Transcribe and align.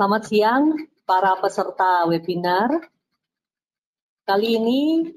Selamat 0.00 0.32
siang 0.32 0.80
para 1.04 1.36
peserta 1.44 2.08
webinar. 2.08 2.72
Kali 4.24 4.56
ini 4.56 5.12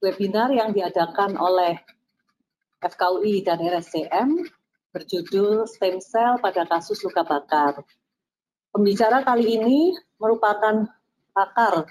webinar 0.00 0.48
yang 0.48 0.72
diadakan 0.72 1.36
oleh 1.36 1.76
FKUI 2.80 3.44
dan 3.44 3.60
RSCM 3.60 4.48
berjudul 4.96 5.68
Stem 5.68 6.00
Cell 6.00 6.40
pada 6.40 6.64
kasus 6.64 7.04
luka 7.04 7.20
bakar. 7.20 7.84
Pembicara 8.72 9.20
kali 9.28 9.60
ini 9.60 9.92
merupakan 10.16 10.88
pakar 11.36 11.84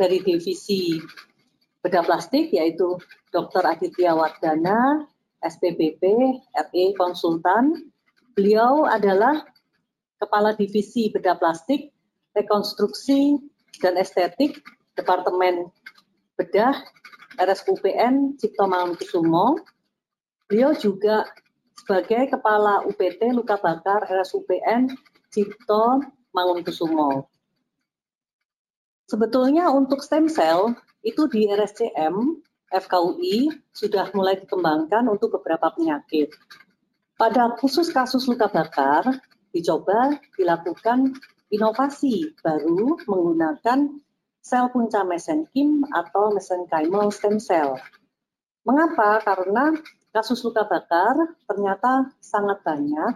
dari 0.00 0.24
divisi 0.24 1.04
bedah 1.84 2.00
plastik 2.00 2.48
yaitu 2.48 2.96
Dr. 3.28 3.60
Aditya 3.68 4.16
Wardana, 4.16 5.04
SPBP, 5.44 6.00
RE 6.56 6.84
Konsultan. 6.96 7.92
Beliau 8.32 8.88
adalah 8.88 9.44
Kepala 10.20 10.52
Divisi 10.52 11.08
Bedah 11.08 11.40
Plastik, 11.40 11.88
Rekonstruksi 12.36 13.40
dan 13.80 13.96
Estetik, 13.96 14.60
Departemen 14.92 15.72
Bedah, 16.36 16.76
RSUPN 17.40 18.36
Cipto 18.36 18.68
Mangunkusumo. 18.68 19.64
Beliau 20.44 20.76
juga 20.76 21.24
sebagai 21.72 22.28
Kepala 22.36 22.84
UPT 22.84 23.32
Luka 23.32 23.56
Bakar 23.56 24.04
RSUPN 24.04 24.92
Cipto 25.32 26.04
Mangunkusumo. 26.36 27.24
Sebetulnya 29.08 29.72
untuk 29.72 30.04
stem 30.04 30.30
cell 30.30 30.76
itu 31.02 31.26
di 31.26 31.48
RSCM 31.50 32.14
FKUI 32.70 33.50
sudah 33.74 34.06
mulai 34.14 34.38
dikembangkan 34.38 35.10
untuk 35.10 35.34
beberapa 35.34 35.74
penyakit. 35.74 36.30
Pada 37.18 37.58
khusus 37.58 37.90
kasus 37.90 38.30
luka 38.30 38.46
bakar, 38.46 39.18
dicoba 39.50 40.16
dilakukan 40.38 41.14
inovasi 41.50 42.34
baru 42.42 42.98
menggunakan 43.04 44.00
sel 44.40 44.72
punca 44.72 45.04
mesenkim 45.04 45.84
atau 45.92 46.32
mesenchymal 46.32 47.12
stem 47.12 47.36
cell. 47.36 47.76
Mengapa? 48.64 49.20
Karena 49.20 49.74
kasus 50.10 50.42
luka 50.42 50.66
bakar 50.66 51.36
ternyata 51.46 52.10
sangat 52.18 52.62
banyak, 52.64 53.14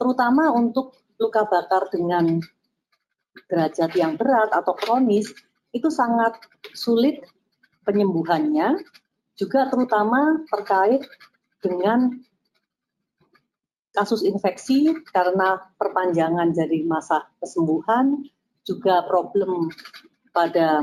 terutama 0.00 0.50
untuk 0.50 0.98
luka 1.20 1.46
bakar 1.46 1.88
dengan 1.92 2.42
derajat 3.50 3.90
yang 3.98 4.14
berat 4.14 4.50
atau 4.54 4.74
kronis, 4.74 5.30
itu 5.74 5.90
sangat 5.90 6.38
sulit 6.74 7.22
penyembuhannya, 7.82 8.78
juga 9.34 9.66
terutama 9.66 10.42
terkait 10.46 11.02
dengan 11.58 12.14
kasus 13.94 14.26
infeksi 14.26 14.90
karena 15.14 15.62
perpanjangan 15.78 16.50
dari 16.50 16.82
masa 16.82 17.30
kesembuhan, 17.38 18.26
juga 18.66 19.06
problem 19.06 19.70
pada 20.34 20.82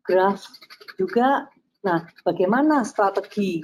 graf 0.00 0.40
juga. 0.96 1.52
Nah, 1.84 2.08
bagaimana 2.24 2.80
strategi 2.88 3.60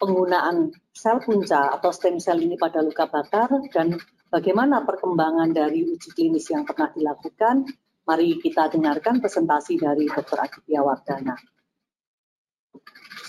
penggunaan 0.00 0.72
sel 0.96 1.20
punca 1.20 1.68
atau 1.76 1.92
stem 1.92 2.16
cell 2.16 2.40
ini 2.40 2.56
pada 2.56 2.80
luka 2.80 3.04
bakar 3.04 3.52
dan 3.68 4.00
bagaimana 4.32 4.80
perkembangan 4.88 5.52
dari 5.52 5.84
uji 5.84 6.08
klinis 6.16 6.48
yang 6.48 6.64
pernah 6.64 6.88
dilakukan? 6.96 7.68
Mari 8.08 8.40
kita 8.40 8.72
dengarkan 8.72 9.20
presentasi 9.20 9.76
dari 9.76 10.08
Dr. 10.08 10.40
Aditya 10.40 10.80
Wardana. 10.80 11.36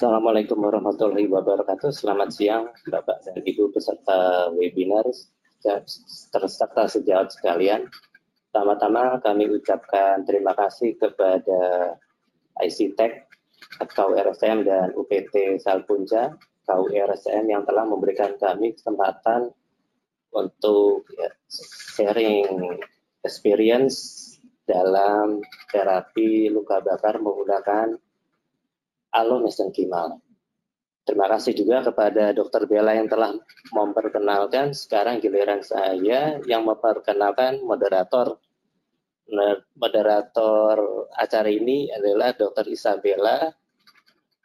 Assalamualaikum 0.02 0.58
warahmatullahi 0.58 1.30
wabarakatuh. 1.30 1.94
Selamat 1.94 2.34
siang 2.34 2.74
Bapak 2.90 3.22
dan 3.22 3.38
Ibu 3.38 3.70
peserta 3.70 4.50
webinar 4.50 5.06
terserta 6.34 6.90
sejawat 6.90 7.30
sekalian. 7.30 7.86
Pertama-tama 8.50 9.22
kami 9.22 9.46
ucapkan 9.54 10.26
terima 10.26 10.58
kasih 10.58 10.98
kepada 10.98 11.94
ICTech 12.66 13.30
atau 13.78 14.18
RSM 14.18 14.66
dan 14.66 14.90
UPT 14.98 15.62
Salpunca 15.62 16.34
atau 16.66 16.90
RSM 16.90 17.54
yang 17.54 17.62
telah 17.70 17.86
memberikan 17.86 18.34
kami 18.42 18.74
kesempatan 18.74 19.54
untuk 20.34 21.06
ya, 21.14 21.30
sharing 21.94 22.74
experience 23.22 24.18
dalam 24.66 25.46
terapi 25.70 26.50
luka 26.50 26.82
bakar 26.82 27.22
menggunakan 27.22 28.02
Alo 29.12 29.44
mesenkimal. 29.44 30.24
Terima 31.04 31.28
kasih 31.28 31.52
juga 31.52 31.84
kepada 31.84 32.32
Dr. 32.32 32.64
Bella 32.64 32.96
yang 32.96 33.12
telah 33.12 33.36
memperkenalkan. 33.76 34.72
Sekarang 34.72 35.20
giliran 35.20 35.60
saya 35.60 36.40
yang 36.48 36.64
memperkenalkan 36.64 37.60
moderator. 37.66 38.40
Moderator 39.76 41.08
acara 41.12 41.50
ini 41.52 41.92
adalah 41.92 42.32
Dr. 42.32 42.72
Isabella. 42.72 43.52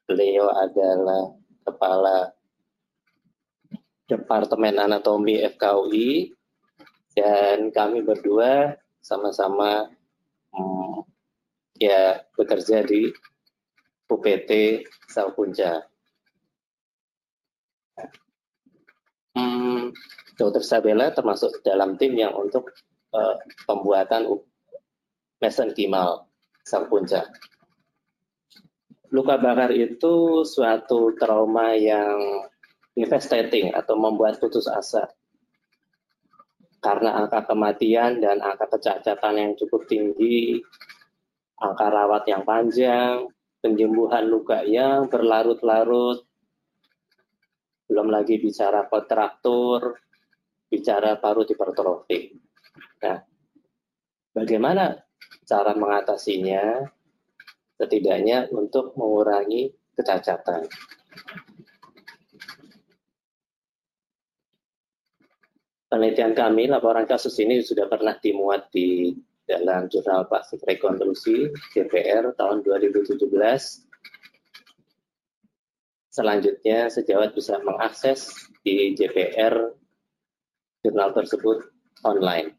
Beliau 0.07 0.51
adalah 0.51 1.31
Kepala 1.63 2.31
Departemen 4.07 4.79
Anatomi 4.79 5.43
FKUI 5.43 6.31
dan 7.15 7.75
kami 7.75 8.07
berdua 8.07 8.75
sama-sama 9.03 9.91
hmm, 10.55 11.03
ya 11.79 12.23
bekerja 12.39 12.87
di 12.87 13.11
UPT 14.07 14.83
Salpunja. 15.11 15.83
Hmm, 19.37 19.93
Dr. 20.39 20.65
Sabella 20.65 21.13
termasuk 21.13 21.61
dalam 21.61 22.01
tim 22.01 22.17
yang 22.17 22.33
untuk 22.33 22.73
uh, 23.13 23.37
pembuatan 23.69 24.31
mesenkimal 25.43 26.31
Salpunja. 26.65 27.29
Luka 29.13 29.39
bakar 29.39 29.71
itu 29.71 30.43
suatu 30.43 31.15
trauma 31.15 31.77
yang 31.79 32.47
devastating 32.97 33.71
atau 33.77 33.95
membuat 33.95 34.41
putus 34.41 34.67
asa 34.67 35.07
karena 36.87 37.19
angka 37.19 37.51
kematian 37.51 38.23
dan 38.23 38.39
angka 38.39 38.71
kecacatan 38.79 39.35
yang 39.35 39.53
cukup 39.59 39.91
tinggi, 39.91 40.63
angka 41.59 41.87
rawat 41.91 42.23
yang 42.31 42.47
panjang, 42.47 43.27
penyembuhan 43.67 44.31
luka 44.31 44.63
yang 44.63 45.11
berlarut-larut, 45.11 46.23
belum 47.91 48.15
lagi 48.15 48.39
bicara 48.39 48.87
kontraktur, 48.87 49.99
bicara 50.71 51.19
paru 51.19 51.43
hipertrofi. 51.43 52.31
Nah, 53.03 53.19
bagaimana 54.31 54.95
cara 55.43 55.75
mengatasinya? 55.75 56.95
Setidaknya 57.77 58.49
untuk 58.57 58.97
mengurangi 58.97 59.69
kecacatan. 59.99 60.65
Penelitian 65.93 66.33
kami, 66.33 66.73
laporan 66.73 67.05
kasus 67.05 67.37
ini 67.37 67.61
sudah 67.61 67.85
pernah 67.85 68.17
dimuat 68.17 68.73
di 68.73 69.13
dalam 69.47 69.87
Jurnal 69.87 70.27
Plastik 70.27 70.61
Rekonstruksi 70.67 71.55
JPR 71.73 72.35
tahun 72.35 72.67
2017. 72.67 73.23
Selanjutnya, 76.11 76.91
sejawat 76.91 77.33
bisa 77.37 77.63
mengakses 77.63 78.35
di 78.67 78.97
JPR 78.99 79.71
jurnal 80.83 81.15
tersebut 81.15 81.63
online. 82.03 82.57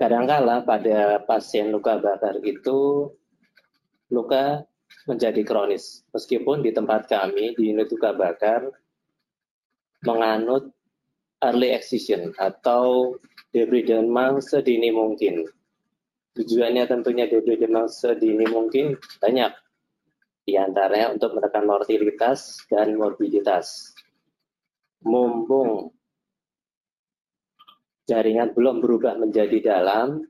Kadangkala 0.00 0.64
pada 0.64 1.20
pasien 1.28 1.68
luka 1.68 2.00
bakar 2.00 2.40
itu 2.40 3.12
luka 4.08 4.64
menjadi 5.04 5.44
kronis. 5.44 6.08
Meskipun 6.16 6.64
di 6.64 6.72
tempat 6.72 7.04
kami 7.04 7.52
di 7.52 7.76
unit 7.76 7.92
luka 7.92 8.16
bakar 8.16 8.64
menganut 10.06 10.72
early 11.40 11.72
excision 11.72 12.36
atau 12.36 13.16
debridement 13.50 14.38
sedini 14.40 14.92
mungkin. 14.92 15.48
Tujuannya 16.36 16.86
tentunya 16.86 17.26
debridement 17.26 17.90
sedini 17.90 18.46
mungkin 18.46 18.94
banyak, 19.18 19.52
di 20.46 20.54
antaranya 20.54 21.16
untuk 21.16 21.34
menekan 21.34 21.66
mortalitas 21.66 22.62
dan 22.70 22.94
morbiditas. 22.94 23.92
Mumpung 25.00 25.90
jaringan 28.10 28.52
belum 28.52 28.82
berubah 28.82 29.16
menjadi 29.16 29.58
dalam, 29.62 30.26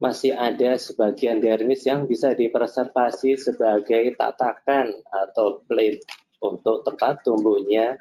masih 0.00 0.32
ada 0.32 0.78
sebagian 0.78 1.42
dermis 1.42 1.84
yang 1.84 2.08
bisa 2.08 2.32
dipreservasi 2.32 3.36
sebagai 3.36 4.14
tatakan 4.16 4.88
atau 5.10 5.60
plate 5.68 6.06
untuk 6.40 6.86
tempat 6.86 7.20
tumbuhnya 7.26 7.98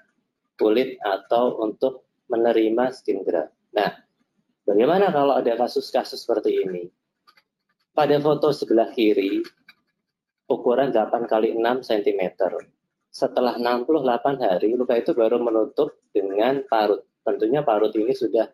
kulit 0.57 0.97
atau 1.03 1.61
untuk 1.61 2.06
menerima 2.27 2.93
skin 2.93 3.23
graft. 3.23 3.55
Nah, 3.75 3.91
bagaimana 4.63 5.11
kalau 5.11 5.39
ada 5.39 5.55
kasus-kasus 5.55 6.23
seperti 6.23 6.63
ini? 6.63 6.87
Pada 7.91 8.19
foto 8.21 8.53
sebelah 8.53 8.93
kiri, 8.93 9.41
ukuran 10.47 10.93
8 10.93 11.27
kali 11.27 11.55
6 11.57 11.83
cm. 11.83 12.23
setelah 13.07 13.57
68 13.57 14.37
hari 14.37 14.77
luka 14.77 14.93
itu 14.93 15.17
baru 15.17 15.41
menutup 15.41 15.97
dengan 16.13 16.61
parut. 16.69 17.01
Tentunya 17.25 17.65
parut 17.65 17.89
ini 17.97 18.13
sudah 18.13 18.45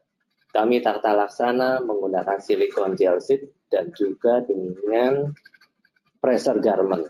kami 0.53 0.79
tata 0.79 1.17
laksana 1.17 1.81
menggunakan 1.81 2.37
silikon 2.37 2.93
gel 2.93 3.17
sheet 3.17 3.49
dan 3.67 3.89
juga 3.91 4.39
dengan 4.45 5.33
pressure 6.21 6.61
garment. 6.61 7.09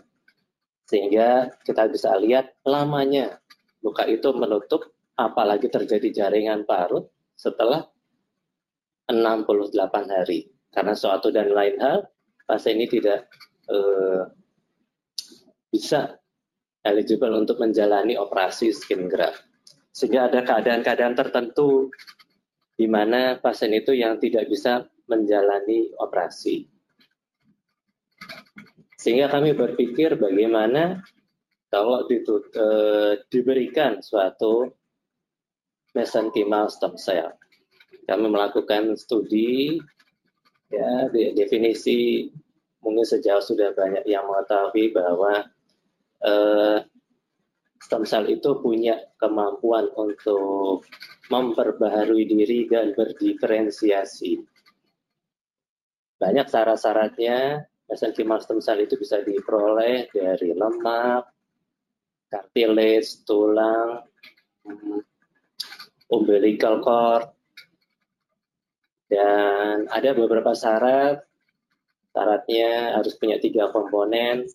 Sehingga 0.88 1.52
kita 1.62 1.86
bisa 1.92 2.16
lihat 2.16 2.56
lamanya 2.64 3.38
luka 3.84 4.08
itu 4.08 4.32
menutup 4.32 4.93
apalagi 5.14 5.70
terjadi 5.70 6.24
jaringan 6.24 6.66
parut 6.66 7.10
setelah 7.34 7.86
68 9.10 9.70
hari. 10.10 10.50
Karena 10.74 10.94
suatu 10.94 11.30
dan 11.30 11.54
lain 11.54 11.78
hal, 11.78 12.06
pasien 12.46 12.82
ini 12.82 12.90
tidak 12.90 13.30
eh, 13.70 14.22
bisa 15.70 16.18
eligible 16.82 17.32
untuk 17.34 17.62
menjalani 17.62 18.18
operasi 18.18 18.74
skin 18.74 19.06
graft. 19.06 19.42
Sehingga 19.94 20.26
ada 20.26 20.42
keadaan-keadaan 20.42 21.14
tertentu 21.14 21.88
di 22.74 22.90
mana 22.90 23.38
pasien 23.38 23.70
itu 23.70 23.94
yang 23.94 24.18
tidak 24.18 24.50
bisa 24.50 24.82
menjalani 25.06 25.94
operasi. 26.02 26.66
Sehingga 28.98 29.30
kami 29.30 29.54
berpikir 29.54 30.18
bagaimana 30.18 30.98
kalau 31.70 32.06
ditut, 32.06 32.50
e, 32.54 32.66
diberikan 33.30 34.00
suatu 34.00 34.70
mesenchymal 35.94 36.66
stem 36.68 36.94
cell. 36.98 37.32
Kami 38.04 38.26
melakukan 38.28 38.98
studi, 39.00 39.80
ya 40.68 41.08
definisi 41.10 42.28
mungkin 42.84 43.06
sejauh 43.06 43.40
sudah 43.40 43.72
banyak 43.72 44.04
yang 44.04 44.28
mengetahui 44.28 44.92
bahwa 44.92 45.48
uh, 46.20 46.84
stem 47.80 48.04
cell 48.04 48.28
itu 48.28 48.60
punya 48.60 49.00
kemampuan 49.16 49.88
untuk 49.96 50.84
memperbaharui 51.32 52.28
diri 52.28 52.68
dan 52.68 52.92
berdiferensiasi. 52.92 54.44
Banyak 56.20 56.46
syarat-syaratnya, 56.48 57.64
mesenchymal 57.88 58.40
stem 58.44 58.60
cell 58.60 58.84
itu 58.84 59.00
bisa 59.00 59.24
diperoleh 59.24 60.12
dari 60.12 60.52
lemak, 60.52 61.24
cartilage, 62.28 63.24
tulang, 63.24 64.04
umbilical 66.10 66.80
cord, 66.84 67.28
dan 69.08 69.86
ada 69.88 70.10
beberapa 70.16 70.52
syarat. 70.56 71.22
Syaratnya 72.14 72.94
harus 72.94 73.18
punya 73.18 73.42
tiga 73.42 73.74
komponen, 73.74 74.46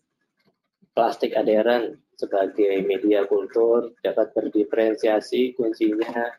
plastik 0.96 1.36
adheren 1.36 2.00
sebagai 2.16 2.84
media 2.88 3.28
kultur 3.28 3.96
dapat 4.04 4.31
berdiferensiasi 4.36 5.56
kuncinya. 5.56 6.31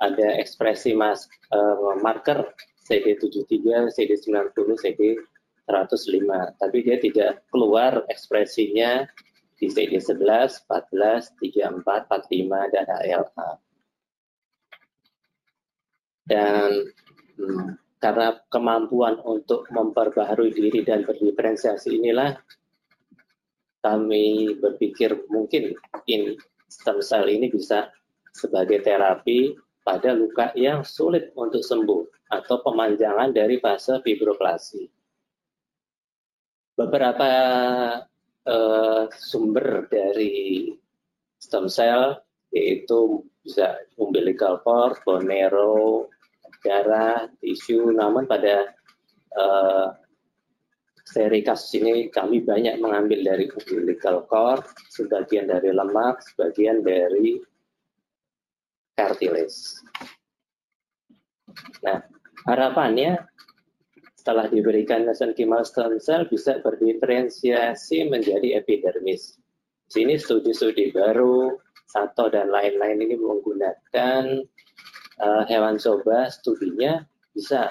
Ada 0.00 0.40
ekspresi 0.40 0.96
mas, 0.96 1.28
uh, 1.52 1.98
marker 2.00 2.56
CD73, 2.88 3.92
CD90, 3.92 4.56
CD105 4.80 6.30
tapi 6.58 6.78
dia 6.82 6.96
tidak 6.98 7.46
keluar 7.52 8.02
ekspresinya 8.10 9.06
di 9.60 9.68
CD11, 9.68 10.64
14, 10.66 11.36
34, 11.36 12.08
45 12.08 12.72
dan 12.74 12.86
ALA 12.88 13.60
dan 16.30 16.86
hmm, 17.34 17.74
karena 17.98 18.38
kemampuan 18.48 19.18
untuk 19.26 19.66
memperbaharui 19.74 20.54
diri 20.54 20.86
dan 20.86 21.02
berdiferensiasi 21.02 21.98
inilah 21.98 22.38
kami 23.82 24.54
berpikir 24.62 25.26
mungkin 25.26 25.74
in 26.06 26.38
stem 26.70 27.02
cell 27.02 27.26
ini 27.26 27.50
bisa 27.50 27.90
sebagai 28.30 28.78
terapi 28.86 29.58
pada 29.82 30.14
luka 30.14 30.54
yang 30.54 30.86
sulit 30.86 31.34
untuk 31.34 31.66
sembuh 31.66 32.30
atau 32.30 32.62
pemanjangan 32.62 33.34
dari 33.34 33.58
fase 33.58 33.98
fibroplasi. 34.04 34.86
Beberapa 36.78 37.30
uh, 38.46 39.04
sumber 39.10 39.90
dari 39.90 40.70
stem 41.40 41.66
cell 41.66 42.22
yaitu 42.54 43.24
bisa 43.42 43.80
umbilical 43.96 44.60
cord, 44.62 45.00
bone 45.02 45.26
marrow, 45.26 46.06
darah, 46.60 47.28
tisu, 47.40 47.92
namun 47.92 48.28
pada 48.28 48.72
uh, 49.36 49.88
seri 51.10 51.42
kasus 51.42 51.80
ini 51.80 52.06
kami 52.12 52.44
banyak 52.44 52.78
mengambil 52.78 53.24
dari 53.24 53.50
umbilical 53.50 54.24
cord, 54.30 54.62
sebagian 54.94 55.50
dari 55.50 55.74
lemak, 55.74 56.22
sebagian 56.32 56.86
dari 56.86 57.40
cartilage. 58.94 59.82
Nah, 61.82 61.98
harapannya 62.46 63.18
setelah 64.14 64.46
diberikan 64.52 65.08
mesenchymal 65.08 65.64
stem 65.64 65.96
cell 65.96 66.28
bisa 66.28 66.60
berdiferensiasi 66.60 68.06
menjadi 68.06 68.60
epidermis. 68.60 69.40
Sini 69.90 70.14
studi-studi 70.20 70.94
baru, 70.94 71.58
Sato 71.90 72.30
dan 72.30 72.54
lain-lain 72.54 73.02
ini 73.02 73.18
menggunakan 73.18 74.46
uh, 75.20 75.44
hewan 75.46 75.76
coba 75.76 76.32
studinya 76.32 77.04
bisa 77.36 77.70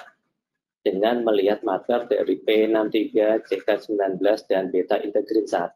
dengan 0.80 1.28
melihat 1.28 1.60
marker 1.66 2.08
dari 2.08 2.40
P63, 2.40 3.44
CK19, 3.44 4.24
dan 4.48 4.72
beta 4.72 4.96
integrin 5.04 5.44
1. 5.44 5.76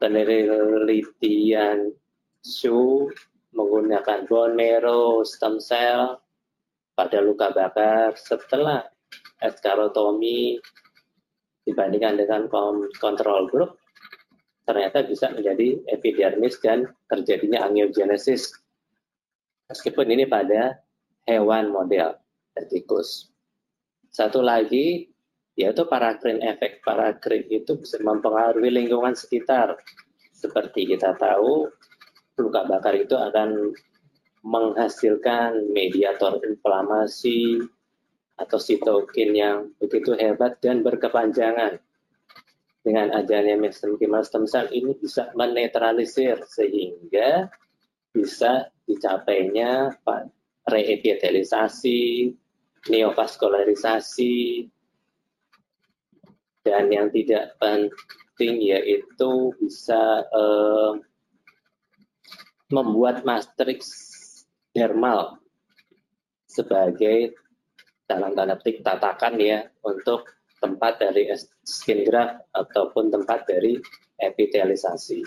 Penelitian 0.00 1.92
Su 2.40 3.10
menggunakan 3.56 4.28
bone 4.28 4.54
marrow 4.54 5.24
stem 5.24 5.56
cell 5.58 6.20
pada 6.92 7.18
luka 7.24 7.50
bakar 7.50 8.12
setelah 8.14 8.84
eskarotomi 9.40 10.60
dibandingkan 11.64 12.20
dengan 12.20 12.46
kontrol 13.00 13.48
grup 13.50 13.80
ternyata 14.68 15.02
bisa 15.08 15.32
menjadi 15.32 15.80
epidermis 15.90 16.60
dan 16.60 16.86
terjadinya 17.10 17.66
angiogenesis 17.66 18.65
meskipun 19.70 20.06
ini 20.10 20.24
pada 20.26 20.78
hewan 21.26 21.70
model 21.70 22.18
tikus. 22.70 23.30
Satu 24.08 24.40
lagi 24.40 25.12
yaitu 25.56 25.88
parakrin 25.88 26.40
efek. 26.44 26.84
Parakrin 26.84 27.48
itu 27.48 27.76
bisa 27.80 27.96
mempengaruhi 28.00 28.68
lingkungan 28.68 29.16
sekitar. 29.16 29.76
Seperti 30.36 30.84
kita 30.84 31.16
tahu, 31.16 31.68
luka 32.36 32.68
bakar 32.68 32.92
itu 32.92 33.16
akan 33.16 33.72
menghasilkan 34.46 35.72
mediator 35.72 36.38
inflamasi 36.44 37.64
atau 38.36 38.60
sitokin 38.60 39.32
yang 39.32 39.56
begitu 39.80 40.12
hebat 40.14 40.60
dan 40.60 40.84
berkepanjangan. 40.84 41.80
Dengan 42.86 43.10
adanya 43.10 43.58
mesenchymal 43.58 44.22
stem 44.22 44.46
cell 44.46 44.70
ini 44.70 44.94
bisa 44.94 45.34
menetralisir 45.34 46.38
sehingga 46.46 47.50
bisa 48.16 48.72
dicapainya 48.88 49.92
reepitelisasi, 50.64 52.32
neovaskularisasi, 52.88 54.66
dan 56.64 56.88
yang 56.88 57.12
tidak 57.12 57.54
penting 57.60 58.56
yaitu 58.64 59.52
bisa 59.60 60.24
eh, 60.24 60.92
membuat 62.72 63.22
matriks 63.22 63.92
dermal 64.74 65.38
sebagai 66.50 67.36
dalam 68.08 68.34
tanda 68.34 68.58
petik 68.58 68.82
tatakan 68.82 69.38
ya 69.38 69.66
untuk 69.84 70.26
tempat 70.58 70.98
dari 70.98 71.30
skin 71.62 72.06
graft 72.08 72.42
ataupun 72.56 73.12
tempat 73.12 73.44
dari 73.46 73.78
epitelisasi. 74.18 75.20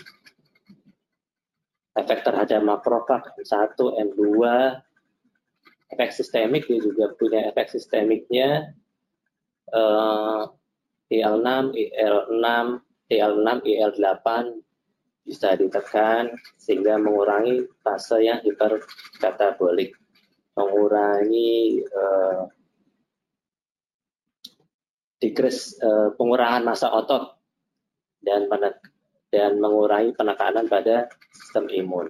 Efek 1.98 2.22
terhadap 2.22 2.62
makrofag 2.62 3.25
M1, 3.41 3.74
M2, 3.77 4.22
efek 5.89 6.10
sistemik 6.13 6.69
dia 6.69 6.79
juga 6.79 7.12
punya 7.17 7.50
efek 7.50 7.74
sistemiknya. 7.74 8.74
Uh, 9.69 10.50
IL6, 11.10 11.74
IL6, 11.74 12.48
IL6, 13.10 13.50
IL8 13.65 14.27
bisa 15.25 15.53
ditekan 15.58 16.34
sehingga 16.58 16.98
mengurangi 16.98 17.65
fase 17.86 18.22
yang 18.25 18.41
hiperkatabolik, 18.41 19.93
mengurangi 20.58 21.86
uh, 21.86 22.50
decrease 25.22 25.77
uh, 25.81 26.13
pengurangan 26.17 26.65
massa 26.65 26.89
otot 26.89 27.38
dan 28.25 28.50
dan 29.29 29.62
mengurangi 29.62 30.13
penekanan 30.17 30.65
pada 30.65 31.09
sistem 31.33 31.69
imun. 31.69 32.09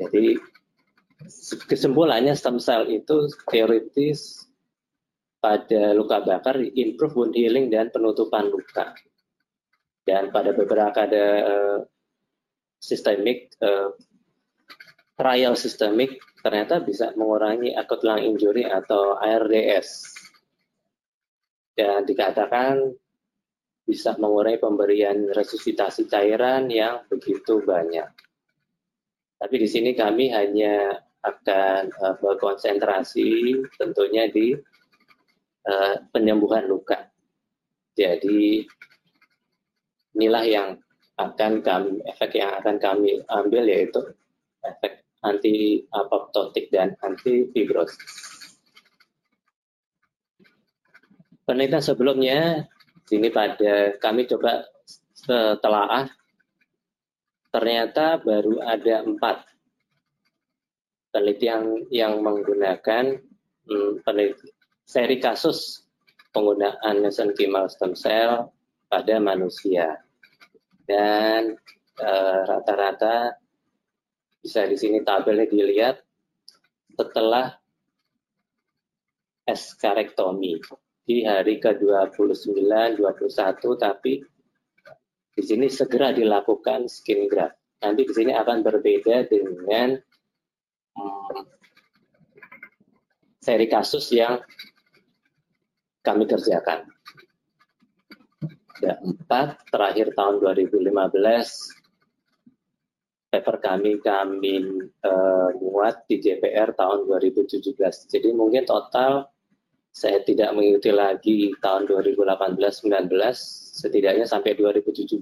Jadi 0.00 0.36
kesimpulannya 1.68 2.32
stem 2.32 2.56
cell 2.56 2.88
itu 2.88 3.28
teoritis 3.44 4.48
pada 5.40 5.96
luka 5.96 6.20
bakar, 6.20 6.60
improve 6.60 7.16
wound 7.16 7.34
healing 7.36 7.72
dan 7.72 7.88
penutupan 7.88 8.48
luka. 8.48 8.92
Dan 10.04 10.32
pada 10.32 10.52
beberapa 10.52 10.96
ada 11.04 11.26
uh, 11.44 11.78
sistemik, 12.80 13.52
uh, 13.60 13.92
trial 15.16 15.56
sistemik, 15.56 16.20
ternyata 16.40 16.80
bisa 16.80 17.12
mengurangi 17.16 17.76
acute 17.76 18.04
lung 18.04 18.20
injury 18.20 18.64
atau 18.64 19.16
ARDS. 19.20 20.16
Dan 21.76 22.04
dikatakan 22.04 22.92
bisa 23.90 24.14
mengurangi 24.14 24.62
pemberian 24.62 25.26
resusitasi 25.34 26.06
cairan 26.06 26.70
yang 26.70 27.02
begitu 27.10 27.58
banyak. 27.66 28.06
Tapi 29.40 29.54
di 29.58 29.66
sini 29.66 29.90
kami 29.98 30.30
hanya 30.30 30.94
akan 31.26 31.90
uh, 31.90 32.14
berkonsentrasi 32.22 33.58
tentunya 33.74 34.30
di 34.30 34.54
uh, 35.66 35.94
penyembuhan 36.14 36.70
luka. 36.70 37.10
Jadi 37.98 38.62
inilah 40.14 40.44
yang 40.46 40.68
akan 41.18 41.60
kami 41.60 42.00
efek 42.08 42.38
yang 42.38 42.56
akan 42.62 42.80
kami 42.80 43.20
ambil 43.28 43.68
yaitu 43.68 44.00
efek 44.64 45.04
anti 45.20 45.84
apoptotik 45.92 46.72
dan 46.72 46.96
anti 47.04 47.44
fibrosis. 47.52 48.00
Penelitian 51.44 51.82
sebelumnya 51.84 52.40
sini 53.10 53.26
pada 53.34 53.98
kami 53.98 54.30
coba 54.30 54.62
setelah 55.10 56.06
ternyata 57.50 58.22
baru 58.22 58.62
ada 58.62 59.02
empat. 59.02 59.50
Penelitian 61.10 61.90
yang 61.90 62.22
menggunakan 62.22 63.18
hmm, 63.66 64.06
seri 64.86 65.18
kasus 65.18 65.82
penggunaan 66.30 67.02
mesenchymal 67.02 67.66
stem 67.66 67.98
cell 67.98 68.54
pada 68.86 69.18
manusia. 69.18 69.98
Dan 70.86 71.58
eh, 71.98 72.40
rata-rata 72.46 73.34
uh, 73.34 73.36
bisa 74.38 74.70
di 74.70 74.78
sini 74.78 75.02
tabelnya 75.02 75.50
dilihat 75.50 75.98
setelah 76.94 77.58
eskarektomi 79.50 80.62
di 81.10 81.26
hari 81.26 81.58
ke-29, 81.58 82.54
21, 82.54 83.02
tapi 83.82 84.22
di 85.34 85.42
sini 85.42 85.66
segera 85.66 86.14
dilakukan 86.14 86.86
skin 86.86 87.26
graft. 87.26 87.58
Nanti 87.82 88.06
di 88.06 88.14
sini 88.14 88.30
akan 88.30 88.62
berbeda 88.62 89.26
dengan 89.26 89.98
hmm, 90.94 91.42
seri 93.42 93.66
kasus 93.66 94.06
yang 94.14 94.38
kami 96.06 96.30
kerjakan. 96.30 96.86
Ada 98.78 99.02
empat, 99.02 99.66
terakhir 99.66 100.14
tahun 100.14 100.38
2015, 100.38 103.34
paper 103.34 103.56
kami 103.58 103.98
kami 103.98 104.62
uh, 105.02 105.50
muat 105.58 106.06
di 106.06 106.22
JPR 106.22 106.70
tahun 106.78 107.10
2017. 107.10 107.74
Jadi 108.06 108.30
mungkin 108.30 108.62
total 108.62 109.26
saya 109.90 110.22
tidak 110.22 110.54
mengikuti 110.54 110.90
lagi 110.94 111.38
tahun 111.58 111.90
2018-19, 111.90 113.10
setidaknya 113.74 114.24
sampai 114.24 114.54
2017 114.54 115.18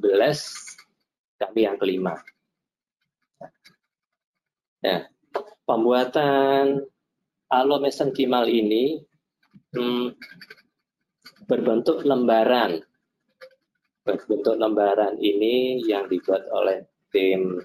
kami 1.41 1.61
yang 1.65 1.81
kelima. 1.81 2.15
Nah, 4.85 5.01
pembuatan 5.65 6.85
alomesenkimal 7.49 8.47
ini 8.47 9.01
hmm, 9.75 10.15
berbentuk 11.49 12.05
lembaran. 12.05 12.79
Berbentuk 14.05 14.57
lembaran 14.57 15.17
ini 15.21 15.83
yang 15.85 16.09
dibuat 16.09 16.49
oleh 16.53 16.85
tim 17.13 17.61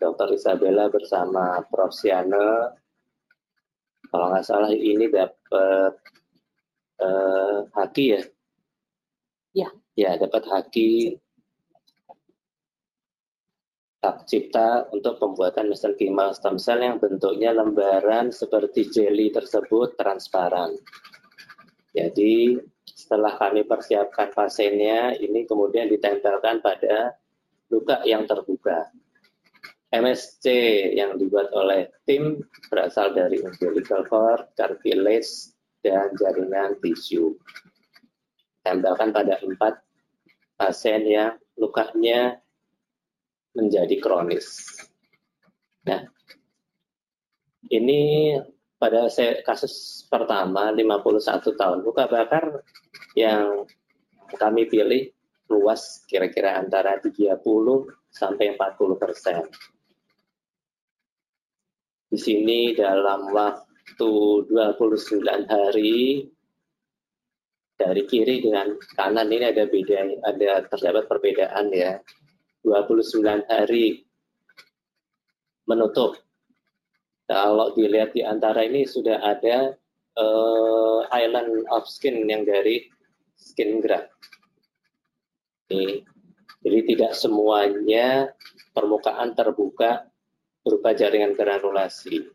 Dr. 0.00 0.36
Isabella 0.36 0.92
bersama 0.92 1.60
Prof. 1.68 1.92
Siane. 1.92 2.72
Kalau 4.08 4.30
nggak 4.30 4.46
salah 4.46 4.70
ini 4.70 5.10
dapat 5.10 5.98
uh, 7.00 7.66
haki 7.74 8.04
ya? 8.14 8.20
Ya. 9.54 9.68
Ya, 9.94 10.18
dapat 10.18 10.42
haki 10.50 11.22
hak 14.04 14.28
cipta 14.28 14.84
untuk 14.92 15.16
pembuatan 15.16 15.72
mesenchymal 15.72 16.36
stem 16.36 16.60
cell 16.60 16.84
yang 16.84 17.00
bentuknya 17.00 17.56
lembaran 17.56 18.28
seperti 18.28 18.92
jelly 18.92 19.32
tersebut 19.32 19.96
transparan. 19.96 20.76
Jadi 21.96 22.60
setelah 22.84 23.38
kami 23.40 23.64
persiapkan 23.64 24.34
pasiennya, 24.36 25.16
ini 25.16 25.48
kemudian 25.48 25.88
ditempelkan 25.88 26.60
pada 26.60 27.16
luka 27.72 28.04
yang 28.04 28.28
terbuka. 28.28 28.92
MSC 29.94 30.44
yang 30.98 31.14
dibuat 31.14 31.54
oleh 31.54 31.86
tim 32.02 32.42
berasal 32.66 33.14
dari 33.14 33.38
umbilical 33.40 34.02
cord, 34.10 34.50
cartilage, 34.58 35.53
dan 35.84 36.16
jaringan 36.16 36.80
tisu. 36.80 37.36
Tempelkan 38.64 39.12
pada 39.12 39.36
empat 39.44 39.76
pasien 40.56 41.04
yang 41.04 41.36
lukanya 41.60 42.40
menjadi 43.52 44.00
kronis. 44.00 44.72
Nah, 45.84 46.08
ini 47.68 48.32
pada 48.80 49.12
kasus 49.44 50.04
pertama 50.08 50.72
51 50.72 51.52
tahun 51.52 51.78
luka 51.84 52.08
bakar 52.08 52.64
yang 53.12 53.68
kami 54.40 54.64
pilih 54.66 55.12
luas 55.52 56.02
kira-kira 56.08 56.56
antara 56.56 56.96
30 56.96 57.36
sampai 58.08 58.56
40 58.56 58.96
persen. 58.96 59.44
Di 62.08 62.16
sini 62.16 62.72
dalam 62.72 63.28
waktu 63.28 63.73
waktu 63.84 64.12
29 64.48 65.44
hari. 65.44 66.24
Dari 67.74 68.06
kiri 68.06 68.38
dengan 68.38 68.78
kanan 68.94 69.34
ini 69.34 69.50
ada 69.50 69.66
beda 69.66 70.24
ada 70.24 70.64
terdapat 70.72 71.04
perbedaan 71.10 71.68
ya. 71.74 72.00
29 72.64 73.44
hari 73.44 74.08
menutup. 75.68 76.16
Kalau 77.28 77.76
dilihat 77.76 78.16
di 78.16 78.24
antara 78.24 78.64
ini 78.64 78.88
sudah 78.88 79.20
ada 79.20 79.76
uh, 80.16 81.04
island 81.12 81.66
of 81.68 81.84
skin 81.84 82.24
yang 82.24 82.48
dari 82.48 82.88
skin 83.36 83.84
graft. 83.84 84.08
Ini 85.68 86.00
jadi 86.64 86.80
tidak 86.94 87.12
semuanya 87.12 88.32
permukaan 88.72 89.36
terbuka 89.36 90.08
berupa 90.64 90.96
jaringan 90.96 91.36
granulasi 91.36 92.32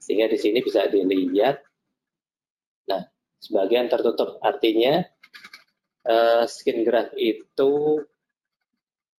sehingga 0.00 0.32
di 0.32 0.38
sini 0.40 0.64
bisa 0.64 0.88
dilihat, 0.88 1.60
nah, 2.88 3.04
sebagian 3.36 3.92
tertutup. 3.92 4.40
Artinya, 4.40 5.04
uh, 6.08 6.48
skin 6.48 6.82
graft 6.82 7.12
itu 7.20 8.00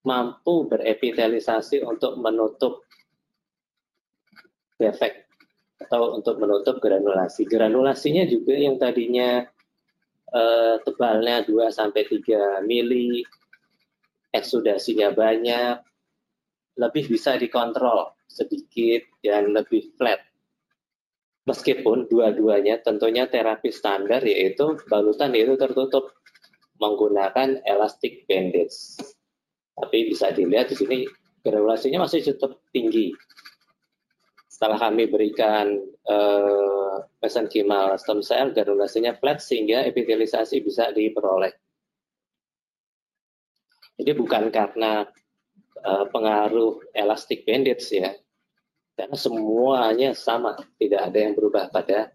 mampu 0.01 0.65
berepitelisasi 0.65 1.85
untuk 1.85 2.17
menutup 2.17 2.81
defek 4.81 5.29
atau 5.77 6.17
untuk 6.17 6.41
menutup 6.41 6.81
granulasi. 6.81 7.45
Granulasinya 7.45 8.25
juga 8.25 8.57
yang 8.57 8.81
tadinya 8.81 9.45
uh, 10.33 10.75
tebalnya 10.81 11.45
2 11.45 11.69
sampai 11.69 12.09
3 12.09 12.65
mili, 12.65 13.21
eksudasinya 14.33 15.13
banyak, 15.13 15.77
lebih 16.81 17.05
bisa 17.13 17.37
dikontrol 17.37 18.15
sedikit 18.25 19.05
dan 19.21 19.53
lebih 19.53 19.93
flat. 19.99 20.30
Meskipun 21.51 22.07
dua-duanya 22.07 22.79
tentunya 22.79 23.27
terapi 23.27 23.75
standar 23.75 24.23
yaitu 24.23 24.79
balutan 24.87 25.35
itu 25.35 25.59
tertutup 25.59 26.15
menggunakan 26.79 27.59
elastic 27.67 28.23
bandage. 28.23 28.95
Tapi 29.75 30.07
bisa 30.07 30.31
dilihat 30.31 30.71
di 30.71 30.79
sini 30.79 30.97
granulasinya 31.43 32.07
masih 32.07 32.23
cukup 32.23 32.63
tinggi. 32.71 33.11
Setelah 34.47 34.79
kami 34.79 35.11
berikan 35.11 35.75
uh, 36.07 37.03
mesenchymal 37.19 37.99
stem 37.99 38.23
cell, 38.23 38.55
granulasinya 38.55 39.19
flat 39.19 39.43
sehingga 39.43 39.83
epitelisasi 39.83 40.63
bisa 40.63 40.95
diperoleh. 40.95 41.51
Jadi 43.99 44.11
bukan 44.15 44.47
karena 44.55 45.03
uh, 45.83 46.05
pengaruh 46.07 46.79
elastic 46.95 47.43
bandage 47.43 47.91
ya, 47.91 48.15
karena 48.95 49.17
semuanya 49.17 50.09
sama, 50.13 50.55
tidak 50.77 51.09
ada 51.09 51.17
yang 51.17 51.33
berubah 51.33 51.71
pada 51.71 52.11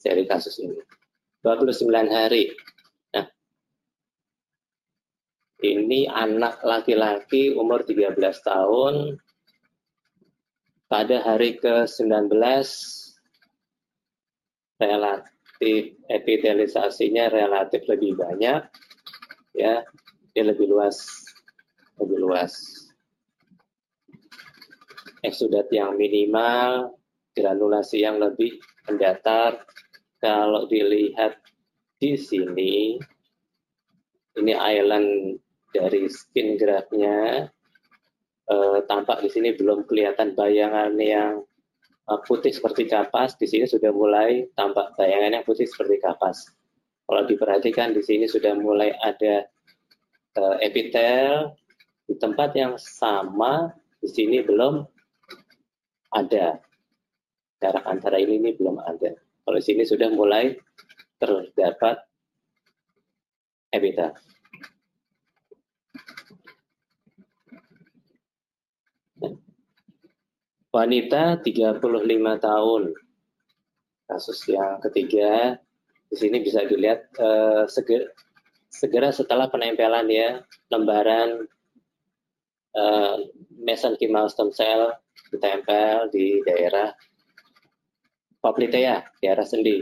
seri 0.00 0.24
kasus 0.24 0.60
ini. 0.60 0.76
29 1.44 1.88
hari. 2.08 2.52
Nah, 3.12 3.28
ini 5.60 6.08
anak 6.08 6.64
laki-laki 6.64 7.52
umur 7.52 7.84
13 7.84 8.16
tahun 8.40 9.20
pada 10.88 11.16
hari 11.24 11.60
ke-19 11.60 12.32
relatif 14.80 15.84
epitelisasinya 16.08 17.32
relatif 17.32 17.84
lebih 17.88 18.16
banyak, 18.20 18.64
ya, 19.56 19.84
dia 20.34 20.44
lebih 20.44 20.68
luas, 20.68 21.24
lebih 22.00 22.18
luas. 22.20 22.83
Eksudat 25.24 25.72
yang 25.72 25.96
minimal, 25.96 26.92
granulasi 27.32 28.04
yang 28.04 28.20
lebih 28.20 28.60
mendatar. 28.84 29.64
Kalau 30.20 30.68
dilihat 30.68 31.40
di 31.96 32.16
sini, 32.16 33.00
ini 34.36 34.52
island 34.52 35.40
dari 35.72 36.06
skin 36.12 36.60
graphnya, 36.60 37.48
eh, 38.52 38.78
tampak 38.84 39.24
di 39.24 39.28
sini 39.32 39.56
belum 39.56 39.88
kelihatan 39.88 40.36
bayangan 40.36 40.92
yang 41.00 41.44
Eh, 42.04 42.20
putih 42.28 42.52
seperti 42.52 42.84
kapas, 42.84 43.32
di 43.40 43.48
sini 43.48 43.64
sudah 43.64 43.88
mulai 43.88 44.44
tampak 44.52 44.92
bayangannya 44.92 45.40
putih 45.40 45.64
seperti 45.64 46.04
kapas. 46.04 46.52
Kalau 47.08 47.24
diperhatikan 47.24 47.96
di 47.96 48.04
sini 48.04 48.28
sudah 48.28 48.52
mulai 48.56 48.92
ada 49.00 49.44
uh, 50.40 50.56
epitel 50.60 51.52
di 52.08 52.16
tempat 52.16 52.56
yang 52.56 52.76
sama, 52.80 53.72
di 54.00 54.08
sini 54.08 54.40
belum 54.44 54.84
ada. 56.14 56.62
Jarak 57.58 57.84
antara 57.90 58.22
ini, 58.22 58.38
ini 58.38 58.50
belum 58.54 58.78
ada. 58.78 59.18
Kalau 59.18 59.58
di 59.58 59.64
sini 59.66 59.82
sudah 59.82 60.08
mulai 60.14 60.54
terdapat 61.18 62.00
epitel. 63.74 64.14
Wanita 70.74 71.38
35 71.38 71.78
tahun. 72.42 72.82
Kasus 74.04 74.38
yang 74.50 74.82
ketiga, 74.82 75.56
di 76.10 76.16
sini 76.18 76.42
bisa 76.42 76.66
dilihat 76.66 77.14
eh, 77.14 77.64
segera, 77.70 78.10
segera 78.68 79.08
setelah 79.14 79.46
penempelan 79.48 80.10
ya, 80.10 80.42
lembaran 80.74 81.46
eh, 82.74 83.16
mesenchymal 83.64 84.28
stem 84.28 84.52
cell 84.52 84.92
ditempel 85.32 86.12
di 86.12 86.44
daerah 86.44 86.92
poplitea, 88.38 89.00
daerah 89.24 89.46
sendi. 89.48 89.80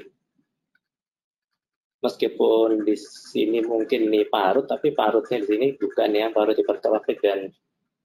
Meskipun 2.02 2.82
di 2.82 2.98
sini 2.98 3.62
mungkin 3.62 4.10
ini 4.10 4.26
parut, 4.26 4.66
tapi 4.66 4.90
parutnya 4.90 5.38
di 5.42 5.46
sini 5.46 5.66
bukan 5.78 6.10
yang 6.10 6.34
parut 6.34 6.58
hipertrofik 6.58 7.22
dan 7.22 7.50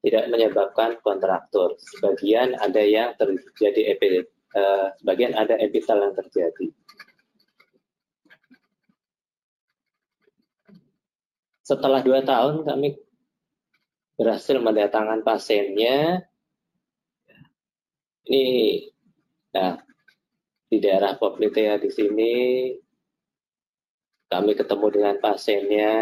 tidak 0.02 0.30
menyebabkan 0.30 0.98
kontraktur. 1.02 1.74
Sebagian 1.78 2.54
ada 2.62 2.78
yang 2.78 3.18
terjadi 3.18 3.98
epi, 3.98 4.22
uh, 4.54 4.94
sebagian 5.02 5.34
ada 5.34 5.58
epitel 5.58 5.98
yang 5.98 6.14
terjadi. 6.14 6.66
Setelah 11.66 12.00
dua 12.00 12.22
tahun 12.22 12.62
kami 12.64 13.07
berhasil 14.18 14.58
mendatangkan 14.58 15.22
pasiennya. 15.22 16.26
Ini 18.28 18.44
nah, 19.54 19.80
di 20.68 20.76
daerah 20.82 21.16
Poplitea 21.16 21.80
di 21.80 21.88
sini 21.88 22.34
kami 24.28 24.52
ketemu 24.52 24.86
dengan 24.92 25.16
pasiennya 25.24 25.92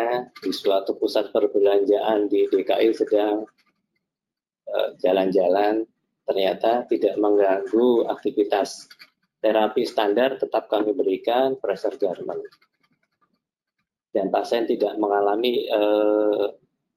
di 0.43 0.51
suatu 0.51 0.99
pusat 0.99 1.31
perbelanjaan 1.31 2.27
di 2.27 2.51
DKI 2.51 2.91
sedang 2.91 3.47
Eh, 4.67 4.91
jalan-jalan 4.99 5.87
ternyata 6.27 6.83
tidak 6.91 7.15
mengganggu 7.23 8.11
aktivitas 8.11 8.91
terapi 9.39 9.87
standar 9.87 10.43
tetap 10.43 10.67
kami 10.67 10.91
berikan 10.91 11.55
pressure 11.63 11.95
German 11.95 12.43
dan 14.11 14.27
pasien 14.35 14.67
tidak 14.67 14.99
mengalami 14.99 15.71
eh, 15.71 16.45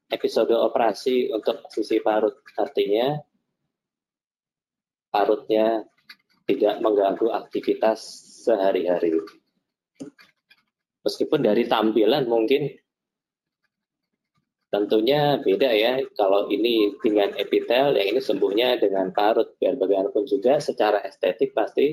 episode 0.10 0.54
operasi 0.54 1.30
untuk 1.32 1.70
sisi 1.70 2.02
parut 2.02 2.42
artinya 2.58 3.18
parutnya 5.10 5.86
tidak 6.50 6.82
mengganggu 6.82 7.30
aktivitas 7.34 8.02
sehari-hari 8.46 9.14
meskipun 11.06 11.46
dari 11.46 11.70
tampilan 11.70 12.26
mungkin 12.26 12.74
Tentunya 14.70 15.42
beda 15.42 15.74
ya, 15.74 15.98
kalau 16.14 16.46
ini 16.46 16.94
dengan 17.02 17.34
epitel, 17.42 17.98
yang 17.98 18.14
ini 18.14 18.22
sembuhnya 18.22 18.78
dengan 18.78 19.10
parut. 19.10 19.58
Biar 19.58 19.74
bagaimanapun 19.74 20.30
juga 20.30 20.62
secara 20.62 21.02
estetik 21.02 21.58
pasti 21.58 21.90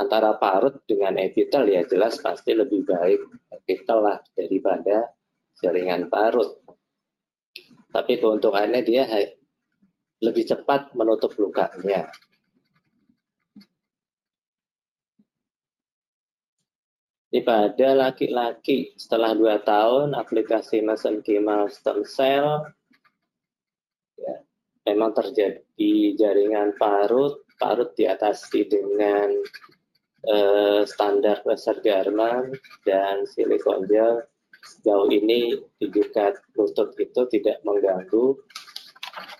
antara 0.00 0.40
parut 0.40 0.80
dengan 0.88 1.20
epitel 1.20 1.68
ya 1.68 1.84
jelas 1.88 2.20
pasti 2.20 2.52
lebih 2.52 2.84
baik 2.84 3.20
epitel 3.48 4.08
lah 4.08 4.20
daripada 4.32 5.12
jaringan 5.60 6.08
parut. 6.08 6.64
Tapi 7.96 8.20
keuntungannya 8.20 8.84
dia 8.84 9.08
lebih 10.20 10.44
cepat 10.44 10.92
menutup 10.92 11.32
lukanya. 11.40 12.12
Pada 17.36 17.92
laki-laki 17.92 18.96
setelah 18.96 19.36
dua 19.36 19.60
tahun 19.60 20.16
aplikasi 20.16 20.80
mesenchymal 20.80 21.68
stem 21.68 22.00
cell 22.08 22.64
ya, 24.16 24.40
memang 24.88 25.12
terjadi 25.12 26.16
jaringan 26.16 26.72
parut, 26.80 27.44
parut 27.60 27.92
diatasi 27.92 28.72
dengan 28.72 29.28
eh, 30.26 30.82
standar 30.88 31.44
laser 31.44 31.76
Garman 31.84 32.56
dan 32.88 33.28
silikon 33.28 33.84
gel. 33.84 34.24
Sejauh 34.66 35.06
ini 35.14 35.54
di 35.78 35.86
dekat 35.86 36.42
lutut 36.58 36.90
itu 36.98 37.22
tidak 37.30 37.62
mengganggu 37.62 38.34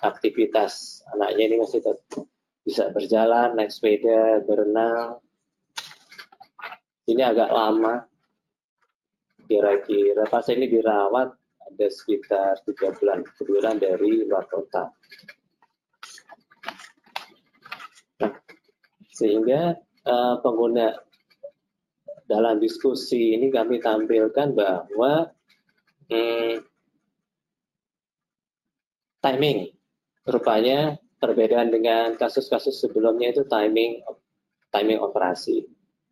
aktivitas 0.06 1.02
anaknya. 1.14 1.50
Ini 1.50 1.56
masih 1.58 1.80
bisa 2.62 2.90
berjalan, 2.94 3.58
naik 3.58 3.74
sepeda, 3.74 4.42
berenang, 4.46 5.18
ini 7.06 7.22
agak 7.22 7.50
lama. 7.54 8.02
Kira-kira 9.46 10.26
pas 10.26 10.42
ini 10.50 10.66
dirawat 10.66 11.30
ada 11.66 11.86
sekitar 11.86 12.58
tiga 12.66 12.90
bulan 12.98 13.22
kebetulan 13.22 13.78
dari 13.78 14.26
luar 14.26 14.42
kota. 14.50 14.90
Nah, 18.18 18.34
sehingga 19.14 19.78
uh, 20.02 20.42
pengguna 20.42 20.98
dalam 22.26 22.58
diskusi 22.58 23.38
ini 23.38 23.48
kami 23.50 23.78
tampilkan 23.78 24.52
bahwa 24.52 25.30
hmm, 26.10 26.62
timing 29.22 29.70
rupanya 30.26 30.98
perbedaan 31.22 31.70
dengan 31.70 32.18
kasus-kasus 32.18 32.82
sebelumnya 32.82 33.32
itu 33.32 33.46
timing 33.46 34.02
timing 34.74 35.00
operasi 35.00 35.64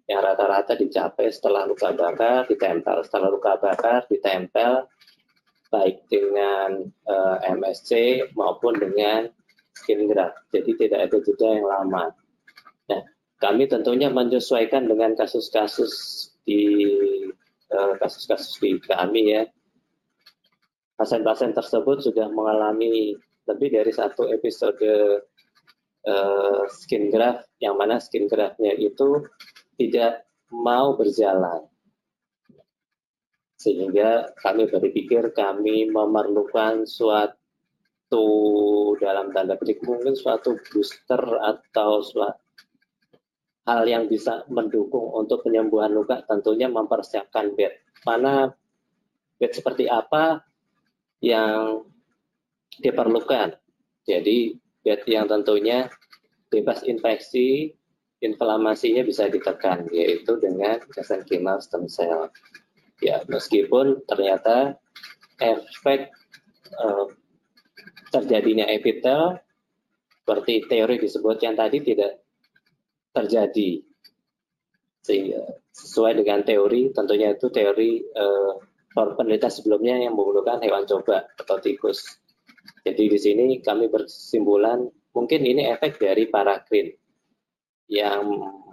yang 0.04 0.20
rata-rata 0.20 0.76
dicapai 0.76 1.32
setelah 1.32 1.64
luka 1.64 1.92
bakar 1.96 2.44
ditempel, 2.44 3.00
setelah 3.04 3.28
luka 3.32 3.56
bakar 3.56 4.04
ditempel 4.06 4.84
baik 5.72 6.06
dengan 6.06 6.86
uh, 7.08 7.36
eh, 7.42 7.56
MSC 7.56 7.90
maupun 8.38 8.78
dengan 8.78 9.26
skin 9.74 10.06
graft. 10.06 10.38
Jadi 10.54 10.70
tidak 10.78 11.10
ada 11.10 11.16
jeda 11.18 11.48
yang 11.50 11.66
lama. 11.66 12.04
Kami 13.44 13.68
tentunya 13.68 14.08
menyesuaikan 14.08 14.88
dengan 14.88 15.12
kasus-kasus 15.12 15.92
di 16.48 16.88
eh, 17.68 17.94
kasus-kasus 18.00 18.56
di 18.56 18.80
kami 18.80 19.36
ya. 19.36 19.44
Pasien-pasien 20.96 21.52
tersebut 21.52 22.00
sudah 22.08 22.24
mengalami 22.32 23.12
lebih 23.44 23.68
dari 23.76 23.92
satu 23.92 24.30
episode 24.30 24.80
uh, 26.06 26.62
skin 26.70 27.10
graft, 27.10 27.50
yang 27.58 27.74
mana 27.74 27.98
skin 27.98 28.30
graftnya 28.30 28.78
itu 28.78 29.26
tidak 29.74 30.22
mau 30.54 30.94
berjalan. 30.94 31.66
Sehingga 33.58 34.38
kami 34.38 34.70
berpikir 34.70 35.34
kami 35.34 35.90
memerlukan 35.90 36.86
suatu 36.86 38.22
dalam 39.02 39.34
tanda 39.34 39.58
petik 39.58 39.82
mungkin 39.82 40.14
suatu 40.14 40.54
booster 40.70 41.20
atau 41.42 42.06
suatu 42.06 42.43
hal 43.64 43.88
yang 43.88 44.04
bisa 44.08 44.44
mendukung 44.52 45.12
untuk 45.16 45.40
penyembuhan 45.44 45.92
luka 45.92 46.20
tentunya 46.28 46.68
mempersiapkan 46.68 47.56
bed. 47.56 47.72
Mana 48.04 48.52
bed 49.40 49.52
seperti 49.56 49.88
apa 49.88 50.44
yang 51.24 51.88
diperlukan. 52.76 53.56
Jadi 54.04 54.60
bed 54.84 55.00
yang 55.08 55.24
tentunya 55.24 55.88
bebas 56.52 56.84
infeksi, 56.84 57.72
inflamasinya 58.20 59.00
bisa 59.04 59.32
ditekan 59.32 59.88
yaitu 59.92 60.36
dengan 60.36 60.84
mesenchymal 60.92 61.60
stem 61.64 61.88
cell. 61.88 62.28
Ya, 63.00 63.24
meskipun 63.28 64.04
ternyata 64.04 64.76
efek 65.40 66.12
uh, 66.78 67.10
terjadinya 68.12 68.68
epitel 68.70 69.40
seperti 70.24 70.64
teori 70.64 70.96
disebutkan 70.96 71.52
tadi 71.52 71.84
tidak 71.84 72.23
terjadi 73.14 73.80
sesuai 75.74 76.24
dengan 76.24 76.40
teori, 76.42 76.90
tentunya 76.90 77.36
itu 77.36 77.52
teori 77.52 78.00
eh, 78.00 78.52
penelitian 78.94 79.52
sebelumnya 79.52 79.96
yang 80.00 80.16
menggunakan 80.16 80.64
hewan 80.64 80.84
coba 80.88 81.28
atau 81.36 81.60
tikus. 81.60 82.02
Jadi 82.84 83.10
di 83.10 83.18
sini 83.20 83.44
kami 83.60 83.92
bersimpulan 83.92 84.88
mungkin 85.12 85.40
ini 85.44 85.68
efek 85.68 86.00
dari 86.00 86.26
parakrin 86.28 86.94
yang 87.90 88.24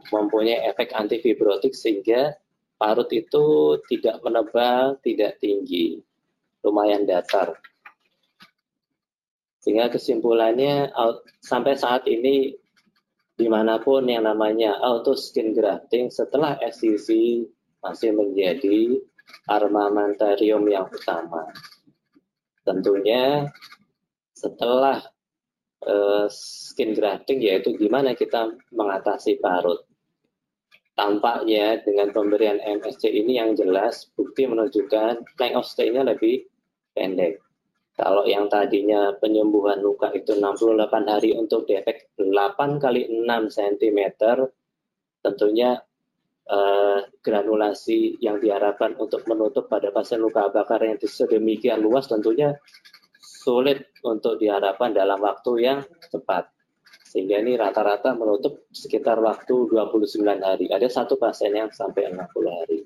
mempunyai 0.10 0.72
efek 0.72 0.96
antifibrotik 0.96 1.76
sehingga 1.76 2.40
parut 2.80 3.12
itu 3.12 3.78
tidak 3.92 4.24
menebal, 4.24 4.98
tidak 5.04 5.38
tinggi, 5.44 6.00
lumayan 6.64 7.04
datar. 7.04 7.60
Sehingga 9.62 9.94
kesimpulannya 9.94 10.90
sampai 11.44 11.78
saat 11.78 12.10
ini 12.10 12.58
di 13.42 13.50
mana 13.50 13.82
pun 13.82 14.06
yang 14.06 14.30
namanya 14.30 14.78
auto 14.78 15.18
skin 15.18 15.58
grafting 15.58 16.14
setelah 16.14 16.62
SCC 16.62 17.42
masih 17.82 18.14
menjadi 18.14 19.02
armamentarium 19.50 20.62
yang 20.70 20.86
utama. 20.86 21.50
Tentunya 22.62 23.50
setelah 24.38 25.02
uh, 25.90 26.30
skin 26.30 26.94
grafting 26.94 27.42
yaitu 27.42 27.74
gimana 27.82 28.14
kita 28.14 28.54
mengatasi 28.70 29.42
parut. 29.42 29.90
Tampaknya 30.94 31.82
dengan 31.82 32.14
pemberian 32.14 32.62
MSC 32.62 33.10
ini 33.10 33.42
yang 33.42 33.58
jelas 33.58 34.06
bukti 34.14 34.46
menunjukkan 34.46 35.26
length 35.42 35.58
of 35.58 35.66
stay-nya 35.66 36.06
lebih 36.06 36.46
pendek. 36.94 37.42
Kalau 38.02 38.26
yang 38.26 38.50
tadinya 38.50 39.14
penyembuhan 39.14 39.78
luka 39.78 40.10
itu 40.10 40.34
68 40.34 40.90
hari 41.06 41.38
untuk 41.38 41.70
defek 41.70 42.18
8 42.18 42.82
kali 42.82 43.06
6 43.06 43.30
cm, 43.54 44.00
tentunya 45.22 45.78
eh, 46.50 47.00
granulasi 47.22 48.18
yang 48.18 48.42
diharapkan 48.42 48.98
untuk 48.98 49.22
menutup 49.30 49.70
pada 49.70 49.94
pasien 49.94 50.18
luka 50.18 50.50
bakar 50.50 50.82
yang 50.82 50.98
sedemikian 50.98 51.78
luas 51.78 52.10
tentunya 52.10 52.58
sulit 53.22 53.94
untuk 54.02 54.42
diharapkan 54.42 54.98
dalam 54.98 55.22
waktu 55.22 55.52
yang 55.62 55.80
cepat. 56.10 56.50
Sehingga 57.06 57.38
ini 57.38 57.54
rata-rata 57.54 58.18
menutup 58.18 58.66
sekitar 58.74 59.22
waktu 59.22 59.70
29 59.70 60.42
hari. 60.42 60.74
Ada 60.74 60.90
satu 60.90 61.22
pasien 61.22 61.54
yang 61.54 61.70
sampai 61.70 62.10
60 62.10 62.50
hari. 62.50 62.80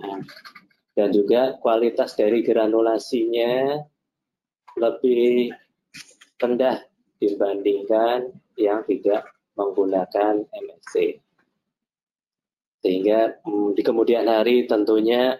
Nah, 0.00 0.16
dan 0.94 1.10
juga 1.10 1.58
kualitas 1.58 2.14
dari 2.14 2.46
granulasinya 2.46 3.82
lebih 4.78 5.50
rendah 6.38 6.82
dibandingkan 7.18 8.30
yang 8.58 8.86
tidak 8.86 9.26
menggunakan 9.58 10.46
MSC. 10.50 11.18
Sehingga 12.82 13.42
hmm, 13.42 13.74
di 13.74 13.82
kemudian 13.82 14.26
hari 14.30 14.70
tentunya 14.70 15.38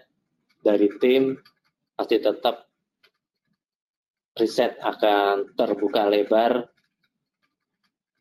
dari 0.59 0.91
tim 0.99 1.39
pasti 1.95 2.19
tetap 2.19 2.67
riset 4.35 4.75
akan 4.83 5.55
terbuka 5.55 6.11
lebar 6.11 6.67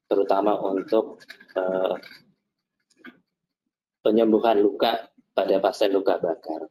terutama 0.06 0.54
untuk 0.62 1.18
uh, 1.58 1.96
penyembuhan 4.04 4.60
luka 4.60 5.10
pada 5.34 5.58
pasien 5.58 5.90
luka 5.90 6.20
bakar. 6.20 6.68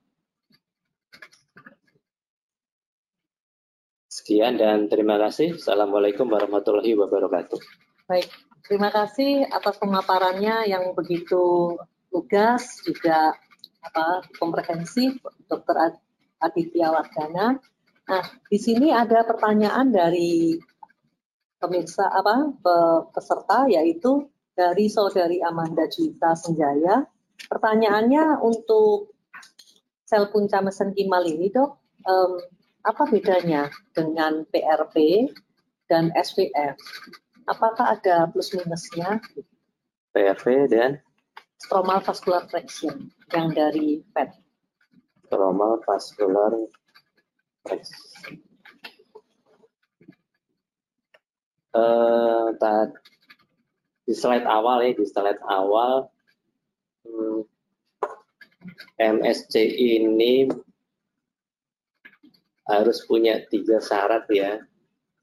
Sekian 4.13 4.61
dan 4.61 4.85
terima 4.93 5.17
kasih. 5.17 5.57
Assalamualaikum 5.57 6.29
warahmatullahi 6.29 6.93
wabarakatuh. 6.93 7.57
Baik, 8.05 8.29
terima 8.61 8.93
kasih 8.93 9.49
atas 9.49 9.81
pemaparannya 9.81 10.69
yang 10.69 10.93
begitu 10.93 11.73
lugas 12.13 12.77
juga 12.85 13.33
apa 13.81 14.21
komprehensif, 14.37 15.17
Dr. 15.49 15.97
Aditya 16.45 16.93
Wardana. 16.93 17.57
Nah, 18.05 18.25
di 18.45 18.61
sini 18.61 18.93
ada 18.93 19.25
pertanyaan 19.25 19.89
dari 19.89 20.61
pemirsa 21.57 22.05
apa 22.13 22.53
peserta 23.09 23.65
yaitu 23.65 24.29
dari 24.53 24.93
saudari 24.93 25.41
Amanda 25.41 25.89
Juwita 25.89 26.37
Senjaya. 26.37 27.01
Pertanyaannya 27.49 28.45
untuk 28.45 29.09
sel 30.05 30.29
punca 30.29 30.61
mesenkimal 30.61 31.25
ini 31.25 31.49
dok, 31.49 31.81
um, 32.05 32.37
apa 32.83 33.03
bedanya 33.07 33.71
dengan 33.95 34.43
PRP 34.51 35.27
dan 35.87 36.11
SVF? 36.15 36.75
Apakah 37.47 37.99
ada 37.99 38.27
plus 38.31 38.51
minusnya? 38.51 39.23
PRP 40.13 40.67
dan 40.69 40.99
stromal 41.59 42.03
vascular 42.03 42.43
fraction 42.51 43.09
yang 43.31 43.55
dari 43.55 44.03
PET. 44.11 44.29
Stromal 45.27 45.79
vascular 45.87 46.51
Uh, 51.73 52.53
di 54.05 54.13
slide 54.13 54.45
awal 54.45 54.85
ya, 54.85 54.93
di 54.93 55.07
slide 55.09 55.41
awal 55.49 56.05
hmm, 57.07 57.47
MSC 59.01 59.57
ini 59.73 60.51
harus 62.67 63.03
punya 63.07 63.43
tiga 63.47 63.79
syarat 63.83 64.27
ya. 64.31 64.59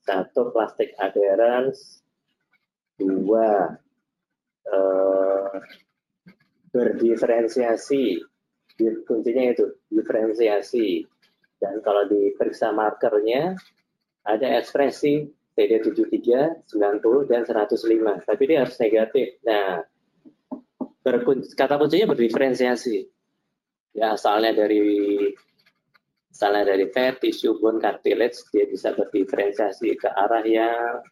Satu, 0.05 0.53
plastik 0.53 0.97
adherence. 0.97 2.05
Dua, 2.97 3.77
uh, 4.69 5.53
berdiferensiasi. 6.73 8.21
Kuncinya 9.05 9.45
itu, 9.53 9.65
diferensiasi 9.93 11.05
dan 11.61 11.85
kalau 11.85 12.09
diperiksa 12.09 12.73
markernya, 12.73 13.53
ada 14.25 14.47
ekspresi 14.57 15.29
CD73, 15.53 16.65
90, 16.65 17.29
dan 17.29 17.45
105. 17.45 18.25
Tapi 18.25 18.43
dia 18.49 18.65
harus 18.65 18.81
negatif. 18.81 19.37
Nah, 19.45 19.85
kata 21.53 21.75
kuncinya 21.77 22.17
berdiferensiasi. 22.17 23.05
Ya, 23.93 24.17
asalnya 24.17 24.57
dari 24.57 24.81
asalnya 26.41 26.73
dari 26.73 26.89
fat, 26.89 27.21
tissue, 27.21 27.61
bone, 27.61 27.77
cartilage, 27.77 28.49
dia 28.49 28.65
bisa 28.65 28.97
berdiferensiasi 28.97 29.93
ke 29.93 30.09
arah 30.09 30.41
yang 30.41 31.05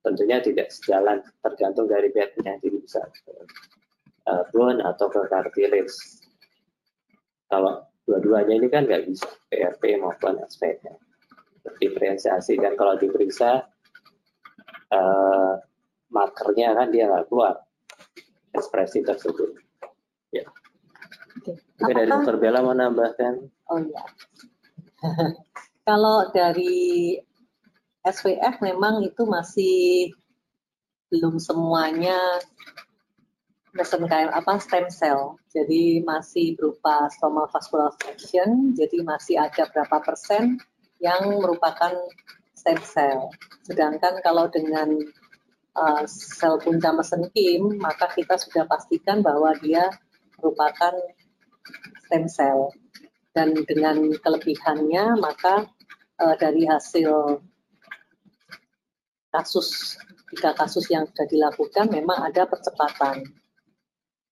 tentunya 0.00 0.40
tidak 0.40 0.72
sejalan, 0.72 1.20
tergantung 1.44 1.92
dari 1.92 2.08
fatnya. 2.08 2.56
Jadi 2.56 2.80
bisa 2.80 3.04
uh, 4.32 4.48
bone 4.48 4.80
atau 4.80 5.12
ke 5.12 5.28
cartilage. 5.28 6.24
Kalau 7.52 7.84
dua-duanya 8.08 8.64
ini 8.64 8.72
kan 8.72 8.88
nggak 8.88 9.12
bisa 9.12 9.28
PRP 9.52 10.00
maupun 10.00 10.40
SPK 10.40 10.88
diferensiasi 11.76 12.56
dan 12.56 12.72
kalau 12.74 12.96
diperiksa 12.96 13.68
uh, 14.88 15.54
markernya 16.08 16.74
kan 16.74 16.88
dia 16.90 17.06
nggak 17.06 17.30
keluar 17.30 17.62
ekspresi 18.50 19.06
tersebut 19.06 19.54
ya 20.34 20.42
Oke. 21.38 21.54
Apakah, 21.54 21.94
dari 21.94 22.08
Dokter 22.10 22.34
Bella 22.42 22.66
mau 22.66 22.74
nambahkan 22.74 23.46
oh 23.70 23.78
ya 23.78 24.02
kalau 25.88 26.30
dari 26.30 27.18
SWF 28.02 28.62
memang 28.62 29.06
itu 29.06 29.22
masih 29.26 30.10
belum 31.10 31.36
semuanya 31.38 32.18
mesenchyme 33.72 34.32
apa 34.32 34.60
stem 34.60 34.88
cell. 34.92 35.36
Jadi 35.52 36.00
masih 36.04 36.56
berupa 36.56 37.08
stromal 37.12 37.48
vascular 37.48 37.92
fraction, 38.00 38.72
jadi 38.76 39.04
masih 39.04 39.36
ada 39.40 39.68
berapa 39.68 40.00
persen 40.00 40.60
yang 41.00 41.40
merupakan 41.40 41.92
stem 42.56 42.80
cell. 42.80 43.32
Sedangkan 43.64 44.20
kalau 44.20 44.48
dengan 44.48 44.92
uh, 45.76 46.04
sel 46.08 46.60
punca 46.60 46.92
mesenkim, 46.92 47.80
maka 47.80 48.08
kita 48.12 48.36
sudah 48.36 48.64
pastikan 48.68 49.20
bahwa 49.20 49.52
dia 49.60 49.88
merupakan 50.40 50.94
stem 52.08 52.24
cell. 52.28 52.72
Dan 53.32 53.56
dengan 53.64 54.12
kelebihannya, 54.20 55.16
maka 55.16 55.64
uh, 56.20 56.36
dari 56.36 56.68
hasil 56.68 57.40
kasus 59.32 59.96
tiga 60.28 60.52
kasus 60.52 60.84
yang 60.92 61.08
sudah 61.08 61.24
dilakukan 61.28 61.88
memang 61.88 62.28
ada 62.28 62.44
percepatan 62.44 63.24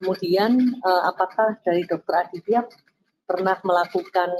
Kemudian 0.00 0.80
uh, 0.80 1.12
apakah 1.12 1.60
dari 1.60 1.84
dokter 1.84 2.24
Aditya 2.24 2.64
pernah 3.28 3.60
melakukan 3.60 4.32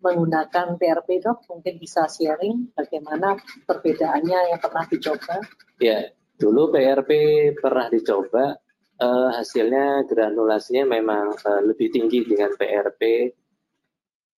menggunakan 0.00 0.80
PRP 0.80 1.20
dok? 1.20 1.44
Mungkin 1.52 1.76
bisa 1.76 2.08
sharing 2.08 2.72
bagaimana 2.72 3.36
perbedaannya 3.68 4.56
yang 4.56 4.60
pernah 4.64 4.88
dicoba? 4.88 5.36
Ya, 5.84 6.08
dulu 6.40 6.72
PRP 6.72 7.12
pernah 7.60 7.92
dicoba, 7.92 8.56
uh, 9.04 9.28
hasilnya 9.36 10.08
granulasinya 10.08 10.96
memang 10.96 11.36
uh, 11.44 11.60
lebih 11.60 11.92
tinggi 11.92 12.24
dengan 12.24 12.56
PRP 12.56 13.36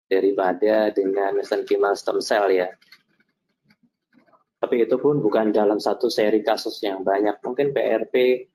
daripada 0.06 0.94
dengan 0.94 1.38
mesenchymal 1.38 1.94
stem 1.98 2.18
cell 2.22 2.46
ya. 2.50 2.70
Tapi 4.56 4.88
itu 4.88 4.96
pun 4.96 5.20
bukan 5.20 5.52
dalam 5.52 5.76
satu 5.76 6.08
seri 6.08 6.40
kasus 6.40 6.80
yang 6.80 7.04
banyak. 7.04 7.38
Mungkin 7.44 7.70
PRP 7.70 8.46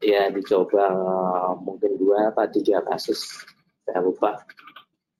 ya 0.00 0.28
dicoba 0.28 0.92
mungkin 1.56 1.96
dua 1.96 2.28
atau 2.32 2.44
tiga 2.52 2.84
kasus 2.84 3.24
saya 3.86 4.04
lupa 4.04 4.36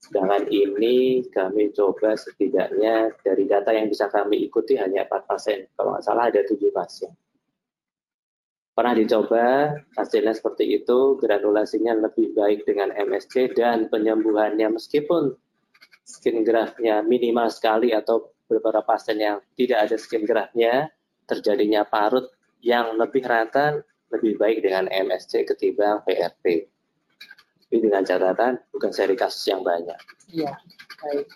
sedangkan 0.05 0.46
ini 0.52 1.24
kami 1.33 1.72
coba 1.72 2.14
setidaknya 2.14 3.11
dari 3.24 3.48
data 3.48 3.72
yang 3.72 3.88
bisa 3.88 4.07
kami 4.12 4.46
ikuti 4.46 4.76
hanya 4.76 5.09
4 5.09 5.26
pasien 5.26 5.64
kalau 5.74 5.96
nggak 5.96 6.05
salah 6.05 6.29
ada 6.29 6.44
tujuh 6.44 6.70
pasien 6.70 7.11
pernah 8.76 8.92
dicoba 8.92 9.72
hasilnya 9.96 10.36
seperti 10.36 10.84
itu 10.84 11.16
granulasinya 11.16 11.96
lebih 11.96 12.36
baik 12.36 12.68
dengan 12.68 12.92
MSC 12.92 13.56
dan 13.56 13.88
penyembuhannya 13.88 14.68
meskipun 14.76 15.32
skin 16.04 16.44
graftnya 16.44 17.00
minimal 17.00 17.48
sekali 17.48 17.96
atau 17.96 18.36
beberapa 18.44 18.84
pasien 18.84 19.16
yang 19.16 19.40
tidak 19.56 19.88
ada 19.88 19.96
skin 19.96 20.28
graftnya 20.28 20.92
terjadinya 21.24 21.88
parut 21.88 22.28
yang 22.60 23.00
lebih 23.00 23.24
rata 23.24 23.80
lebih 24.12 24.38
baik 24.38 24.62
dengan 24.62 24.86
MSC 24.86 25.48
ketimbang 25.48 26.04
PRP. 26.06 26.68
Tapi 27.66 27.76
dengan 27.82 28.06
catatan 28.06 28.62
bukan 28.70 28.90
seri 28.94 29.18
kasus 29.18 29.42
yang 29.50 29.66
banyak. 29.66 29.98
Iya, 30.30 30.54
baik. 31.02 31.26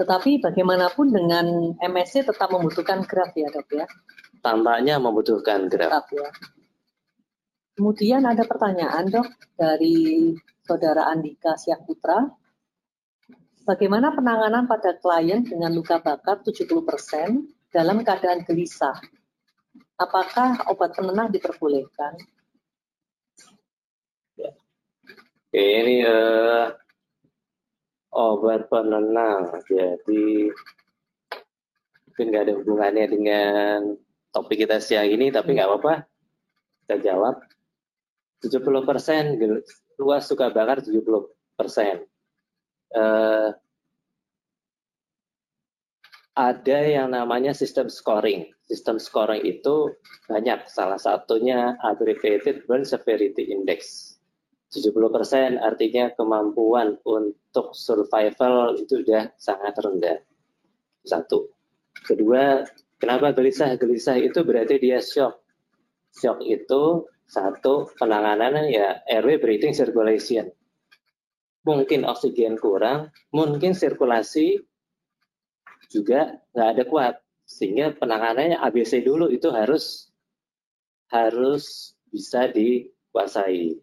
Tetapi 0.00 0.40
bagaimanapun 0.40 1.12
dengan 1.12 1.76
MSC 1.84 2.24
tetap 2.24 2.48
membutuhkan 2.48 3.04
graft 3.04 3.36
ya 3.36 3.52
dok 3.52 3.68
ya? 3.76 3.84
Tampaknya 4.42 4.98
membutuhkan 4.98 5.70
gerak. 5.70 6.10
ya. 6.10 6.28
Kemudian 7.72 8.26
ada 8.28 8.44
pertanyaan 8.44 9.08
dok 9.08 9.28
dari 9.56 10.34
saudara 10.66 11.08
Andika 11.08 11.56
Syahputra. 11.56 12.28
Bagaimana 13.62 14.12
penanganan 14.12 14.66
pada 14.66 14.98
klien 14.98 15.46
dengan 15.46 15.70
luka 15.72 16.02
bakar 16.02 16.42
70% 16.42 16.68
dalam 17.70 18.02
keadaan 18.02 18.42
gelisah? 18.42 18.98
Apakah 19.96 20.66
obat 20.68 20.98
penenang 20.98 21.30
diperbolehkan? 21.30 22.18
Ya. 24.34 24.50
Ini 25.54 26.02
uh, 26.02 26.74
obat 28.10 28.66
penenang, 28.66 29.62
jadi 29.70 30.50
mungkin 32.10 32.24
nggak 32.28 32.44
ada 32.44 32.54
hubungannya 32.58 33.06
dengan 33.08 33.78
topik 34.32 34.64
kita 34.64 34.80
siang 34.80 35.06
ini, 35.06 35.28
tapi 35.28 35.54
nggak 35.54 35.68
apa-apa. 35.68 35.94
Kita 36.84 36.96
jawab. 36.98 37.36
70 38.42 38.82
persen, 38.82 39.38
luas 40.02 40.26
suka 40.26 40.50
bakar 40.50 40.82
70 40.82 40.98
persen. 41.54 42.02
Uh, 42.90 43.54
ada 46.32 46.78
yang 46.88 47.12
namanya 47.12 47.52
sistem 47.52 47.92
scoring. 47.92 48.48
Sistem 48.64 48.96
scoring 48.96 49.44
itu 49.44 49.92
banyak, 50.26 50.64
salah 50.66 50.96
satunya 50.96 51.76
Abbreviated 51.84 52.64
Burn 52.64 52.88
Severity 52.88 53.52
Index. 53.52 54.12
70% 54.72 55.60
artinya 55.60 56.08
kemampuan 56.16 56.96
untuk 57.04 57.76
survival 57.76 58.80
itu 58.80 59.04
sudah 59.04 59.28
sangat 59.36 59.76
rendah. 59.76 60.18
Satu. 61.04 61.52
Kedua, 61.92 62.64
Kenapa 63.02 63.34
gelisah? 63.34 63.74
Gelisah 63.74 64.14
itu 64.22 64.46
berarti 64.46 64.78
dia 64.78 65.02
shock. 65.02 65.42
Shock 66.14 66.38
itu 66.46 67.02
satu 67.26 67.90
penanganannya 67.98 68.70
ya 68.70 69.02
airway 69.10 69.42
breathing 69.42 69.74
circulation. 69.74 70.46
Mungkin 71.66 72.06
oksigen 72.06 72.54
kurang, 72.62 73.10
mungkin 73.34 73.74
sirkulasi 73.74 74.62
juga 75.90 76.38
nggak 76.54 76.68
ada 76.78 76.84
kuat, 76.86 77.14
sehingga 77.42 77.90
penanganannya 77.98 78.62
ABC 78.62 79.02
dulu 79.02 79.34
itu 79.34 79.50
harus 79.50 80.14
harus 81.10 81.98
bisa 82.06 82.54
dikuasai. 82.54 83.82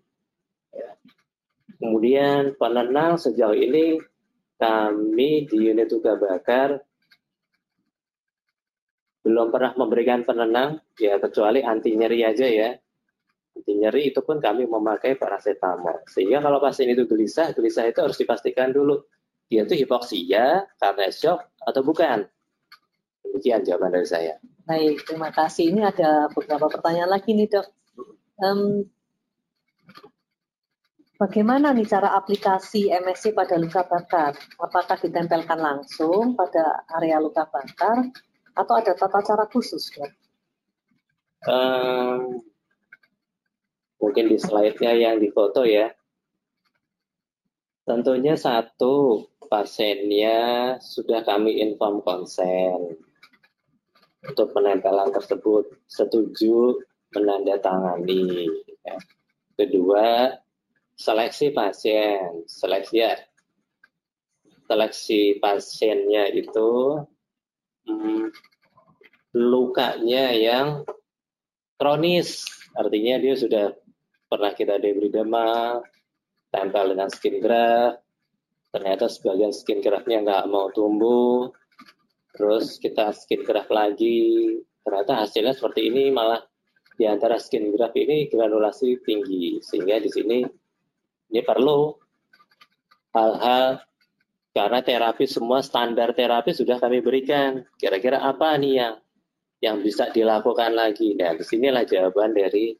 Ya. 0.72 0.92
Kemudian 1.76 2.56
penenang 2.56 3.20
sejauh 3.20 3.56
ini 3.56 4.00
kami 4.56 5.44
di 5.44 5.68
unit 5.68 5.92
tugas 5.92 6.16
bakar 6.24 6.88
belum 9.26 9.52
pernah 9.52 9.76
memberikan 9.76 10.24
penenang, 10.24 10.80
ya 10.96 11.20
kecuali 11.20 11.60
anti 11.60 11.96
nyeri 11.96 12.24
aja 12.24 12.48
ya. 12.48 12.70
Anti 13.56 13.74
nyeri 13.76 14.16
itu 14.16 14.24
pun 14.24 14.40
kami 14.40 14.64
memakai 14.66 15.20
paracetamol. 15.20 16.08
Sehingga 16.08 16.40
kalau 16.40 16.64
pasien 16.64 16.92
itu 16.92 17.04
gelisah, 17.04 17.52
gelisah 17.52 17.92
itu 17.92 18.00
harus 18.00 18.16
dipastikan 18.16 18.72
dulu 18.72 19.04
dia 19.50 19.66
itu 19.66 19.74
hipoksia 19.82 20.70
karena 20.78 21.10
shock 21.10 21.42
atau 21.66 21.82
bukan. 21.82 22.22
Demikian 23.26 23.66
jawaban 23.66 23.98
dari 23.98 24.06
saya. 24.06 24.38
Baik, 24.70 25.02
terima 25.10 25.34
kasih. 25.34 25.74
Ini 25.74 25.90
ada 25.90 26.30
beberapa 26.30 26.70
pertanyaan 26.70 27.18
lagi 27.18 27.34
nih 27.34 27.50
dok. 27.50 27.68
Um, 28.40 28.86
Bagaimana 31.20 31.76
nih 31.76 31.84
cara 31.84 32.16
aplikasi 32.16 32.96
MSC 32.96 33.36
pada 33.36 33.60
luka 33.60 33.84
bakar? 33.84 34.40
Apakah 34.56 34.96
ditempelkan 35.04 35.60
langsung 35.60 36.32
pada 36.40 36.88
area 36.96 37.20
luka 37.20 37.44
bakar 37.44 38.08
atau 38.60 38.76
ada 38.76 38.92
tata 38.92 39.24
cara 39.24 39.48
khusus 39.48 39.88
ya? 39.96 40.08
Um, 41.48 42.44
mungkin 44.04 44.28
di 44.28 44.36
slide-nya 44.36 44.92
yang 44.92 45.24
difoto 45.24 45.64
ya. 45.64 45.96
Tentunya 47.88 48.36
satu 48.36 49.26
pasiennya 49.48 50.78
sudah 50.84 51.24
kami 51.24 51.64
inform 51.64 52.04
konsen 52.04 53.00
untuk 54.28 54.52
penempelan 54.52 55.10
tersebut 55.16 55.80
setuju 55.88 56.76
menandatangani. 57.16 58.46
Ya. 58.84 59.00
Kedua, 59.56 60.36
seleksi 61.00 61.56
pasien, 61.56 62.44
seleksi 62.46 63.02
ya, 63.02 63.16
seleksi 64.70 65.42
pasiennya 65.42 66.30
itu 66.36 67.02
lukanya 69.34 70.34
yang 70.34 70.68
kronis, 71.80 72.44
artinya 72.76 73.22
dia 73.22 73.36
sudah 73.38 73.66
pernah 74.30 74.52
kita 74.54 74.78
debri 74.78 75.10
demam, 75.10 75.82
tempel 76.50 76.94
dengan 76.94 77.10
skin 77.10 77.38
graft, 77.42 78.02
ternyata 78.74 79.06
sebagian 79.10 79.54
skin 79.54 79.82
graftnya 79.82 80.22
nggak 80.22 80.46
mau 80.50 80.70
tumbuh, 80.74 81.50
terus 82.34 82.78
kita 82.82 83.14
skin 83.14 83.46
graft 83.46 83.70
lagi, 83.74 84.58
ternyata 84.86 85.26
hasilnya 85.26 85.54
seperti 85.58 85.90
ini 85.90 86.10
malah 86.14 86.42
di 87.00 87.08
antara 87.08 87.40
skin 87.40 87.72
graft 87.74 87.96
ini 87.96 88.28
granulasi 88.28 89.00
tinggi, 89.06 89.62
sehingga 89.64 90.04
di 90.04 90.10
sini 90.12 90.38
ini 91.30 91.42
perlu 91.46 91.94
hal-hal 93.14 93.82
karena 94.60 94.84
terapi 94.84 95.24
semua 95.24 95.64
standar 95.64 96.12
terapi 96.12 96.52
sudah 96.52 96.84
kami 96.84 97.00
berikan. 97.00 97.64
Kira-kira 97.80 98.20
apa 98.20 98.60
nih 98.60 98.74
yang 98.76 98.94
yang 99.64 99.80
bisa 99.80 100.12
dilakukan 100.12 100.76
lagi. 100.76 101.16
Nah, 101.16 101.32
di 101.32 101.48
sinilah 101.48 101.88
jawaban 101.88 102.36
dari 102.36 102.76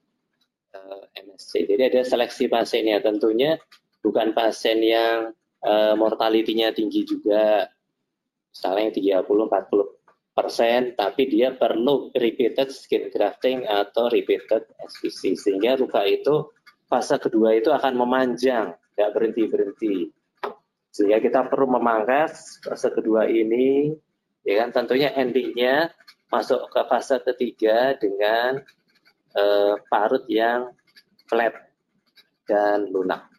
uh, 0.76 1.08
eh, 1.16 1.24
MSC. 1.24 1.72
Jadi 1.72 1.82
ada 1.88 2.02
seleksi 2.04 2.52
pasiennya. 2.52 3.00
Tentunya 3.00 3.56
bukan 4.04 4.36
pasien 4.36 4.84
yang 4.84 5.32
uh, 5.64 5.96
mortalitinya 5.96 6.76
tinggi 6.76 7.08
juga, 7.08 7.72
misalnya 8.52 9.24
30-40 9.24 10.36
persen, 10.36 11.00
tapi 11.00 11.32
dia 11.32 11.56
perlu 11.56 12.12
repeated 12.12 12.76
skin 12.76 13.08
grafting 13.08 13.64
atau 13.64 14.12
repeated 14.12 14.68
SPC. 14.84 15.40
Sehingga 15.40 15.80
luka 15.80 16.04
itu 16.04 16.52
fase 16.92 17.16
kedua 17.24 17.56
itu 17.56 17.72
akan 17.72 17.96
memanjang, 17.96 18.76
nggak 19.00 19.12
berhenti-berhenti. 19.16 20.19
Sehingga 20.90 21.22
kita 21.22 21.46
perlu 21.48 21.78
memangkas 21.78 22.60
fase 22.66 22.90
kedua 22.90 23.30
ini, 23.30 23.94
ya 24.42 24.66
kan 24.66 24.70
tentunya 24.74 25.14
endingnya 25.14 25.94
masuk 26.30 26.70
ke 26.70 26.82
fase 26.90 27.22
ketiga 27.26 27.94
dengan 27.98 28.62
uh, 29.38 29.74
parut 29.90 30.26
yang 30.30 30.74
flat 31.30 31.54
dan 32.50 32.90
lunak. 32.90 33.30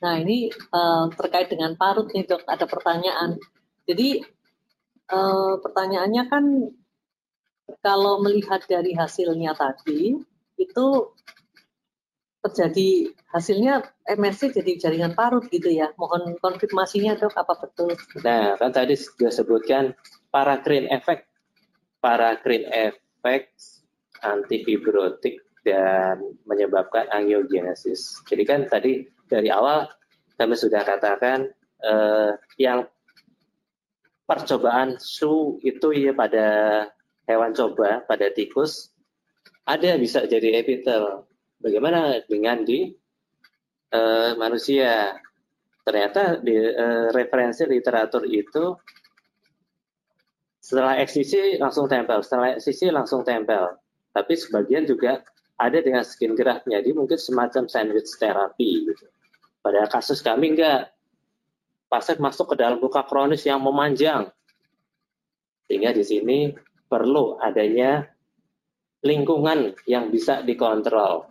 Nah 0.00 0.16
ini 0.16 0.48
uh, 0.72 1.12
terkait 1.12 1.52
dengan 1.52 1.76
parut 1.76 2.08
nih 2.12 2.24
dok, 2.24 2.48
ada 2.48 2.64
pertanyaan. 2.64 3.36
Jadi 3.84 4.24
uh, 5.12 5.60
pertanyaannya 5.60 6.24
kan 6.32 6.44
kalau 7.84 8.24
melihat 8.24 8.64
dari 8.64 8.96
hasilnya 8.96 9.52
tadi 9.52 10.16
itu 10.56 10.86
terjadi 12.40 13.12
hasilnya 13.36 13.84
MSC 14.08 14.56
jadi 14.56 14.72
jaringan 14.80 15.12
parut 15.12 15.44
gitu 15.52 15.68
ya. 15.68 15.92
Mohon 16.00 16.40
konfirmasinya 16.40 17.16
dok 17.20 17.36
apa 17.36 17.54
betul? 17.60 17.92
Nah 18.24 18.56
kan 18.56 18.72
tadi 18.72 18.96
sudah 18.96 19.28
sebutkan 19.28 19.92
paracrine 20.32 20.88
effect 20.88 21.28
paracrine 22.00 22.66
efek 22.72 23.52
antifibrotik 24.24 25.44
dan 25.64 26.20
menyebabkan 26.48 27.08
angiogenesis. 27.12 28.24
Jadi 28.24 28.42
kan 28.48 28.60
tadi 28.64 29.04
dari 29.28 29.52
awal 29.52 29.84
kami 30.40 30.56
sudah 30.56 30.80
katakan 30.80 31.52
eh, 31.84 32.32
yang 32.56 32.88
percobaan 34.24 34.96
SU 34.96 35.60
itu 35.60 35.92
ya 35.92 36.16
pada 36.16 36.48
hewan 37.28 37.52
coba, 37.52 38.06
pada 38.08 38.32
tikus, 38.32 38.94
ada 39.66 39.98
bisa 40.00 40.24
jadi 40.24 40.64
epitel. 40.64 41.26
Bagaimana 41.60 42.24
dengan 42.24 42.64
di 42.64 42.88
uh, 43.92 44.32
manusia? 44.40 45.12
Ternyata 45.80 46.40
di 46.40 46.56
uh, 46.56 47.08
referensi 47.12 47.64
literatur 47.64 48.24
itu 48.28 48.76
setelah 50.60 51.00
eksisi 51.00 51.56
langsung 51.56 51.88
tempel, 51.88 52.20
setelah 52.20 52.56
eksisi 52.56 52.92
langsung 52.92 53.24
tempel. 53.24 53.80
Tapi 54.12 54.32
sebagian 54.36 54.84
juga 54.86 55.24
ada 55.60 55.78
dengan 55.84 56.00
skin 56.00 56.32
graft, 56.32 56.64
jadi 56.64 56.94
mungkin 56.96 57.20
semacam 57.20 57.68
sandwich 57.68 58.08
terapi. 58.16 58.88
Gitu. 58.88 59.06
Pada 59.60 59.84
kasus 59.90 60.24
kami 60.24 60.56
enggak, 60.56 60.88
pasien 61.90 62.16
masuk 62.22 62.54
ke 62.54 62.56
dalam 62.56 62.80
luka 62.80 63.04
kronis 63.04 63.44
yang 63.44 63.60
memanjang. 63.60 64.30
Sehingga 65.68 65.92
di 65.92 66.04
sini 66.06 66.38
perlu 66.88 67.36
adanya 67.42 68.06
lingkungan 69.04 69.74
yang 69.90 70.08
bisa 70.08 70.40
dikontrol. 70.46 71.28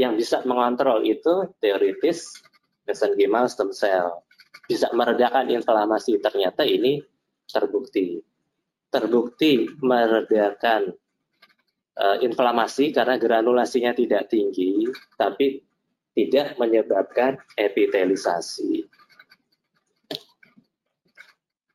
Yang 0.00 0.24
bisa 0.24 0.36
mengontrol 0.48 1.04
itu 1.04 1.52
teoritis 1.60 2.40
mesenchymal 2.88 3.52
stem 3.52 3.68
cell. 3.76 4.24
Bisa 4.64 4.88
meredakan 4.96 5.52
inflamasi. 5.52 6.16
Ternyata 6.24 6.64
ini 6.64 7.04
terbukti 7.44 8.24
terbukti 8.90 9.70
meredakan 9.80 10.90
uh, 11.96 12.18
inflamasi 12.18 12.90
karena 12.90 13.16
granulasinya 13.16 13.94
tidak 13.94 14.28
tinggi, 14.28 14.90
tapi 15.14 15.62
tidak 16.12 16.58
menyebabkan 16.58 17.38
epitelisasi. 17.54 18.84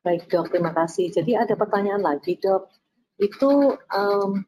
Baik 0.04 0.30
dok, 0.30 0.54
terima 0.54 0.70
kasih. 0.76 1.10
Jadi 1.10 1.34
ada 1.34 1.58
pertanyaan 1.58 2.04
lagi 2.04 2.38
dok, 2.38 2.70
itu 3.18 3.74
um, 3.90 4.44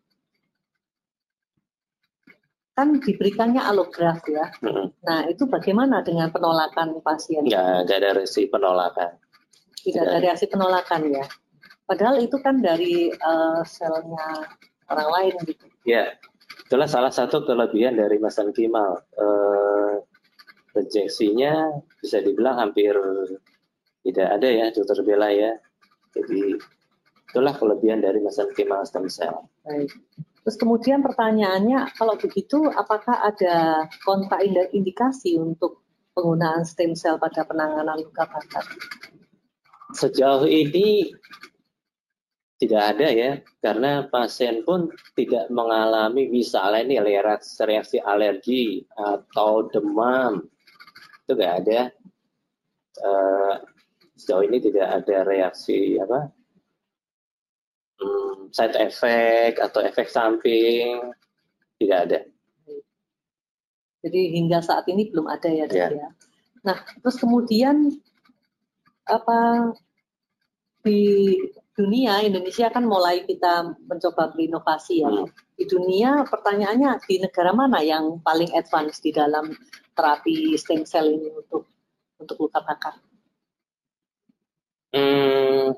kan 2.78 2.94
diberikannya 3.02 3.58
alograf 3.58 4.22
ya. 4.30 4.54
Hmm. 4.62 4.94
Nah 5.02 5.26
itu 5.26 5.50
bagaimana 5.50 5.98
dengan 6.06 6.30
penolakan 6.30 7.02
pasien? 7.02 7.42
Ya, 7.42 7.82
nggak 7.82 7.98
ada 7.98 8.22
reaksi 8.22 8.46
penolakan. 8.46 9.18
Tidak 9.82 9.98
ada 9.98 10.22
reaksi 10.22 10.46
penolakan 10.46 11.10
ya. 11.10 11.26
Padahal 11.90 12.22
itu 12.22 12.38
kan 12.38 12.62
dari 12.62 13.10
uh, 13.10 13.66
selnya 13.66 14.46
orang 14.94 15.08
lain 15.10 15.34
gitu. 15.50 15.66
Ya, 15.82 16.14
itulah 16.70 16.86
salah 16.86 17.10
satu 17.10 17.42
kelebihan 17.42 17.98
dari 17.98 18.22
Masan 18.22 18.54
Kimal. 18.54 19.02
Uh, 19.18 19.98
rejeksinya 20.78 21.82
bisa 21.98 22.22
dibilang 22.22 22.62
hampir 22.62 22.94
tidak 24.06 24.28
ada 24.38 24.48
ya, 24.54 24.66
dokter 24.70 25.02
Bella 25.02 25.34
ya. 25.34 25.58
Jadi 26.14 26.54
itulah 27.26 27.58
kelebihan 27.58 28.06
dari 28.06 28.22
Masan 28.22 28.54
Kimal 28.54 28.86
stem 28.86 29.10
cell. 29.10 29.50
Baik. 29.66 29.90
Terus 30.48 30.64
kemudian 30.64 31.04
pertanyaannya, 31.04 31.92
kalau 31.92 32.16
begitu 32.16 32.72
apakah 32.72 33.20
ada 33.20 33.84
kontraindikasi 34.00 35.36
untuk 35.36 35.84
penggunaan 36.16 36.64
stem 36.64 36.96
cell 36.96 37.20
pada 37.20 37.44
penanganan 37.44 38.00
luka 38.00 38.24
bakar? 38.24 38.64
Sejauh 39.92 40.48
ini 40.48 41.12
tidak 42.56 42.96
ada 42.96 43.12
ya, 43.12 43.44
karena 43.60 44.08
pasien 44.08 44.64
pun 44.64 44.88
tidak 45.12 45.52
mengalami 45.52 46.32
misalnya 46.32 46.80
ini 46.80 46.96
reaksi, 46.96 47.68
reaksi 47.68 48.00
alergi 48.00 48.88
atau 48.96 49.68
demam, 49.68 50.48
itu 51.28 51.32
tidak 51.36 51.52
ada. 51.60 51.80
Uh, 53.04 53.54
sejauh 54.16 54.48
ini 54.48 54.64
tidak 54.64 55.04
ada 55.04 55.28
reaksi 55.28 56.00
apa 56.00 56.32
hmm, 58.00 58.27
side 58.52 58.76
effect 58.80 59.58
atau 59.60 59.80
efek 59.84 60.08
samping, 60.08 61.12
tidak 61.78 61.98
ada. 62.08 62.18
Jadi 64.02 64.20
hingga 64.38 64.62
saat 64.62 64.86
ini 64.86 65.10
belum 65.10 65.26
ada 65.26 65.50
ya, 65.50 65.66
ya. 65.66 65.90
ya. 65.90 66.08
Nah, 66.62 66.78
terus 67.02 67.18
kemudian 67.18 67.90
apa 69.08 69.72
di 70.84 71.34
dunia 71.78 72.26
Indonesia 72.26 72.66
kan 72.74 72.82
mulai 72.82 73.22
kita 73.22 73.74
mencoba 73.86 74.34
berinovasi 74.34 75.02
ya. 75.02 75.10
Hmm. 75.10 75.30
Di 75.54 75.64
dunia 75.66 76.26
pertanyaannya 76.26 77.02
di 77.06 77.22
negara 77.22 77.54
mana 77.54 77.82
yang 77.82 78.18
paling 78.22 78.50
advance 78.54 78.98
di 78.98 79.14
dalam 79.14 79.54
terapi 79.94 80.58
stem 80.58 80.82
cell 80.82 81.06
ini 81.06 81.30
untuk 81.30 81.66
untuk 82.18 82.36
luka 82.42 82.62
bakar? 82.66 82.98
Hmm, 84.90 85.76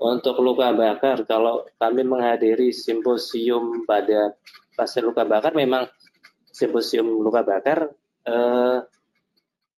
untuk 0.00 0.40
luka 0.40 0.72
bakar 0.72 1.28
kalau 1.28 1.68
kami 1.76 2.02
menghadiri 2.08 2.72
simposium 2.72 3.84
pada 3.84 4.32
pasien 4.72 5.04
luka 5.04 5.28
bakar 5.28 5.52
memang 5.52 5.84
simposium 6.48 7.20
luka 7.20 7.44
bakar 7.44 7.92
eh, 8.24 8.78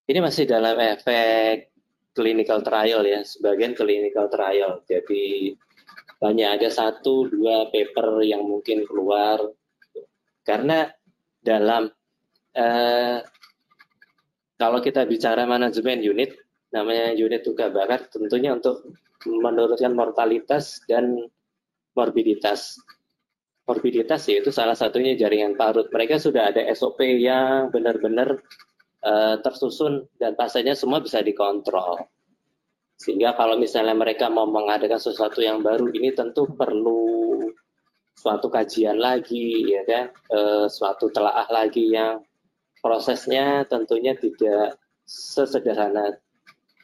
ini 0.05 0.19
masih 0.21 0.45
dalam 0.45 0.77
efek 0.77 1.71
clinical 2.11 2.59
trial 2.59 3.01
ya, 3.07 3.23
sebagian 3.23 3.71
clinical 3.71 4.27
trial. 4.27 4.83
Jadi 4.83 5.55
banyak 6.21 6.49
ada 6.61 6.69
satu 6.69 7.25
dua 7.31 7.71
paper 7.73 8.21
yang 8.21 8.45
mungkin 8.45 8.85
keluar 8.85 9.41
karena 10.45 10.91
dalam 11.41 11.89
eh, 12.53 13.25
kalau 14.61 14.77
kita 14.85 15.09
bicara 15.09 15.49
manajemen 15.49 16.05
unit 16.05 16.37
namanya 16.69 17.17
unit 17.17 17.41
luka 17.41 17.73
bakar 17.73 18.05
tentunya 18.13 18.53
untuk 18.53 18.85
menurunkan 19.25 19.93
mortalitas 19.93 20.81
dan 20.89 21.29
morbiditas 21.93 22.79
morbiditas 23.67 24.25
yaitu 24.27 24.49
salah 24.49 24.73
satunya 24.73 25.13
jaringan 25.13 25.53
parut 25.55 25.87
mereka 25.93 26.17
sudah 26.17 26.49
ada 26.49 26.65
SOP 26.73 26.99
yang 27.05 27.69
benar-benar 27.69 28.41
uh, 29.05 29.35
tersusun 29.41 30.09
dan 30.17 30.33
pasiennya 30.33 30.73
semua 30.77 31.01
bisa 31.01 31.21
dikontrol. 31.21 32.01
Sehingga 33.01 33.33
kalau 33.33 33.57
misalnya 33.57 33.97
mereka 33.97 34.29
mau 34.29 34.45
mengadakan 34.45 35.01
sesuatu 35.01 35.41
yang 35.41 35.65
baru 35.65 35.89
ini 35.89 36.13
tentu 36.13 36.45
perlu 36.45 37.49
suatu 38.13 38.53
kajian 38.53 39.01
lagi 39.01 39.65
ya 39.73 39.81
kan, 39.87 40.05
uh, 40.29 40.65
suatu 40.69 41.09
telaah 41.09 41.49
lagi 41.49 41.89
yang 41.89 42.21
prosesnya 42.77 43.65
tentunya 43.65 44.13
tidak 44.13 44.77
sesederhana 45.05 46.17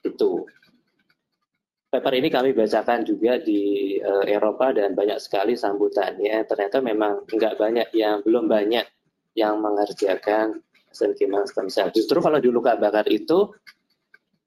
itu. 0.02 0.46
Paper 1.88 2.20
ini 2.20 2.28
kami 2.28 2.52
bacakan 2.52 3.08
juga 3.08 3.40
di 3.40 3.96
uh, 4.04 4.28
Eropa 4.28 4.76
dan 4.76 4.92
banyak 4.92 5.24
sekali 5.24 5.56
sambutannya. 5.56 6.44
Ternyata 6.44 6.84
memang 6.84 7.24
nggak 7.32 7.56
banyak 7.56 7.88
yang 7.96 8.20
belum 8.28 8.52
banyak 8.52 8.84
yang 9.40 9.64
mengerjakan 9.64 10.60
mesenchymal 10.92 11.48
stem 11.48 11.72
cell. 11.72 11.88
Justru 11.96 12.20
kalau 12.20 12.44
di 12.44 12.52
luka 12.52 12.76
bakar 12.76 13.08
itu 13.08 13.56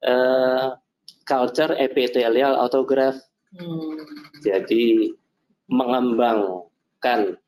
uh, 0.04 0.76
culture 1.24 1.72
epithelial 1.80 2.60
autograft. 2.60 3.24
Hmm. 3.56 3.96
Jadi 4.44 5.08
mengembangkan 5.72 7.40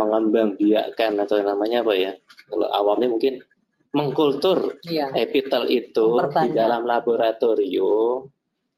mengembang 0.00 0.56
biakan 0.56 1.20
atau 1.20 1.44
namanya 1.44 1.84
apa 1.84 1.92
ya? 1.92 2.12
Kalau 2.48 2.72
awamnya 2.72 3.12
mungkin 3.12 3.44
mengkultur 3.92 4.80
ya. 4.86 5.12
epitel 5.12 5.66
itu 5.68 6.08
di 6.24 6.48
dalam 6.56 6.86
laboratorium 6.86 8.30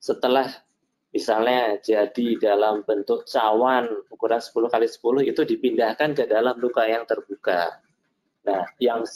setelah 0.02 0.50
misalnya 1.14 1.78
jadi 1.78 2.40
dalam 2.42 2.82
bentuk 2.82 3.22
cawan 3.30 3.86
ukuran 4.10 4.42
10 4.42 4.66
kali 4.66 4.86
10 4.90 5.30
itu 5.30 5.40
dipindahkan 5.46 6.10
ke 6.18 6.24
dalam 6.26 6.58
luka 6.58 6.82
yang 6.90 7.06
terbuka. 7.06 7.78
Nah, 8.42 8.66
yang 8.82 9.06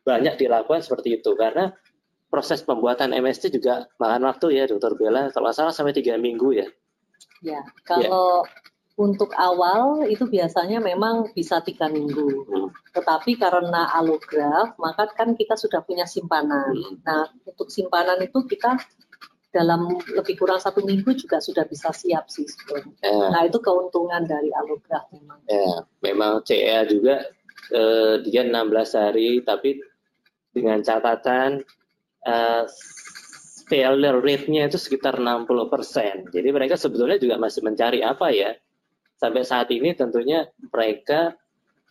banyak 0.00 0.40
dilakukan 0.40 0.80
seperti 0.80 1.20
itu 1.20 1.36
karena 1.36 1.76
proses 2.32 2.64
pembuatan 2.64 3.12
MSC 3.12 3.52
juga 3.52 3.84
makan 4.00 4.24
waktu 4.24 4.56
ya, 4.56 4.64
Dokter 4.64 4.96
Bella. 4.96 5.28
Kalau 5.34 5.52
salah 5.52 5.74
sampai 5.74 5.92
tiga 5.92 6.16
minggu 6.16 6.56
ya. 6.56 6.68
Ya, 7.44 7.60
kalau 7.84 8.46
ya. 8.46 8.56
untuk 8.96 9.36
awal 9.36 10.08
itu 10.08 10.24
biasanya 10.24 10.80
memang 10.80 11.34
bisa 11.36 11.60
tiga 11.60 11.90
minggu. 11.92 12.48
Hmm. 12.48 12.72
Tetapi 12.96 13.36
karena 13.36 13.92
alograf, 13.92 14.78
maka 14.80 15.10
kan 15.12 15.36
kita 15.36 15.58
sudah 15.58 15.84
punya 15.84 16.08
simpanan. 16.08 16.72
Hmm. 16.72 16.96
Nah, 17.04 17.28
untuk 17.44 17.68
simpanan 17.68 18.22
itu 18.24 18.46
kita 18.46 18.78
dalam 19.50 19.90
lebih 20.14 20.38
kurang 20.38 20.62
satu 20.62 20.78
minggu 20.86 21.10
juga 21.18 21.42
sudah 21.42 21.66
bisa 21.66 21.90
siap 21.90 22.30
sih 22.30 22.46
Ya. 23.02 23.34
Nah 23.34 23.42
itu 23.46 23.58
keuntungan 23.58 24.22
dari 24.22 24.54
alograf 24.54 25.10
memang. 25.10 25.42
Ya, 25.50 25.82
memang 26.06 26.46
CEA 26.46 26.86
juga 26.86 27.26
eh, 27.74 28.22
dia 28.22 28.46
16 28.46 28.54
hari 28.94 29.42
tapi 29.42 29.82
dengan 30.54 30.82
catatan 30.82 31.62
uh, 32.26 32.64
failure 33.70 34.18
rate-nya 34.18 34.66
itu 34.66 34.78
sekitar 34.82 35.22
60%. 35.22 36.34
Jadi 36.34 36.48
mereka 36.50 36.74
sebetulnya 36.74 37.22
juga 37.22 37.38
masih 37.38 37.62
mencari 37.62 38.02
apa 38.02 38.34
ya. 38.34 38.50
Sampai 39.14 39.46
saat 39.46 39.70
ini 39.70 39.94
tentunya 39.94 40.50
mereka 40.58 41.38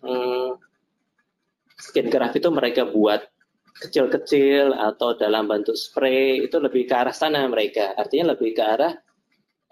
hmm, 0.04 0.60
skin 1.80 2.12
graft 2.12 2.36
itu 2.36 2.50
mereka 2.52 2.84
buat 2.84 3.24
kecil-kecil 3.78 4.74
atau 4.74 5.14
dalam 5.14 5.46
bentuk 5.46 5.78
spray 5.78 6.42
itu 6.42 6.58
lebih 6.58 6.90
ke 6.90 6.96
arah 6.96 7.14
sana 7.14 7.46
mereka. 7.46 7.94
Artinya 7.94 8.34
lebih 8.34 8.58
ke 8.58 8.64
arah 8.64 8.94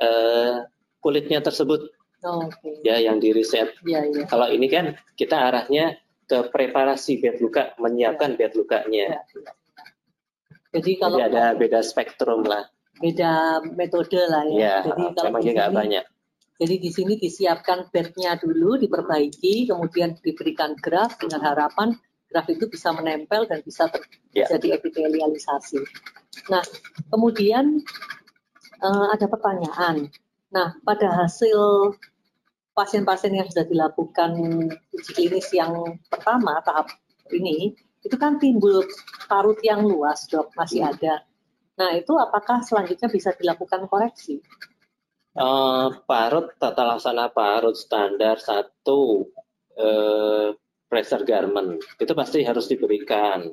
uh, 0.02 0.66
kulitnya 1.02 1.42
tersebut 1.42 1.98
Oh, 2.26 2.50
okay. 2.50 2.82
Ya, 2.82 2.98
yang 2.98 3.22
di 3.22 3.30
riset. 3.30 3.78
Ya, 3.86 4.02
ya. 4.02 4.26
Kalau 4.26 4.50
ini 4.50 4.66
kan 4.66 4.98
kita 5.14 5.38
arahnya 5.38 6.02
ke 6.26 6.50
preparasi 6.50 7.22
bed 7.22 7.38
luka, 7.38 7.78
menyiapkan 7.78 8.34
ya. 8.34 8.38
bed 8.42 8.52
lukanya. 8.58 9.08
Ya, 9.14 9.22
ya. 9.22 9.52
Jadi 10.78 10.92
kalau 10.98 11.18
Jadi 11.22 11.30
ada 11.30 11.44
beda 11.54 11.80
spektrum 11.86 12.42
lah. 12.44 12.66
Beda 12.98 13.62
metode 13.78 14.18
lah 14.18 14.44
ya. 14.50 14.58
ya 14.58 14.76
Jadi 14.90 15.04
kalau 15.14 15.30
memang 15.38 15.42
nggak 15.46 15.74
banyak. 15.74 16.06
Jadi 16.58 16.76
di 16.82 16.90
sini 16.90 17.14
disiapkan 17.22 17.94
bednya 17.94 18.34
dulu, 18.42 18.82
diperbaiki, 18.82 19.70
kemudian 19.70 20.18
diberikan 20.18 20.74
graf 20.74 21.22
dengan 21.22 21.46
harapan 21.46 21.94
graf 22.28 22.48
itu 22.52 22.68
bisa 22.68 22.92
menempel 22.92 23.48
dan 23.48 23.64
bisa 23.64 23.88
terjadi 24.32 24.68
ya. 24.68 24.76
epitelialisasi. 24.78 25.80
Nah, 26.52 26.64
kemudian 27.10 27.82
uh, 28.84 29.08
ada 29.16 29.26
pertanyaan. 29.32 30.12
Nah, 30.52 30.76
pada 30.84 31.26
hasil 31.26 31.92
pasien-pasien 32.78 33.34
yang 33.34 33.50
sudah 33.50 33.66
dilakukan 33.66 34.32
uji 34.94 35.12
klinis 35.18 35.50
yang 35.56 35.98
pertama 36.12 36.62
tahap 36.62 36.94
ini, 37.34 37.74
itu 38.06 38.16
kan 38.16 38.38
timbul 38.38 38.86
parut 39.26 39.58
yang 39.66 39.84
luas, 39.84 40.30
dok, 40.30 40.54
masih 40.54 40.86
hmm. 40.86 40.92
ada. 40.94 41.16
Nah, 41.78 41.94
itu 41.94 42.14
apakah 42.18 42.62
selanjutnya 42.62 43.10
bisa 43.10 43.34
dilakukan 43.38 43.86
koreksi? 43.90 44.42
Uh, 45.38 45.94
parut 46.10 46.50
tata 46.58 46.82
laksana 46.82 47.30
parut 47.30 47.78
standar 47.78 48.42
satu 48.42 49.30
uh, 49.78 50.50
pressure 50.88 51.24
garment 51.28 51.84
itu 52.00 52.14
pasti 52.16 52.44
harus 52.44 52.68
diberikan. 52.72 53.48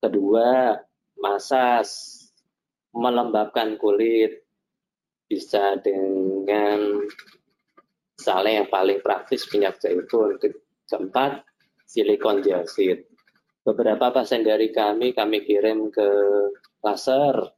Kedua, 0.00 0.76
masas 1.20 2.20
melembabkan 2.92 3.76
kulit 3.80 4.44
bisa 5.28 5.80
dengan 5.80 7.08
misalnya 8.16 8.64
yang 8.64 8.68
paling 8.68 8.98
praktis 9.00 9.48
minyak 9.52 9.80
zaitun. 9.80 10.36
Keempat, 10.84 11.44
silikon 11.88 12.44
dioxide. 12.44 13.08
Beberapa 13.64 14.12
pasien 14.12 14.44
dari 14.44 14.68
kami 14.68 15.16
kami 15.16 15.40
kirim 15.48 15.88
ke 15.88 16.08
laser, 16.84 17.56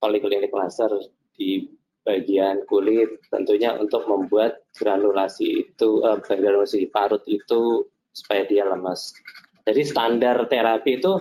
poliklinik 0.00 0.48
laser 0.48 0.88
di 1.36 1.68
bagian 2.04 2.64
kulit 2.64 3.20
tentunya 3.28 3.76
untuk 3.76 4.08
membuat 4.08 4.64
granulasi 4.72 5.68
itu 5.68 6.02
eh, 6.04 6.18
granulasi 6.20 6.88
parut 6.88 7.22
itu 7.28 7.86
supaya 8.10 8.44
dia 8.48 8.66
lemas. 8.66 9.12
Jadi 9.64 9.82
standar 9.84 10.48
terapi 10.48 10.98
itu 10.98 11.20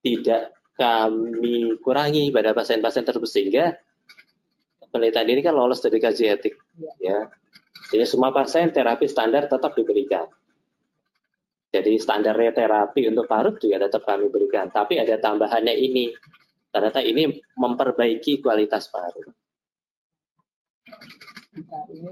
tidak 0.00 0.56
kami 0.78 1.76
kurangi 1.84 2.32
pada 2.32 2.56
pasien-pasien 2.56 3.04
tersebut 3.04 3.28
sehingga 3.28 3.76
penelitian 4.88 5.28
ini 5.28 5.40
kan 5.44 5.52
lolos 5.52 5.84
dari 5.84 6.00
kaji 6.00 6.24
etik 6.32 6.54
ya. 7.02 7.28
Jadi 7.90 8.04
semua 8.06 8.30
pasien 8.30 8.70
terapi 8.70 9.04
standar 9.10 9.50
tetap 9.50 9.74
diberikan. 9.74 10.24
Jadi 11.70 12.02
standarnya 12.02 12.50
terapi 12.50 13.06
untuk 13.06 13.30
parut 13.30 13.58
juga 13.62 13.86
tetap 13.86 14.02
kami 14.02 14.26
berikan. 14.26 14.70
Tapi 14.70 14.98
ada 14.98 15.18
tambahannya 15.22 15.74
ini. 15.74 16.10
Ternyata 16.70 17.02
ini 17.02 17.34
memperbaiki 17.58 18.42
kualitas 18.42 18.90
parut. 18.90 19.26
Ini 21.90 22.08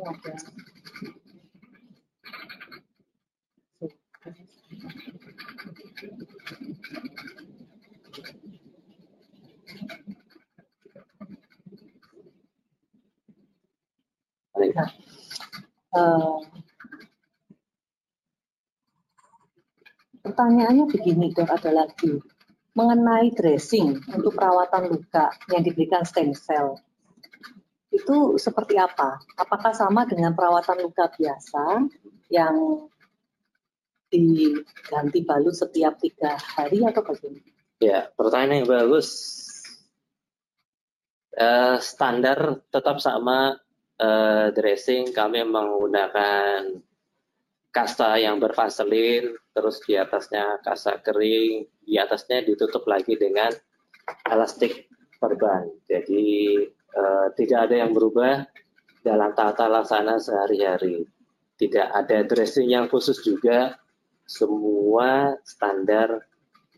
uh, 15.94 16.38
pertanyaannya 20.22 20.84
begini 20.90 21.32
dok, 21.32 21.48
ada 21.48 21.70
lagi. 21.72 22.18
Mengenai 22.78 23.34
dressing 23.34 23.98
untuk 24.14 24.38
perawatan 24.38 24.94
luka 24.94 25.34
yang 25.50 25.66
diberikan 25.66 26.06
stem 26.06 26.30
cell 26.30 26.78
itu 27.88 28.36
seperti 28.36 28.76
apa? 28.76 29.16
Apakah 29.36 29.72
sama 29.72 30.04
dengan 30.04 30.36
perawatan 30.36 30.84
luka 30.84 31.08
biasa 31.08 31.88
yang 32.28 32.84
diganti 34.08 35.20
balut 35.24 35.56
setiap 35.56 36.00
tiga 36.00 36.36
hari 36.36 36.84
atau 36.84 37.04
bagaimana? 37.04 37.48
Ya, 37.78 38.08
pertanyaan 38.12 38.64
yang 38.64 38.68
bagus. 38.68 39.08
Uh, 41.38 41.78
standar 41.78 42.66
tetap 42.66 42.98
sama 42.98 43.54
uh, 44.02 44.46
dressing 44.50 45.14
kami 45.14 45.46
menggunakan 45.46 46.82
kasta 47.70 48.18
yang 48.18 48.42
bervaselin, 48.42 49.38
terus 49.54 49.78
di 49.86 49.94
atasnya 49.94 50.58
kasta 50.66 50.98
kering, 50.98 51.68
di 51.84 51.94
atasnya 51.94 52.42
ditutup 52.42 52.82
lagi 52.90 53.14
dengan 53.14 53.54
elastik 54.26 54.90
perban. 55.22 55.70
Jadi 55.86 56.58
uh, 56.94 57.28
tidak 57.36 57.68
ada 57.68 57.84
yang 57.84 57.92
berubah 57.92 58.46
dalam 59.02 59.32
tata 59.34 59.66
laksana 59.66 60.20
sehari-hari. 60.20 61.04
Tidak 61.58 61.90
ada 61.90 62.22
dressing 62.22 62.70
yang 62.70 62.86
khusus 62.86 63.18
juga, 63.18 63.74
semua 64.28 65.34
standar 65.42 66.22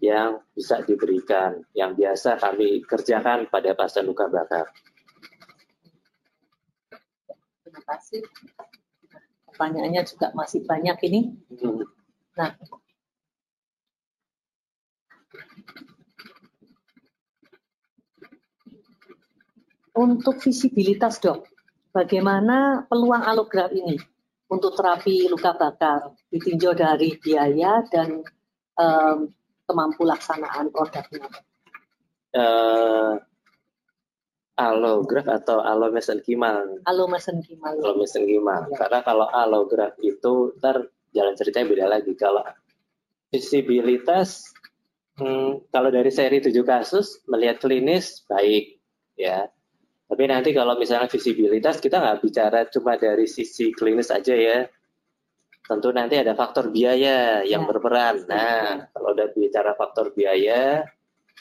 yang 0.00 0.40
bisa 0.56 0.80
diberikan, 0.80 1.61
yang 1.76 1.92
biasa 1.92 2.40
kami 2.40 2.80
kerjakan 2.88 3.44
pada 3.52 3.76
pasien 3.76 4.08
luka 4.08 4.24
bakar. 4.32 4.72
Terima 7.61 7.82
kasih. 7.84 8.24
Pertanyaannya 9.52 10.02
juga 10.08 10.32
masih 10.32 10.64
banyak 10.64 10.96
ini. 11.12 11.20
Hmm. 11.61 11.84
Nah, 12.40 12.56
untuk 20.01 20.40
visibilitas 20.40 21.20
dok, 21.20 21.44
bagaimana 21.92 22.88
peluang 22.88 23.20
alograf 23.20 23.68
ini 23.68 24.01
untuk 24.48 24.72
terapi 24.72 25.28
luka 25.28 25.53
bakar 25.55 26.16
ditinjau 26.32 26.72
dari 26.72 27.20
biaya 27.20 27.84
dan 27.92 28.24
um, 28.80 29.28
kemampu 29.68 30.03
laksanaan 30.09 30.72
produknya? 30.72 31.28
Uh, 32.32 33.20
alograf 34.59 35.26
atau 35.28 35.61
alomesenkimal. 35.61 36.84
Alomesenkimal. 36.88 37.80
Alomesenkimal. 37.80 38.72
Ya. 38.72 38.76
Karena 38.76 39.01
kalau 39.05 39.26
alograf 39.30 39.94
itu 40.01 40.57
ntar 40.59 40.88
jalan 41.12 41.34
ceritanya 41.38 41.66
beda 41.70 41.86
lagi. 41.86 42.12
Kalau 42.18 42.42
visibilitas 43.30 44.51
hmm, 45.16 45.70
kalau 45.70 45.88
dari 45.94 46.11
seri 46.11 46.42
tujuh 46.42 46.66
kasus 46.66 47.22
melihat 47.30 47.62
klinis 47.62 48.26
baik 48.26 48.80
ya. 49.14 49.48
Tapi 50.11 50.24
nanti 50.26 50.50
kalau 50.50 50.74
misalnya 50.74 51.06
visibilitas 51.06 51.78
kita 51.78 52.02
nggak 52.02 52.18
bicara 52.18 52.66
cuma 52.66 52.98
dari 52.98 53.30
sisi 53.30 53.70
klinis 53.70 54.11
aja 54.11 54.34
ya. 54.34 54.66
Tentu 55.62 55.94
nanti 55.94 56.18
ada 56.18 56.34
faktor 56.34 56.74
biaya 56.74 57.46
yang 57.46 57.62
ya. 57.62 57.68
berperan. 57.70 58.26
Nah, 58.26 58.90
kalau 58.90 59.14
udah 59.14 59.30
bicara 59.30 59.78
faktor 59.78 60.11
biaya, 60.11 60.82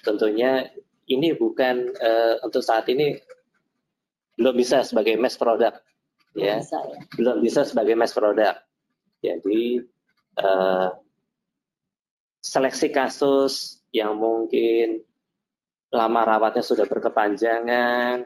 tentunya 0.06 0.70
ini 1.10 1.34
bukan 1.34 1.90
uh, 1.98 2.38
untuk 2.46 2.62
saat 2.62 2.86
ini 2.94 3.18
belum 4.38 4.54
bisa 4.54 4.86
sebagai 4.86 5.18
mass 5.18 5.36
product 5.36 5.82
ya. 6.38 6.62
Bisa, 6.62 6.78
ya. 6.78 6.98
belum 7.18 7.38
bisa 7.42 7.66
sebagai 7.66 7.98
mass 7.98 8.14
product 8.14 8.70
jadi 9.20 9.84
uh, 10.40 10.90
seleksi 12.40 12.88
kasus 12.96 13.84
yang 13.92 14.16
mungkin 14.16 15.04
lama 15.92 16.22
rawatnya 16.24 16.64
sudah 16.64 16.86
berkepanjangan 16.88 18.24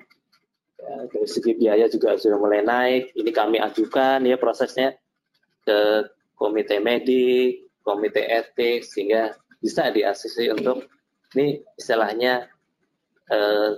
dari 0.83 1.27
segi 1.27 1.51
biaya 1.55 1.87
juga 1.87 2.19
sudah 2.19 2.37
mulai 2.37 2.61
naik 2.61 3.15
ini 3.15 3.31
kami 3.31 3.57
ajukan 3.59 4.19
ya 4.27 4.35
prosesnya 4.35 4.95
ke 5.63 6.07
komite 6.35 6.79
medik 6.83 7.71
komite 7.83 8.23
etik 8.23 8.83
sehingga 8.83 9.35
bisa 9.59 9.91
diasisi 9.91 10.51
untuk 10.51 10.87
ini 11.35 11.59
istilahnya 11.79 12.47
eh, 13.31 13.71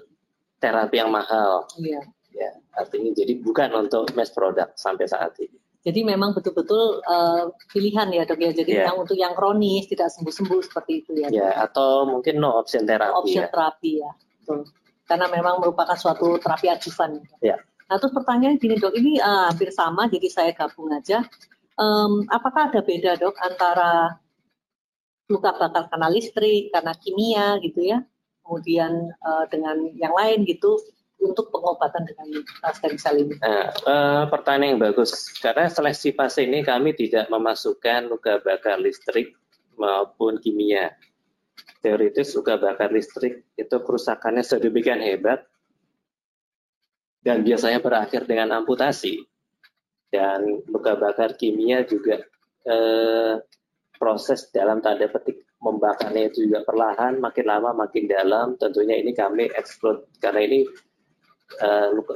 terapi 0.59 0.95
yang 0.97 1.11
mahal. 1.13 1.69
Iya. 1.77 2.01
Ya, 2.35 2.51
artinya 2.75 3.15
jadi 3.15 3.39
bukan 3.39 3.71
untuk 3.79 4.11
mass 4.11 4.33
product 4.33 4.75
sampai 4.75 5.07
saat 5.07 5.31
ini. 5.39 5.55
Jadi 5.85 6.01
memang 6.01 6.33
betul-betul 6.33 6.99
uh, 7.05 7.47
pilihan 7.69 8.09
ya 8.11 8.25
dok 8.25 8.41
ya. 8.41 8.51
Jadi 8.51 8.71
yeah. 8.73 8.89
yang 8.89 8.97
untuk 8.99 9.15
yang 9.15 9.37
kronis 9.37 9.85
tidak 9.87 10.09
sembuh-sembuh 10.11 10.59
seperti 10.65 11.05
itu 11.05 11.11
ya. 11.15 11.29
Ya, 11.29 11.39
yeah, 11.45 11.51
atau 11.63 12.09
mungkin 12.09 12.41
no 12.41 12.57
option 12.57 12.83
terapi. 12.83 13.13
No 13.13 13.21
option 13.21 13.45
ya. 13.45 13.49
terapi 13.53 13.91
ya. 14.03 14.11
Betul. 14.41 14.59
Karena 15.05 15.29
memang 15.29 15.61
merupakan 15.61 15.93
suatu 15.93 16.41
terapi 16.41 16.69
ajuvan. 16.69 17.21
Ya. 17.41 17.61
Nah 17.85 18.01
terus 18.01 18.13
pertanyaan 18.17 18.57
gini 18.57 18.81
dok, 18.81 18.97
ini 18.97 19.21
uh, 19.21 19.53
hampir 19.53 19.69
sama 19.69 20.09
jadi 20.09 20.27
saya 20.29 20.51
gabung 20.57 20.89
aja. 20.89 21.21
Um, 21.77 22.25
apakah 22.33 22.73
ada 22.73 22.81
beda 22.81 23.19
dok 23.19 23.37
antara 23.43 24.17
luka 25.29 25.53
bakar 25.57 25.89
karena 25.93 26.07
listrik, 26.09 26.73
karena 26.73 26.93
kimia 26.97 27.57
gitu 27.61 27.81
ya, 27.85 28.01
kemudian 28.45 29.13
uh, 29.25 29.45
dengan 29.49 29.89
yang 29.97 30.13
lain 30.13 30.45
gitu 30.45 30.77
untuk 31.21 31.49
pengobatan 31.49 32.05
dengan 32.05 32.45
stem 32.73 32.95
cell 32.97 33.17
ini? 33.17 33.35
Nah, 33.41 33.73
uh, 33.85 34.23
pertanyaan 34.29 34.77
yang 34.77 34.81
bagus. 34.81 35.33
Karena 35.41 35.69
seleksi 35.69 36.13
fase 36.13 36.45
ini 36.45 36.61
kami 36.61 36.93
tidak 36.93 37.29
memasukkan 37.29 38.09
luka 38.09 38.41
bakar 38.45 38.77
listrik 38.77 39.33
maupun 39.75 40.37
kimia. 40.41 40.93
Teoritis 41.79 42.33
luka 42.33 42.57
bakar 42.57 42.89
listrik 42.89 43.45
itu 43.55 43.77
kerusakannya 43.77 44.41
sedemikian 44.41 44.99
hebat 44.99 45.45
dan 47.21 47.45
biasanya 47.45 47.79
berakhir 47.81 48.25
dengan 48.25 48.57
amputasi. 48.61 49.21
Dan 50.09 50.65
luka 50.69 50.95
bakar 50.95 51.35
kimia 51.37 51.83
juga 51.85 52.23
eh, 52.65 53.35
proses 53.97 54.49
dalam 54.51 54.81
tanda 54.81 55.07
petik 55.09 55.45
membakarnya 55.65 56.29
itu 56.29 56.45
juga 56.45 56.61
perlahan, 56.61 57.17
makin 57.17 57.45
lama 57.49 57.73
makin 57.73 58.05
dalam. 58.05 58.53
Tentunya 58.61 59.01
ini 59.01 59.15
kami 59.17 59.49
eksplor 59.49 60.05
karena 60.21 60.45
ini 60.45 60.59
uh, 61.65 61.89
luka, 61.89 62.13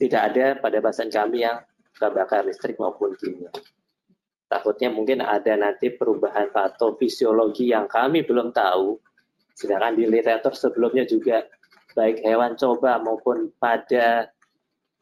tidak 0.00 0.22
ada 0.32 0.46
pada 0.56 0.78
bahasan 0.80 1.12
kami 1.12 1.44
yang 1.44 1.60
luka 1.96 2.08
bakar 2.08 2.40
listrik 2.48 2.80
maupun 2.80 3.12
kimia. 3.20 3.52
Takutnya 4.50 4.90
mungkin 4.90 5.22
ada 5.22 5.54
nanti 5.54 5.94
perubahan 5.94 6.50
patofisiologi 6.50 7.70
yang 7.70 7.86
kami 7.86 8.26
belum 8.26 8.50
tahu. 8.50 8.98
Sedangkan 9.54 9.94
di 9.94 10.10
literatur 10.10 10.58
sebelumnya 10.58 11.06
juga 11.06 11.46
baik 11.94 12.26
hewan 12.26 12.58
coba 12.58 12.98
maupun 12.98 13.54
pada 13.62 14.26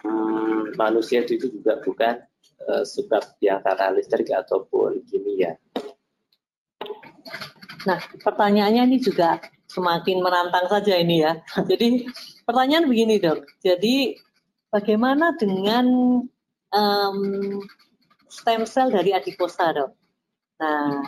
hmm, 0.05 0.77
manusia 0.77 1.25
itu 1.25 1.41
juga 1.41 1.81
bukan 1.81 2.21
uh, 2.69 2.85
sebab 2.85 3.41
yang 3.41 3.65
karena 3.65 3.97
listrik 3.97 4.29
ataupun 4.29 5.01
kimia. 5.09 5.57
Nah, 7.89 7.99
pertanyaannya 8.21 8.85
ini 8.85 8.99
juga 9.01 9.41
semakin 9.73 10.21
menantang 10.21 10.69
saja 10.69 10.93
ini 10.93 11.25
ya. 11.25 11.41
Jadi 11.71 12.05
pertanyaan 12.45 12.85
begini 12.85 13.17
dok. 13.17 13.49
Jadi 13.65 14.13
bagaimana 14.69 15.33
dengan 15.41 15.87
um, 16.73 17.19
stem 18.29 18.65
cell 18.65 18.93
dari 18.93 19.13
adiposa 19.17 19.73
dok? 19.75 19.91
Nah, 20.59 21.05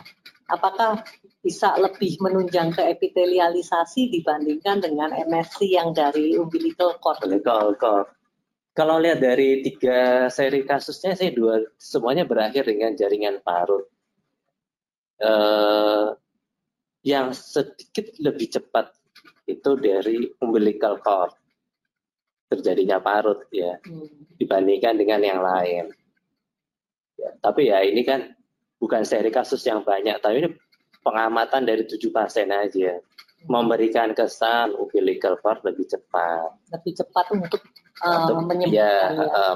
apakah 0.49 1.03
bisa 1.41 1.75
lebih 1.79 2.21
menunjang 2.21 2.75
ke 2.75 2.83
epitelialisasi 2.97 4.13
dibandingkan 4.13 4.83
dengan 4.83 5.15
MSC 5.15 5.71
yang 5.71 5.95
dari 5.95 6.37
umbilical 6.37 6.97
cord? 6.99 7.23
Umbilical 7.23 7.73
cord. 7.79 8.07
Kalau 8.71 9.03
lihat 9.03 9.19
dari 9.19 9.59
tiga 9.67 10.31
seri 10.31 10.63
kasusnya 10.63 11.11
sih 11.19 11.35
dua 11.35 11.59
semuanya 11.75 12.23
berakhir 12.23 12.71
dengan 12.71 12.95
jaringan 12.95 13.43
parut. 13.43 13.83
Uh, 15.21 16.17
yang 17.05 17.29
sedikit 17.29 18.09
lebih 18.17 18.49
cepat 18.49 18.89
itu 19.45 19.71
dari 19.77 20.29
umbilical 20.41 20.97
cord 21.01 21.33
terjadinya 22.51 22.99
parut 22.99 23.47
ya 23.53 23.79
hmm. 23.79 24.37
dibandingkan 24.39 24.95
dengan 24.99 25.21
yang 25.23 25.39
lain. 25.39 25.85
Ya, 27.21 27.29
tapi 27.37 27.69
ya 27.69 27.85
ini 27.85 28.01
kan 28.01 28.33
bukan 28.81 29.05
seri 29.05 29.29
kasus 29.29 29.61
yang 29.69 29.85
banyak, 29.85 30.17
tapi 30.25 30.41
ini 30.41 30.49
pengamatan 31.05 31.69
dari 31.69 31.85
tujuh 31.85 32.09
pasien 32.09 32.49
aja 32.49 32.97
hmm. 32.97 33.45
memberikan 33.45 34.17
kesan 34.17 34.73
umbilical 34.73 35.37
cord 35.37 35.61
lebih 35.61 35.85
cepat. 35.85 36.49
Lebih 36.73 36.93
cepat 36.97 37.25
untuk, 37.37 37.61
uh, 38.01 38.41
menyembuhkan 38.41 38.73
ya, 38.73 39.13
ya. 39.13 39.29
Uh, 39.29 39.55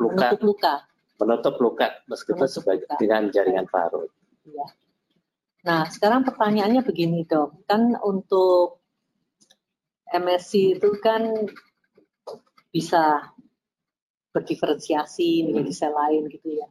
luka, 0.00 0.16
menutup 0.16 0.40
luka. 0.40 0.74
Menutup 1.20 1.54
luka 1.60 1.88
meskipun 2.08 2.48
menutup 2.48 2.56
sebagai 2.56 2.88
luka. 2.88 2.96
dengan 2.96 3.22
jaringan 3.28 3.66
parut. 3.68 4.08
Ya. 4.48 4.66
Nah, 5.62 5.86
sekarang 5.86 6.26
pertanyaannya 6.26 6.82
begini 6.82 7.22
dok, 7.22 7.68
kan 7.70 7.94
untuk 8.02 8.82
MSC 10.10 10.80
itu 10.80 10.88
kan 10.98 11.46
bisa 12.72 13.32
berdiferensiasi 14.32 15.46
menjadi 15.46 15.72
sel 15.76 15.92
lain 15.92 16.26
gitu 16.32 16.56
ya. 16.56 16.68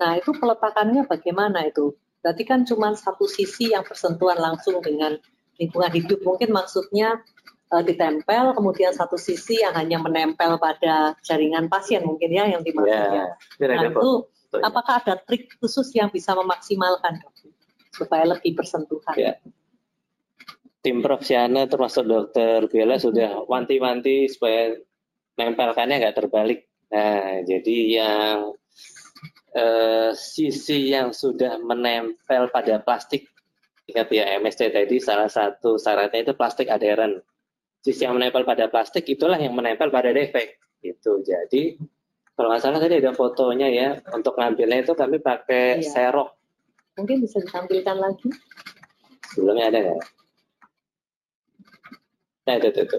Nah, 0.00 0.18
itu 0.18 0.34
peletakannya 0.34 1.06
bagaimana 1.06 1.66
itu? 1.66 1.94
Berarti 2.24 2.42
kan 2.48 2.64
cuma 2.64 2.96
satu 2.96 3.28
sisi 3.28 3.76
yang 3.76 3.84
bersentuhan 3.84 4.40
langsung 4.40 4.80
dengan 4.80 5.14
lingkungan 5.60 5.92
hidup. 5.92 6.24
Mungkin 6.24 6.50
maksudnya 6.50 7.20
uh, 7.70 7.82
ditempel, 7.84 8.56
kemudian 8.56 8.90
satu 8.96 9.14
sisi 9.14 9.60
yang 9.62 9.76
hanya 9.76 10.00
menempel 10.00 10.56
pada 10.58 11.14
jaringan 11.22 11.68
pasien 11.70 12.02
mungkin 12.02 12.32
ya 12.32 12.48
yang 12.48 12.64
dimaksudnya. 12.64 13.38
Yeah, 13.60 13.76
nah, 13.76 13.92
itu 13.92 14.10
apakah 14.64 15.04
ada 15.04 15.14
trik 15.22 15.52
khusus 15.60 15.92
yang 15.94 16.10
bisa 16.10 16.34
memaksimalkan 16.34 17.22
dok? 17.22 17.34
supaya 17.94 18.26
lebih 18.26 18.58
bersentuhan. 18.58 19.14
Ya. 19.14 19.38
Tim 20.82 21.00
Prof. 21.00 21.22
Siana 21.24 21.64
termasuk 21.64 22.04
dokter 22.04 22.66
Bella 22.68 22.98
sudah 23.00 23.46
wanti-wanti 23.46 24.28
supaya 24.28 24.74
nempelkannya 25.38 26.02
nggak 26.02 26.16
terbalik. 26.18 26.68
Nah, 26.92 27.40
jadi 27.46 27.76
yang 27.88 28.52
eh, 29.54 30.10
sisi 30.14 30.90
yang 30.92 31.14
sudah 31.14 31.60
menempel 31.60 32.48
pada 32.50 32.80
plastik, 32.80 33.30
ingat 33.88 34.08
ya 34.12 34.36
MSC 34.40 34.70
tadi 34.72 34.96
salah 34.98 35.28
satu 35.28 35.76
syaratnya 35.76 36.30
itu 36.30 36.32
plastik 36.36 36.68
adheren. 36.70 37.20
Sisi 37.84 38.08
yang 38.08 38.16
menempel 38.16 38.48
pada 38.48 38.68
plastik 38.72 39.04
itulah 39.08 39.36
yang 39.36 39.52
menempel 39.52 39.92
pada 39.92 40.08
defek. 40.12 40.56
Itu 40.80 41.20
jadi 41.20 41.76
kalau 42.34 42.50
nggak 42.50 42.62
salah 42.64 42.80
tadi 42.80 42.98
ada 42.98 43.12
fotonya 43.14 43.68
ya 43.70 43.88
untuk 44.10 44.34
ngambilnya 44.40 44.82
itu 44.82 44.92
kami 44.98 45.22
pakai 45.22 45.78
iya. 45.78 45.86
serok 45.86 46.34
Mungkin 46.94 47.26
bisa 47.26 47.42
ditampilkan 47.42 47.96
lagi. 47.98 48.30
Sebelumnya 49.34 49.66
ada 49.70 49.78
nggak? 49.82 50.02
Nah, 52.44 52.54
itu, 52.60 52.68
itu, 52.70 52.80
itu. 52.86 52.98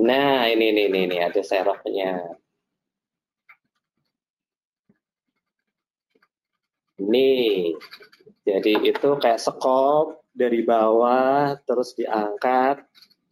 Nah, 0.00 0.48
ini, 0.48 0.72
ini, 0.72 0.82
ini, 0.88 1.00
ini 1.04 1.16
ada 1.20 1.40
seroknya. 1.44 2.16
Ini, 6.96 7.72
jadi 8.46 8.72
itu 8.88 9.08
kayak 9.20 9.42
sekop 9.42 10.24
dari 10.32 10.64
bawah 10.64 11.56
terus 11.68 11.92
diangkat. 11.96 12.80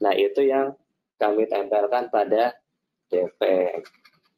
Nah, 0.04 0.12
itu 0.12 0.44
yang 0.44 0.76
kami 1.16 1.48
tempelkan 1.48 2.12
pada 2.12 2.52
defek. 3.08 3.88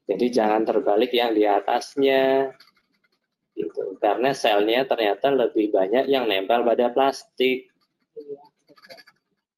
Jadi 0.07 0.27
jangan 0.31 0.63
terbalik 0.63 1.11
yang 1.11 1.35
di 1.35 1.43
atasnya. 1.43 2.55
Gitu. 3.57 3.99
Karena 3.99 4.31
selnya 4.37 4.87
ternyata 4.87 5.33
lebih 5.33 5.73
banyak 5.75 6.07
yang 6.07 6.29
nempel 6.31 6.63
pada 6.63 6.93
plastik. 6.93 7.73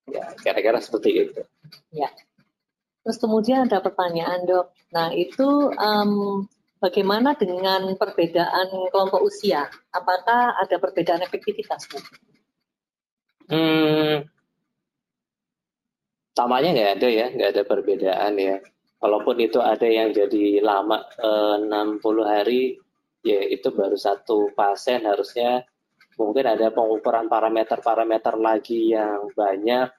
Ya 0.08 0.24
kira-kira 0.40 0.80
seperti 0.80 1.28
itu. 1.28 1.42
Ya. 1.92 2.08
Terus 3.04 3.18
kemudian 3.20 3.68
ada 3.68 3.84
pertanyaan 3.84 4.48
dok. 4.48 4.72
Nah 4.94 5.12
itu 5.12 5.72
um, 5.76 6.44
bagaimana 6.78 7.34
dengan 7.34 7.94
perbedaan 7.94 8.70
kelompok 8.90 9.22
usia? 9.22 9.66
Apakah 9.90 10.58
ada 10.58 10.76
perbedaan 10.78 11.22
efektivitas 11.22 11.86
hmm. 13.50 14.26
Tamanya 16.34 16.70
nggak 16.70 16.92
ada 17.02 17.08
ya 17.10 17.26
nggak 17.34 17.50
ada 17.54 17.62
perbedaan 17.66 18.32
ya. 18.38 18.56
Walaupun 18.98 19.38
itu 19.38 19.62
ada 19.62 19.86
yang 19.86 20.10
jadi 20.10 20.58
lama 20.62 21.06
eh, 21.18 21.56
60 21.62 22.02
hari 22.26 22.78
ya 23.22 23.42
itu 23.46 23.70
baru 23.74 23.98
satu 23.98 24.54
pasien 24.54 25.02
harusnya 25.02 25.66
mungkin 26.18 26.50
ada 26.50 26.70
pengukuran 26.74 27.30
parameter-parameter 27.30 28.34
lagi 28.38 28.94
yang 28.94 29.30
banyak 29.34 29.97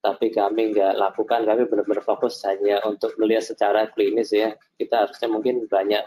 tapi 0.00 0.32
kami 0.32 0.72
nggak 0.72 0.96
lakukan 0.96 1.44
kami 1.44 1.68
benar-benar 1.68 2.04
fokus 2.04 2.40
hanya 2.48 2.80
untuk 2.88 3.12
melihat 3.20 3.44
secara 3.44 3.88
klinis 3.92 4.32
ya 4.32 4.56
kita 4.80 5.06
harusnya 5.06 5.28
mungkin 5.28 5.68
banyak 5.68 6.04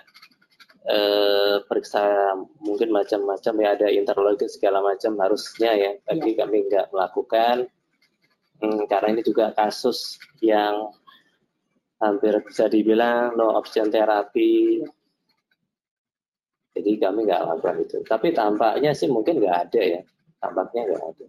eh, 0.89 1.55
periksa 1.69 2.33
mungkin 2.61 2.89
macam-macam 2.89 3.53
ya 3.61 3.69
ada 3.77 3.87
interlogi 3.93 4.49
segala 4.49 4.81
macam 4.81 5.13
harusnya 5.21 5.71
ya 5.77 5.91
tapi 6.09 6.33
ya. 6.33 6.45
kami 6.45 6.57
nggak 6.67 6.89
melakukan 6.89 7.69
hmm, 8.65 8.89
karena 8.89 9.07
ini 9.13 9.21
juga 9.21 9.53
kasus 9.53 10.17
yang 10.41 10.89
hampir 12.01 12.35
bisa 12.43 12.67
dibilang 12.67 13.37
no 13.37 13.53
option 13.55 13.87
terapi 13.93 14.81
ya 14.83 14.89
jadi 16.73 16.91
kami 16.97 17.29
nggak 17.29 17.41
lakukan 17.45 17.75
itu. 17.85 17.97
Tapi 18.01 18.33
tampaknya 18.33 18.91
sih 18.97 19.05
mungkin 19.05 19.37
nggak 19.37 19.57
ada 19.69 19.81
ya. 19.81 20.01
Tampaknya 20.41 20.81
nggak 20.89 21.03
ada. 21.05 21.27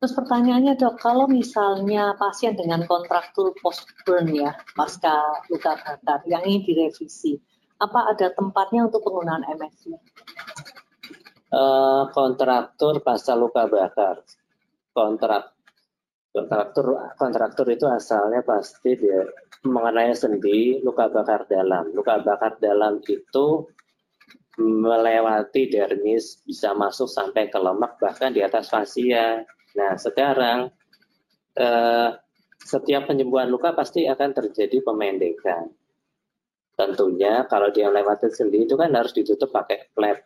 Terus 0.00 0.16
pertanyaannya 0.16 0.80
dok, 0.80 0.96
kalau 0.96 1.28
misalnya 1.28 2.16
pasien 2.16 2.56
dengan 2.56 2.88
kontraktur 2.88 3.52
post 3.60 3.84
burn 4.08 4.32
ya, 4.32 4.56
pasca 4.72 5.44
luka 5.52 5.76
bakar 5.76 6.24
yang 6.24 6.40
ingin 6.48 6.64
direvisi, 6.64 7.36
apa 7.76 8.16
ada 8.16 8.32
tempatnya 8.32 8.88
untuk 8.88 9.04
penggunaan 9.04 9.44
MSC? 9.44 9.92
Uh, 9.92 9.96
eh, 11.52 12.02
kontraktur 12.16 13.04
pasca 13.04 13.36
luka 13.36 13.68
bakar, 13.68 14.24
kontrak 14.96 15.52
kontraktur 16.32 16.96
kontraktur 17.20 17.66
itu 17.68 17.84
asalnya 17.84 18.40
pasti 18.40 18.96
dia 18.96 19.28
mengenai 19.68 20.16
sendi 20.16 20.80
luka 20.80 21.12
bakar 21.12 21.44
dalam. 21.44 21.92
Luka 21.92 22.24
bakar 22.24 22.56
dalam 22.56 23.04
itu 23.04 23.68
melewati 24.56 25.68
dermis, 25.68 26.40
bisa 26.48 26.72
masuk 26.72 27.08
sampai 27.08 27.52
ke 27.52 27.60
lemak 27.60 28.00
bahkan 28.00 28.32
di 28.32 28.40
atas 28.40 28.72
fasia. 28.72 29.44
Nah 29.78 29.94
sekarang 29.94 30.70
eh, 31.54 32.10
setiap 32.60 33.08
penyembuhan 33.08 33.48
luka 33.48 33.72
pasti 33.72 34.04
akan 34.04 34.30
terjadi 34.36 34.84
pemendekan. 34.84 35.72
Tentunya 36.76 37.44
kalau 37.48 37.68
dia 37.72 37.92
lewat 37.92 38.24
sendi 38.32 38.64
itu 38.64 38.76
kan 38.76 38.92
harus 38.92 39.12
ditutup 39.12 39.52
pakai 39.52 39.92
flap. 39.92 40.24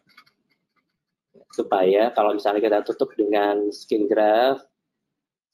Supaya 1.51 2.11
kalau 2.11 2.35
misalnya 2.35 2.63
kita 2.63 2.79
tutup 2.83 3.15
dengan 3.15 3.71
skin 3.71 4.11
graft, 4.11 4.67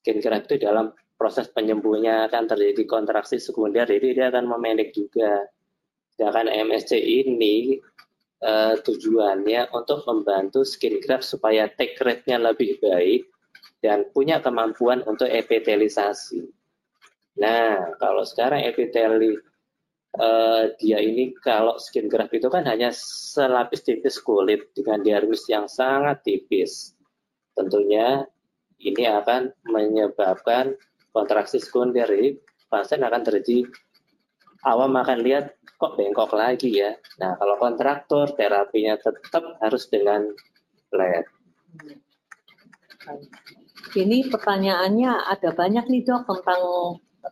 skin 0.00 0.20
graft 0.20 0.48
itu 0.48 0.64
dalam 0.64 0.92
proses 1.20 1.52
penyembuhnya 1.52 2.32
akan 2.32 2.48
terjadi 2.48 2.88
kontraksi 2.88 3.36
sekunder, 3.36 3.84
jadi 3.84 4.08
dia 4.16 4.26
akan 4.32 4.48
memendek 4.48 4.96
juga. 4.96 5.44
Sedangkan 6.16 6.48
MSC 6.48 6.96
ini 6.96 7.76
uh, 8.44 8.80
tujuannya 8.80 9.72
untuk 9.76 10.04
membantu 10.08 10.64
skin 10.64 11.00
graft 11.00 11.28
supaya 11.28 11.68
take 11.68 12.00
rate-nya 12.00 12.40
lebih 12.40 12.80
baik 12.80 13.28
dan 13.80 14.08
punya 14.12 14.40
kemampuan 14.44 15.00
untuk 15.08 15.28
epitelisasi. 15.28 16.44
Nah, 17.40 17.96
kalau 17.96 18.24
sekarang 18.24 18.60
epiteli 18.68 19.40
uh, 20.20 20.68
dia 20.76 20.98
ini 21.00 21.32
kalau 21.40 21.80
skin 21.80 22.10
graft 22.10 22.36
itu 22.36 22.48
kan 22.52 22.66
hanya 22.68 22.92
selapis 22.92 23.80
tipis 23.80 24.20
kulit 24.20 24.68
dengan 24.76 25.00
dermis 25.00 25.48
yang 25.48 25.64
sangat 25.64 26.20
tipis. 26.26 26.92
Tentunya 27.56 28.24
ini 28.80 29.04
akan 29.08 29.52
menyebabkan 29.68 30.76
kontraksi 31.12 31.60
sekunder. 31.60 32.08
Pasien 32.70 33.02
akan 33.02 33.22
terjadi 33.26 33.66
awam 34.62 34.94
akan 34.94 35.26
lihat 35.26 35.58
kok 35.80 35.96
bengkok 35.96 36.36
lagi 36.36 36.84
ya. 36.84 36.92
Nah, 37.18 37.34
kalau 37.40 37.56
kontraktor 37.56 38.30
terapinya 38.36 38.94
tetap 39.00 39.58
harus 39.64 39.88
dengan 39.88 40.28
LED. 40.92 41.26
Ini 43.90 44.30
pertanyaannya 44.30 45.26
ada 45.26 45.50
banyak 45.50 45.84
nih 45.90 46.02
dok 46.06 46.28
tentang 46.28 46.62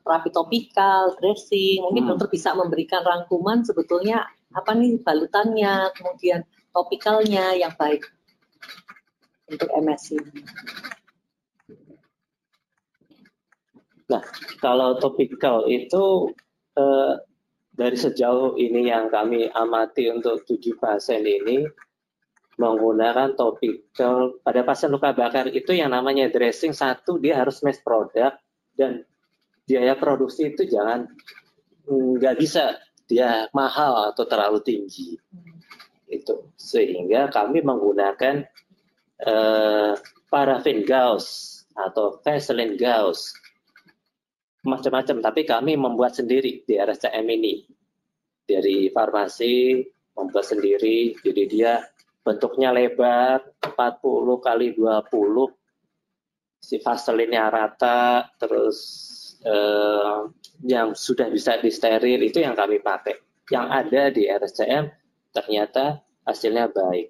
terapi 0.02 0.30
topikal, 0.32 1.14
dressing. 1.20 1.84
Mungkin 1.84 2.02
hmm. 2.04 2.10
dokter 2.14 2.28
bisa 2.32 2.56
memberikan 2.56 3.04
rangkuman 3.04 3.62
sebetulnya 3.62 4.26
apa 4.52 4.72
nih 4.72 5.00
balutannya, 5.04 5.92
kemudian 5.92 6.42
topikalnya 6.72 7.56
yang 7.56 7.72
baik 7.76 8.04
untuk 9.48 9.68
MS 9.76 10.04
ini. 10.16 10.32
Nah, 14.08 14.24
kalau 14.64 14.96
topikal 14.96 15.68
itu 15.68 16.32
eh, 16.80 17.14
dari 17.76 17.94
sejauh 17.94 18.56
ini 18.56 18.88
yang 18.88 19.12
kami 19.12 19.52
amati 19.52 20.08
untuk 20.08 20.42
tujuh 20.48 20.80
pasien 20.80 21.22
ini 21.22 21.68
menggunakan 22.58 23.38
topikal 23.38 24.42
pada 24.42 24.66
pasien 24.66 24.90
luka 24.90 25.14
bakar 25.14 25.46
itu 25.54 25.70
yang 25.70 25.94
namanya 25.94 26.26
dressing 26.26 26.74
satu 26.74 27.22
dia 27.22 27.38
harus 27.38 27.62
mass 27.62 27.78
product 27.78 28.42
dan 28.74 29.06
biaya 29.62 29.94
produksi 29.94 30.50
itu 30.50 30.66
jangan 30.66 31.06
nggak 31.88 32.36
bisa. 32.36 32.76
Dia 33.08 33.48
mahal 33.56 34.12
atau 34.12 34.28
terlalu 34.28 34.60
tinggi. 34.60 35.16
Itu. 36.08 36.52
Sehingga 36.60 37.32
kami 37.32 37.64
menggunakan 37.64 38.44
uh, 39.24 39.96
parafin 40.28 40.84
gauss 40.84 41.62
atau 41.72 42.20
Vaseline 42.20 42.76
gauss 42.76 43.32
macam-macam 44.66 45.22
tapi 45.22 45.46
kami 45.46 45.78
membuat 45.78 46.18
sendiri 46.18 46.66
di 46.66 46.74
RSCM 46.76 47.24
ini. 47.32 47.64
Dari 48.44 48.88
farmasi 48.92 49.84
membuat 50.16 50.48
sendiri 50.48 51.16
jadi 51.24 51.44
dia 51.48 51.72
bentuknya 52.28 52.76
lebar 52.76 53.40
40 53.64 53.72
kali 54.44 54.76
20 54.76 55.48
si 56.60 56.76
vaselinnya 56.76 57.48
rata 57.48 58.28
terus 58.36 58.76
eh, 59.48 60.20
yang 60.68 60.92
sudah 60.92 61.32
bisa 61.32 61.56
disteril 61.56 62.20
itu 62.20 62.44
yang 62.44 62.52
kami 62.52 62.84
pakai. 62.84 63.16
Yang 63.48 63.66
ada 63.72 64.02
di 64.12 64.22
RSCM 64.28 64.84
ternyata 65.32 66.04
hasilnya 66.28 66.68
baik. 66.68 67.08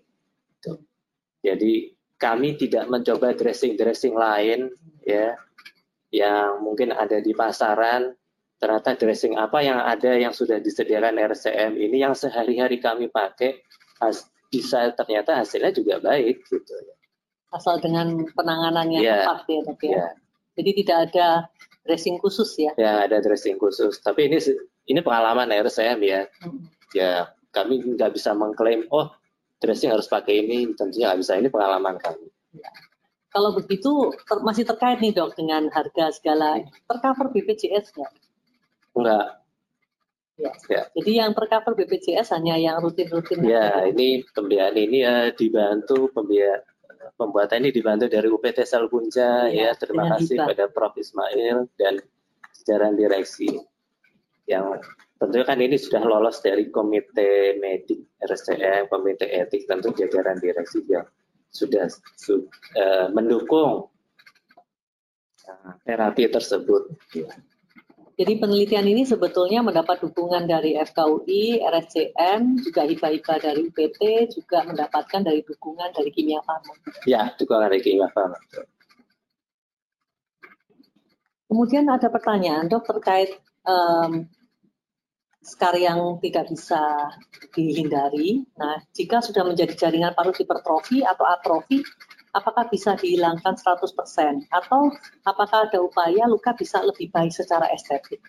Jadi 1.42 1.98
kami 2.18 2.54
tidak 2.54 2.86
mencoba 2.86 3.34
dressing-dressing 3.34 4.14
lain 4.14 4.70
ya 5.02 5.34
yang 6.14 6.62
mungkin 6.62 6.94
ada 6.94 7.18
di 7.18 7.34
pasaran. 7.34 8.14
Ternyata 8.58 8.98
dressing 8.98 9.38
apa 9.38 9.62
yang 9.62 9.78
ada 9.82 10.18
yang 10.18 10.34
sudah 10.34 10.58
disediakan 10.58 11.14
RCM 11.14 11.78
ini 11.78 12.02
yang 12.02 12.14
sehari-hari 12.14 12.82
kami 12.82 13.06
pakai 13.06 13.62
bisa 14.48 14.92
ternyata 14.96 15.44
hasilnya 15.44 15.72
juga 15.72 16.00
baik 16.00 16.44
gitu 16.48 16.72
ya. 16.72 16.94
Asal 17.52 17.80
dengan 17.80 18.28
penanganan 18.36 18.92
yang 18.92 19.04
yeah. 19.04 19.24
tepat 19.24 19.40
ya 19.48 19.60
tapi 19.64 19.86
ya. 19.88 19.96
Yeah. 19.96 20.10
Jadi 20.58 20.70
tidak 20.82 20.98
ada 21.08 21.28
dressing 21.86 22.16
khusus 22.20 22.50
ya. 22.60 22.72
Ya 22.76 23.08
ada 23.08 23.20
dressing 23.24 23.56
khusus. 23.56 24.00
Tapi 24.00 24.28
ini 24.28 24.38
ini 24.88 25.00
pengalaman 25.00 25.48
RCM 25.48 26.00
ya. 26.04 26.28
Hmm. 26.44 26.68
Ya 26.92 27.32
kami 27.52 27.80
nggak 27.96 28.12
bisa 28.16 28.36
mengklaim 28.36 28.84
oh 28.92 29.12
dressing 29.60 29.90
harus 29.90 30.06
pakai 30.06 30.44
ini 30.44 30.70
tentunya 30.76 31.12
nggak 31.12 31.20
bisa 31.24 31.32
ini 31.40 31.48
pengalaman 31.48 31.96
kami. 32.00 32.28
Ya. 32.56 32.70
Kalau 33.28 33.52
begitu 33.52 34.12
ter 34.24 34.40
masih 34.40 34.64
terkait 34.64 34.98
nih 35.04 35.12
dok 35.12 35.36
dengan 35.36 35.68
harga 35.68 36.16
segala 36.16 36.64
tercover 36.88 37.28
BPJS 37.32 37.92
nggak? 37.92 38.12
Enggak, 38.96 39.26
Ya. 40.38 40.54
ya. 40.70 40.82
Jadi 40.94 41.12
yang 41.18 41.34
tercover 41.34 41.74
BPJS 41.74 42.30
hanya 42.38 42.54
yang 42.54 42.78
rutin-rutin. 42.78 43.42
Ya, 43.42 43.82
ini 43.90 44.22
pembiayaan 44.30 44.78
ini 44.78 45.02
ya 45.02 45.34
dibantu 45.34 46.08
pembiayaan 46.14 46.62
pembuatan 47.18 47.66
ini 47.66 47.74
dibantu 47.74 48.06
dari 48.06 48.30
UPT 48.30 48.62
Salbunja 48.62 49.50
ya. 49.50 49.74
ya 49.74 49.78
terima 49.78 50.06
kasih 50.14 50.38
pada 50.38 50.70
Prof 50.70 50.94
Ismail 50.94 51.66
dan 51.74 51.98
jajaran 52.62 52.94
direksi 52.94 53.50
yang 54.46 54.78
tentunya 55.18 55.44
kan 55.44 55.58
ini 55.58 55.76
sudah 55.76 56.00
lolos 56.06 56.40
dari 56.40 56.70
komite 56.72 57.58
medik 57.58 58.16
RSCM, 58.22 58.88
komite 58.88 59.26
etik 59.28 59.66
tentu 59.66 59.92
jajaran 59.92 60.38
direksi 60.40 60.86
yang 60.88 61.04
sudah 61.52 61.90
su, 62.16 62.48
uh, 62.78 63.08
mendukung 63.12 63.90
uh, 65.44 65.72
terapi 65.84 66.30
tersebut. 66.32 66.92
Ya. 67.12 67.28
Jadi 68.18 68.34
penelitian 68.34 68.82
ini 68.82 69.06
sebetulnya 69.06 69.62
mendapat 69.62 70.02
dukungan 70.02 70.50
dari 70.50 70.74
FKUI, 70.74 71.62
RSCM, 71.62 72.58
juga 72.66 72.82
hibah-hibah 72.82 73.38
dari 73.38 73.70
UPT, 73.70 74.26
juga 74.34 74.66
mendapatkan 74.66 75.22
dari 75.22 75.46
dukungan 75.46 75.94
dari 75.94 76.10
Kimia 76.10 76.42
Farma. 76.42 76.74
Ya, 77.06 77.30
dukungan 77.38 77.70
dari 77.70 77.78
Kimia 77.78 78.10
Farma. 78.10 78.34
Kemudian 81.46 81.86
ada 81.86 82.10
pertanyaan 82.10 82.66
dok 82.66 82.90
terkait 82.90 83.38
um, 83.62 84.26
skar 85.38 85.78
yang 85.78 86.18
tidak 86.18 86.50
bisa 86.50 87.14
dihindari. 87.54 88.42
Nah, 88.58 88.82
jika 88.92 89.22
sudah 89.22 89.46
menjadi 89.46 89.78
jaringan 89.78 90.12
parut 90.12 90.34
hipertrofi 90.34 91.06
atau 91.06 91.22
atrofi, 91.22 91.86
apakah 92.32 92.68
bisa 92.68 92.96
dihilangkan 92.98 93.56
100% 93.56 94.48
atau 94.52 94.92
apakah 95.24 95.68
ada 95.68 95.78
upaya 95.80 96.28
luka 96.28 96.52
bisa 96.52 96.80
lebih 96.84 97.08
baik 97.12 97.32
secara 97.32 97.68
estetik? 97.72 98.20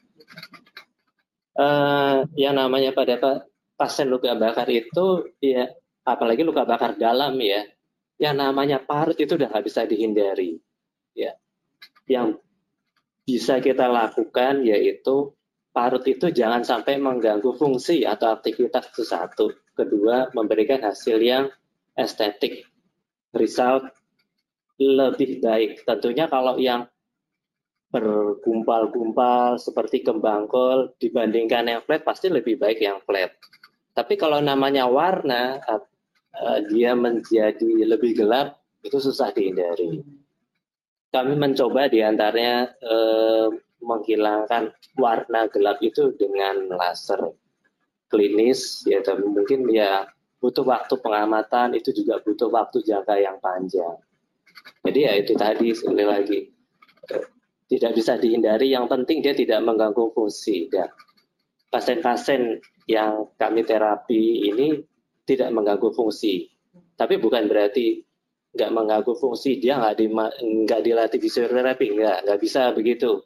Uh, 1.60 2.24
yang 2.40 2.56
namanya 2.56 2.96
pada 2.96 3.44
pasien 3.76 4.08
luka 4.08 4.32
bakar 4.36 4.68
itu 4.72 5.28
ya 5.44 5.68
apalagi 6.08 6.48
luka 6.48 6.64
bakar 6.64 6.96
dalam 6.96 7.36
ya 7.44 7.68
yang 8.20 8.36
namanya 8.36 8.80
parut 8.84 9.16
itu 9.16 9.36
udah 9.40 9.52
nggak 9.52 9.66
bisa 9.66 9.88
dihindari 9.88 10.60
ya. 11.16 11.36
Yang 12.08 12.44
bisa 13.24 13.64
kita 13.64 13.88
lakukan 13.88 14.68
yaitu 14.68 15.32
parut 15.70 16.04
itu 16.08 16.28
jangan 16.34 16.66
sampai 16.66 17.00
mengganggu 17.00 17.56
fungsi 17.56 18.04
atau 18.04 18.36
aktivitas 18.36 18.92
itu 18.92 19.04
satu. 19.08 19.46
Kedua 19.72 20.28
memberikan 20.36 20.84
hasil 20.84 21.20
yang 21.24 21.48
estetik 21.96 22.69
result 23.36 23.86
lebih 24.80 25.44
baik. 25.44 25.84
Tentunya 25.84 26.26
kalau 26.32 26.56
yang 26.58 26.88
bergumpal-gumpal 27.90 29.58
seperti 29.58 30.06
kembang 30.06 30.46
kol 30.46 30.94
dibandingkan 31.02 31.66
yang 31.66 31.82
flat 31.82 32.06
pasti 32.06 32.30
lebih 32.30 32.62
baik 32.62 32.80
yang 32.80 33.02
flat. 33.04 33.34
Tapi 33.98 34.16
kalau 34.16 34.40
namanya 34.40 34.86
warna 34.86 35.58
uh, 35.66 36.60
dia 36.70 36.94
menjadi 36.94 37.90
lebih 37.90 38.22
gelap 38.24 38.62
itu 38.86 39.02
susah 39.02 39.34
dihindari. 39.34 40.06
Kami 41.10 41.34
mencoba 41.34 41.90
di 41.90 42.06
antaranya 42.06 42.70
uh, 42.86 43.50
menghilangkan 43.82 44.70
warna 45.02 45.50
gelap 45.50 45.82
itu 45.82 46.14
dengan 46.14 46.70
laser 46.70 47.34
klinis 48.10 48.84
ya 48.90 49.00
tapi 49.02 49.26
mungkin 49.26 49.70
ya 49.70 50.06
butuh 50.40 50.64
waktu 50.64 50.96
pengamatan 51.00 51.76
itu 51.76 51.92
juga 51.92 52.20
butuh 52.24 52.48
waktu 52.52 52.84
jangka 52.84 53.16
yang 53.20 53.38
panjang. 53.44 53.96
Jadi 54.84 55.00
ya 55.04 55.14
itu 55.20 55.34
tadi 55.36 55.72
sekali 55.76 56.04
lagi 56.04 56.40
tidak 57.70 57.92
bisa 57.96 58.16
dihindari. 58.16 58.72
Yang 58.72 58.86
penting 58.92 59.20
dia 59.24 59.36
tidak 59.36 59.60
mengganggu 59.64 60.12
fungsi. 60.16 60.72
Dan 60.72 60.90
pasien-pasien 61.70 62.60
yang 62.88 63.30
kami 63.36 63.68
terapi 63.68 64.50
ini 64.50 64.80
tidak 65.28 65.52
mengganggu 65.54 65.92
fungsi. 65.94 66.50
Tapi 66.96 67.20
bukan 67.20 67.48
berarti 67.48 68.02
nggak 68.50 68.72
mengganggu 68.74 69.14
fungsi 69.14 69.62
dia 69.62 69.78
nggak 69.78 69.96
di 70.02 70.10
nggak 70.66 70.82
dilatih 70.82 71.22
fisioterapi 71.22 71.86
nggak 71.94 72.18
nggak 72.26 72.40
bisa 72.42 72.74
begitu 72.74 73.22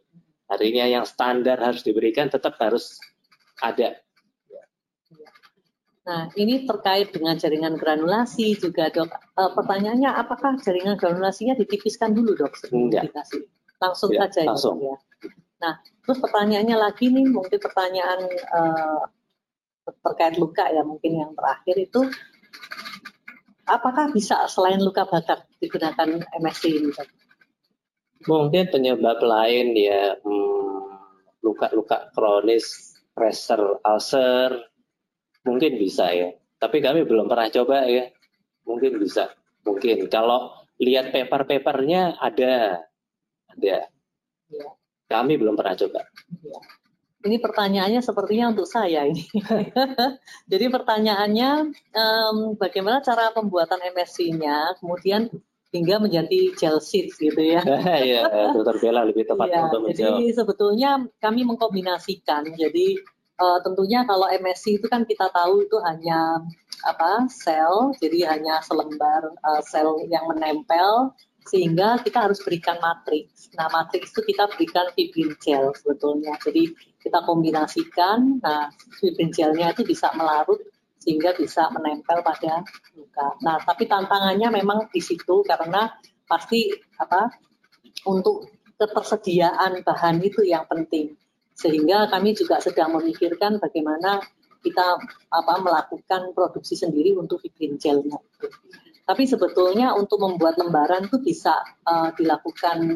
Artinya 0.54 0.86
yang 0.86 1.06
standar 1.08 1.58
harus 1.58 1.82
diberikan 1.82 2.30
tetap 2.30 2.60
harus 2.62 3.02
ada. 3.64 3.98
Nah, 6.04 6.28
ini 6.36 6.68
terkait 6.68 7.16
dengan 7.16 7.40
jaringan 7.40 7.80
granulasi 7.80 8.60
juga, 8.60 8.92
dok. 8.92 9.08
E, 9.08 9.42
pertanyaannya, 9.56 10.12
apakah 10.12 10.60
jaringan 10.60 11.00
granulasinya 11.00 11.56
ditipiskan 11.56 12.12
dulu, 12.12 12.36
dok, 12.36 12.60
sebelum 12.60 12.92
dikasih? 12.92 13.48
Langsung 13.80 14.12
ya, 14.12 14.28
saja 14.28 14.52
langsung. 14.52 14.84
ya. 14.84 14.96
Nah, 15.64 15.80
terus 16.04 16.20
pertanyaannya 16.20 16.76
lagi 16.76 17.08
nih, 17.08 17.24
mungkin 17.32 17.56
pertanyaan 17.56 18.20
e, 18.28 18.60
terkait 20.04 20.36
luka 20.36 20.68
ya, 20.68 20.84
mungkin 20.84 21.24
yang 21.24 21.32
terakhir 21.40 21.76
itu, 21.80 22.02
apakah 23.64 24.12
bisa 24.12 24.44
selain 24.52 24.84
luka 24.84 25.08
bakar 25.08 25.48
digunakan 25.64 26.20
MSC 26.36 26.64
ini, 26.68 26.92
dok? 26.92 27.08
Mungkin 28.28 28.76
penyebab 28.76 29.24
lain 29.24 29.72
ya, 29.72 30.20
hmm, 30.20 31.00
luka-luka 31.48 32.08
hmm, 32.08 32.12
kronis, 32.12 33.00
pressure 33.16 33.80
ulcer, 33.88 34.73
Mungkin 35.44 35.80
bisa 35.80 36.12
ya. 36.12 36.32
Tapi 36.60 36.80
kami 36.80 37.04
belum 37.04 37.28
pernah 37.28 37.52
coba 37.52 37.88
ya. 37.88 38.08
Mungkin 38.64 39.00
bisa. 39.00 39.32
Mungkin. 39.68 40.08
Kalau 40.08 40.56
lihat 40.80 41.12
paper-papernya 41.12 42.20
ada. 42.20 42.84
Ada. 43.52 43.88
Ya. 44.50 44.68
Kami 45.12 45.36
belum 45.36 45.60
pernah 45.60 45.76
coba. 45.76 46.08
Ya. 46.42 46.60
Ini 47.24 47.40
pertanyaannya 47.40 48.04
sepertinya 48.04 48.52
untuk 48.52 48.68
saya 48.68 49.08
ini. 49.08 49.24
Jadi 50.52 50.66
pertanyaannya 50.68 51.72
um, 51.96 52.60
bagaimana 52.60 53.00
cara 53.00 53.32
pembuatan 53.32 53.80
MSC-nya, 53.80 54.76
kemudian 54.84 55.32
hingga 55.72 56.04
menjadi 56.04 56.52
gel 56.54 56.84
sheet 56.84 57.16
gitu 57.16 57.42
ya. 57.42 57.64
Iya, 58.08 58.28
dokter 58.52 58.76
Bella 58.78 59.08
lebih 59.08 59.24
tepat 59.24 59.48
ya, 59.50 59.72
untuk 59.72 59.88
menjawab. 59.88 60.20
Jadi 60.20 60.26
sebetulnya 60.36 60.92
kami 61.24 61.48
mengkombinasikan. 61.48 62.44
Jadi 62.60 63.00
uh, 63.40 63.60
tentunya 63.66 64.06
kalau 64.06 64.30
MSC 64.30 64.82
itu 64.82 64.88
kan 64.90 65.06
kita 65.08 65.30
tahu 65.34 65.66
itu 65.66 65.78
hanya 65.82 66.42
apa 66.84 67.26
sel, 67.32 67.96
jadi 68.02 68.36
hanya 68.36 68.60
selembar 68.62 69.32
uh, 69.42 69.62
sel 69.64 70.04
yang 70.12 70.28
menempel 70.28 71.16
sehingga 71.44 72.00
kita 72.00 72.28
harus 72.30 72.40
berikan 72.40 72.80
matriks. 72.80 73.52
Nah, 73.56 73.68
matriks 73.68 74.16
itu 74.16 74.22
kita 74.32 74.48
berikan 74.56 74.88
fibrin 74.96 75.36
gel 75.44 75.76
sebetulnya. 75.76 76.40
Jadi 76.40 76.72
kita 77.04 77.20
kombinasikan, 77.28 78.40
nah 78.40 78.72
fibrin 79.00 79.28
gelnya 79.32 79.76
itu 79.76 79.84
bisa 79.84 80.12
melarut 80.16 80.60
sehingga 81.04 81.36
bisa 81.36 81.68
menempel 81.76 82.24
pada 82.24 82.64
luka. 82.96 83.28
Nah, 83.44 83.60
tapi 83.60 83.92
tantangannya 83.92 84.48
memang 84.56 84.88
di 84.88 85.04
situ 85.04 85.44
karena 85.44 85.92
pasti 86.24 86.72
apa 86.96 87.28
untuk 88.08 88.48
ketersediaan 88.80 89.84
bahan 89.84 90.24
itu 90.24 90.48
yang 90.48 90.64
penting. 90.72 91.12
Sehingga 91.54 92.10
kami 92.10 92.34
juga 92.34 92.58
sedang 92.60 92.98
memikirkan 92.98 93.62
bagaimana 93.62 94.22
kita 94.64 94.98
apa 95.30 95.54
melakukan 95.60 96.32
produksi 96.32 96.80
sendiri 96.80 97.14
untuk 97.14 97.44
fibrin 97.44 97.76
gelnya. 97.76 98.18
Tapi 99.04 99.28
sebetulnya 99.28 99.92
untuk 99.92 100.24
membuat 100.24 100.56
lembaran 100.56 101.12
itu 101.12 101.20
bisa 101.20 101.60
uh, 101.84 102.16
dilakukan 102.16 102.96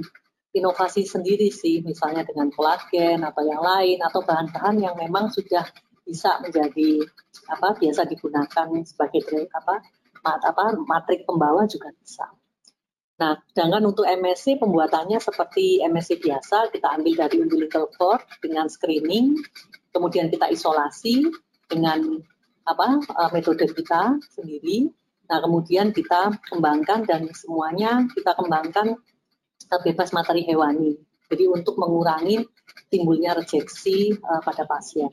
inovasi 0.56 1.04
sendiri 1.04 1.52
sih, 1.52 1.84
misalnya 1.84 2.24
dengan 2.24 2.48
kolagen 2.56 3.22
atau 3.28 3.44
yang 3.44 3.60
lain 3.60 4.00
atau 4.00 4.24
bahan-bahan 4.24 4.80
yang 4.80 4.96
memang 4.96 5.28
sudah 5.28 5.68
bisa 6.08 6.40
menjadi 6.40 7.04
apa 7.52 7.76
biasa 7.76 8.08
digunakan 8.08 8.68
sebagai 8.88 9.52
apa 9.52 9.84
mat, 10.24 10.40
apa 10.48 10.80
matrik 10.88 11.28
pembawa 11.28 11.68
juga 11.68 11.92
bisa. 12.00 12.32
Nah, 13.18 13.34
sedangkan 13.50 13.82
untuk 13.90 14.06
MSC 14.06 14.62
pembuatannya 14.62 15.18
seperti 15.18 15.82
MSC 15.82 16.22
biasa, 16.22 16.70
kita 16.70 16.94
ambil 16.94 17.26
dari 17.26 17.42
umbilical 17.42 17.90
cord 17.90 18.22
dengan 18.46 18.70
screening, 18.70 19.42
kemudian 19.90 20.30
kita 20.30 20.46
isolasi 20.54 21.26
dengan 21.66 22.22
apa 22.70 23.02
uh, 23.02 23.30
metode 23.34 23.66
kita 23.74 24.22
sendiri. 24.38 24.94
Nah, 25.28 25.42
kemudian 25.42 25.90
kita 25.98 26.38
kembangkan 26.46 27.10
dan 27.10 27.26
semuanya 27.34 28.06
kita 28.14 28.38
kembangkan 28.38 29.02
uh, 29.74 29.82
bebas 29.82 30.14
materi 30.14 30.46
hewani. 30.46 31.02
Jadi 31.28 31.50
untuk 31.50 31.76
mengurangi 31.82 32.46
timbulnya 32.94 33.34
rejeksi 33.34 34.14
uh, 34.14 34.46
pada 34.46 34.70
pasien. 34.70 35.10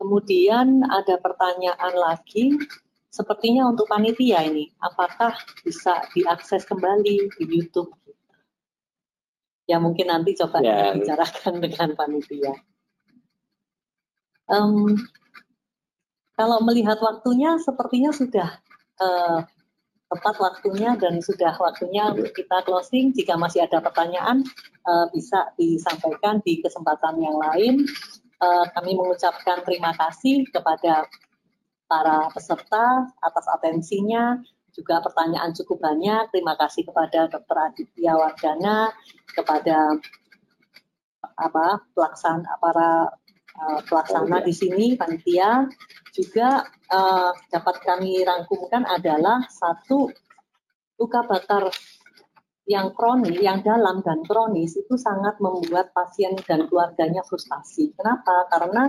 Kemudian 0.00 0.82
ada 0.88 1.20
pertanyaan 1.20 1.94
lagi 1.94 2.56
Sepertinya 3.12 3.68
untuk 3.68 3.92
panitia 3.92 4.40
ini, 4.48 4.72
apakah 4.80 5.36
bisa 5.60 6.00
diakses 6.16 6.64
kembali 6.64 7.28
di 7.36 7.44
YouTube? 7.44 7.92
Ya 9.68 9.76
mungkin 9.76 10.08
nanti 10.08 10.32
coba 10.32 10.64
ya. 10.64 10.96
bicarakan 10.96 11.60
dengan 11.64 11.92
panitia. 11.92 12.56
Um, 14.48 14.96
kalau 16.40 16.64
melihat 16.64 16.96
waktunya, 17.04 17.60
sepertinya 17.60 18.16
sudah 18.16 18.48
uh, 19.04 19.44
tepat 20.08 20.36
waktunya 20.40 20.96
dan 20.96 21.20
sudah 21.20 21.52
waktunya 21.60 22.16
untuk 22.16 22.32
kita 22.32 22.64
closing. 22.64 23.12
Jika 23.12 23.36
masih 23.36 23.68
ada 23.68 23.84
pertanyaan, 23.84 24.40
uh, 24.88 25.04
bisa 25.12 25.52
disampaikan 25.60 26.40
di 26.40 26.64
kesempatan 26.64 27.20
yang 27.20 27.36
lain. 27.36 27.84
Uh, 28.40 28.64
kami 28.72 28.96
mengucapkan 28.96 29.60
terima 29.68 29.92
kasih 30.00 30.48
kepada 30.48 31.04
para 31.92 32.32
peserta 32.32 33.04
atas 33.20 33.46
atensinya, 33.52 34.40
juga 34.72 35.04
pertanyaan 35.04 35.52
cukup 35.52 35.84
banyak. 35.84 36.32
Terima 36.32 36.56
kasih 36.56 36.88
kepada 36.88 37.28
Dr. 37.28 37.56
Aditya 37.68 38.16
Wardana, 38.16 38.88
kepada 39.36 40.00
apa 41.36 41.84
pelaksana 41.92 42.56
para 42.56 43.12
uh, 43.60 43.80
pelaksana 43.84 44.40
di 44.44 44.52
sini 44.52 44.96
panitia 44.96 45.64
juga 46.12 46.64
uh, 46.92 47.32
dapat 47.48 47.76
kami 47.84 48.24
rangkumkan 48.24 48.84
adalah 48.88 49.44
satu 49.48 50.08
luka 50.96 51.24
bakar 51.24 51.68
yang 52.64 52.94
kronis, 52.94 53.42
yang 53.42 53.58
dalam 53.60 54.00
dan 54.06 54.22
kronis 54.22 54.78
itu 54.78 54.94
sangat 54.94 55.36
membuat 55.42 55.90
pasien 55.90 56.38
dan 56.46 56.70
keluarganya 56.70 57.20
frustasi. 57.26 57.90
Kenapa? 57.98 58.46
Karena 58.48 58.86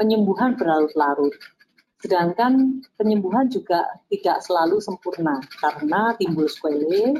penyembuhan 0.00 0.56
berlarut-larut. 0.56 1.36
Sedangkan 2.02 2.82
penyembuhan 2.98 3.46
juga 3.46 3.86
tidak 4.10 4.42
selalu 4.42 4.82
sempurna 4.82 5.38
karena 5.62 6.10
timbul 6.18 6.50
sequelae, 6.50 7.14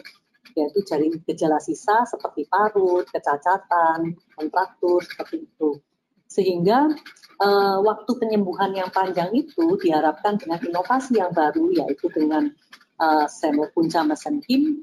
yaitu 0.59 0.79
jari 0.83 1.07
gejala 1.23 1.63
sisa 1.63 2.03
seperti 2.03 2.51
parut, 2.51 3.07
kecacatan, 3.07 4.19
kontraktur, 4.35 4.99
seperti 5.07 5.47
itu. 5.47 5.79
Sehingga 6.27 6.91
uh, 7.39 7.79
waktu 7.79 8.11
penyembuhan 8.19 8.75
yang 8.75 8.91
panjang 8.91 9.31
itu 9.31 9.79
diharapkan 9.79 10.43
dengan 10.43 10.59
inovasi 10.59 11.23
yang 11.23 11.31
baru, 11.31 11.71
yaitu 11.71 12.11
dengan 12.11 12.51
uh, 12.99 13.31
semo 13.31 13.71
punca 13.71 14.03
mesenkim, 14.03 14.83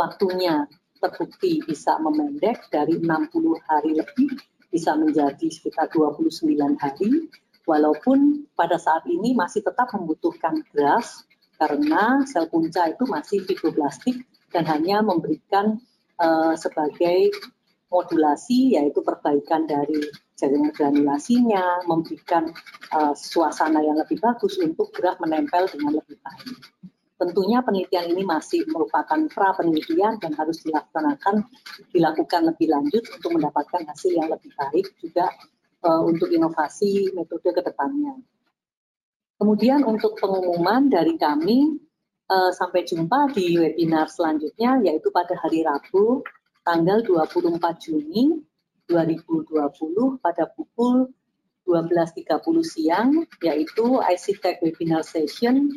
waktunya 0.00 0.64
terbukti 0.96 1.60
bisa 1.60 2.00
memendek 2.00 2.72
dari 2.72 2.96
60 2.96 3.68
hari 3.68 4.00
lebih 4.00 4.32
bisa 4.72 4.96
menjadi 4.96 5.46
sekitar 5.52 5.92
29 5.92 6.56
hari 6.80 7.28
walaupun 7.66 8.46
pada 8.54 8.78
saat 8.78 9.04
ini 9.10 9.34
masih 9.34 9.60
tetap 9.60 9.90
membutuhkan 9.92 10.62
gas 10.72 11.26
karena 11.58 12.22
sel 12.24 12.46
punca 12.48 12.86
itu 12.88 13.04
masih 13.04 13.42
fibroblastik 13.44 14.22
dan 14.54 14.64
hanya 14.70 15.02
memberikan 15.02 15.76
uh, 16.22 16.54
sebagai 16.54 17.34
modulasi 17.90 18.78
yaitu 18.78 19.02
perbaikan 19.02 19.66
dari 19.66 20.02
jaringan 20.36 20.72
granulasinya, 20.74 21.86
memberikan 21.88 22.52
uh, 22.92 23.16
suasana 23.16 23.80
yang 23.80 23.96
lebih 23.96 24.20
bagus 24.20 24.60
untuk 24.60 24.92
gerak 24.92 25.16
menempel 25.18 25.64
dengan 25.72 25.96
lebih 25.96 26.20
baik. 26.20 26.56
Tentunya 27.16 27.64
penelitian 27.64 28.12
ini 28.12 28.28
masih 28.28 28.68
merupakan 28.68 29.16
pra 29.32 29.56
penelitian 29.56 30.20
dan 30.20 30.36
harus 30.36 30.60
dilaksanakan 30.60 31.48
dilakukan 31.88 32.44
lebih 32.44 32.68
lanjut 32.68 33.04
untuk 33.16 33.40
mendapatkan 33.40 33.88
hasil 33.88 34.12
yang 34.12 34.28
lebih 34.28 34.52
baik 34.52 34.92
juga 35.00 35.32
uh, 35.86 36.02
untuk 36.02 36.28
inovasi 36.34 37.14
metode 37.14 37.54
ke 37.54 37.62
depannya. 37.62 38.18
Kemudian 39.38 39.86
untuk 39.86 40.18
pengumuman 40.18 40.90
dari 40.90 41.14
kami, 41.14 41.78
uh, 42.26 42.50
sampai 42.50 42.82
jumpa 42.82 43.30
di 43.30 43.54
webinar 43.54 44.10
selanjutnya, 44.10 44.82
yaitu 44.82 45.14
pada 45.14 45.38
hari 45.38 45.62
Rabu, 45.62 46.26
tanggal 46.66 47.06
24 47.06 47.62
Juni 47.78 48.42
2020 48.90 50.18
pada 50.18 50.50
pukul 50.50 51.14
12.30 51.66 52.62
siang, 52.62 53.10
yaitu 53.42 53.98
IC 54.02 54.38
Tech 54.38 54.58
Webinar 54.62 55.02
Session 55.02 55.74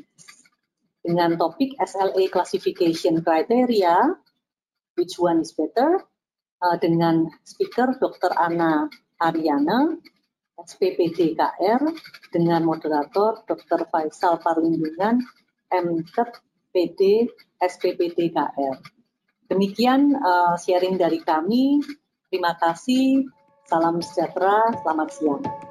dengan 1.01 1.33
topik 1.37 1.73
SLA 1.81 2.29
Classification 2.29 3.25
Criteria, 3.25 4.13
which 4.93 5.17
one 5.17 5.41
is 5.41 5.53
better, 5.57 6.05
uh, 6.61 6.77
dengan 6.77 7.33
speaker 7.41 7.97
Dr. 7.97 8.31
Ana 8.37 8.85
Ariana, 9.19 9.99
SPPDKR, 10.55 11.81
dengan 12.31 12.63
moderator 12.63 13.43
Dr. 13.45 13.87
Faisal 13.91 14.39
Parlindungan, 14.39 15.21
MTEP 15.69 16.29
PD 16.73 17.27
SPPDKR. 17.59 18.75
Demikian 19.49 20.13
uh, 20.15 20.55
sharing 20.55 20.95
dari 20.95 21.19
kami. 21.19 21.81
Terima 22.29 22.53
kasih. 22.55 23.25
Salam 23.65 24.01
sejahtera, 24.01 24.73
selamat 24.81 25.09
siang. 25.13 25.68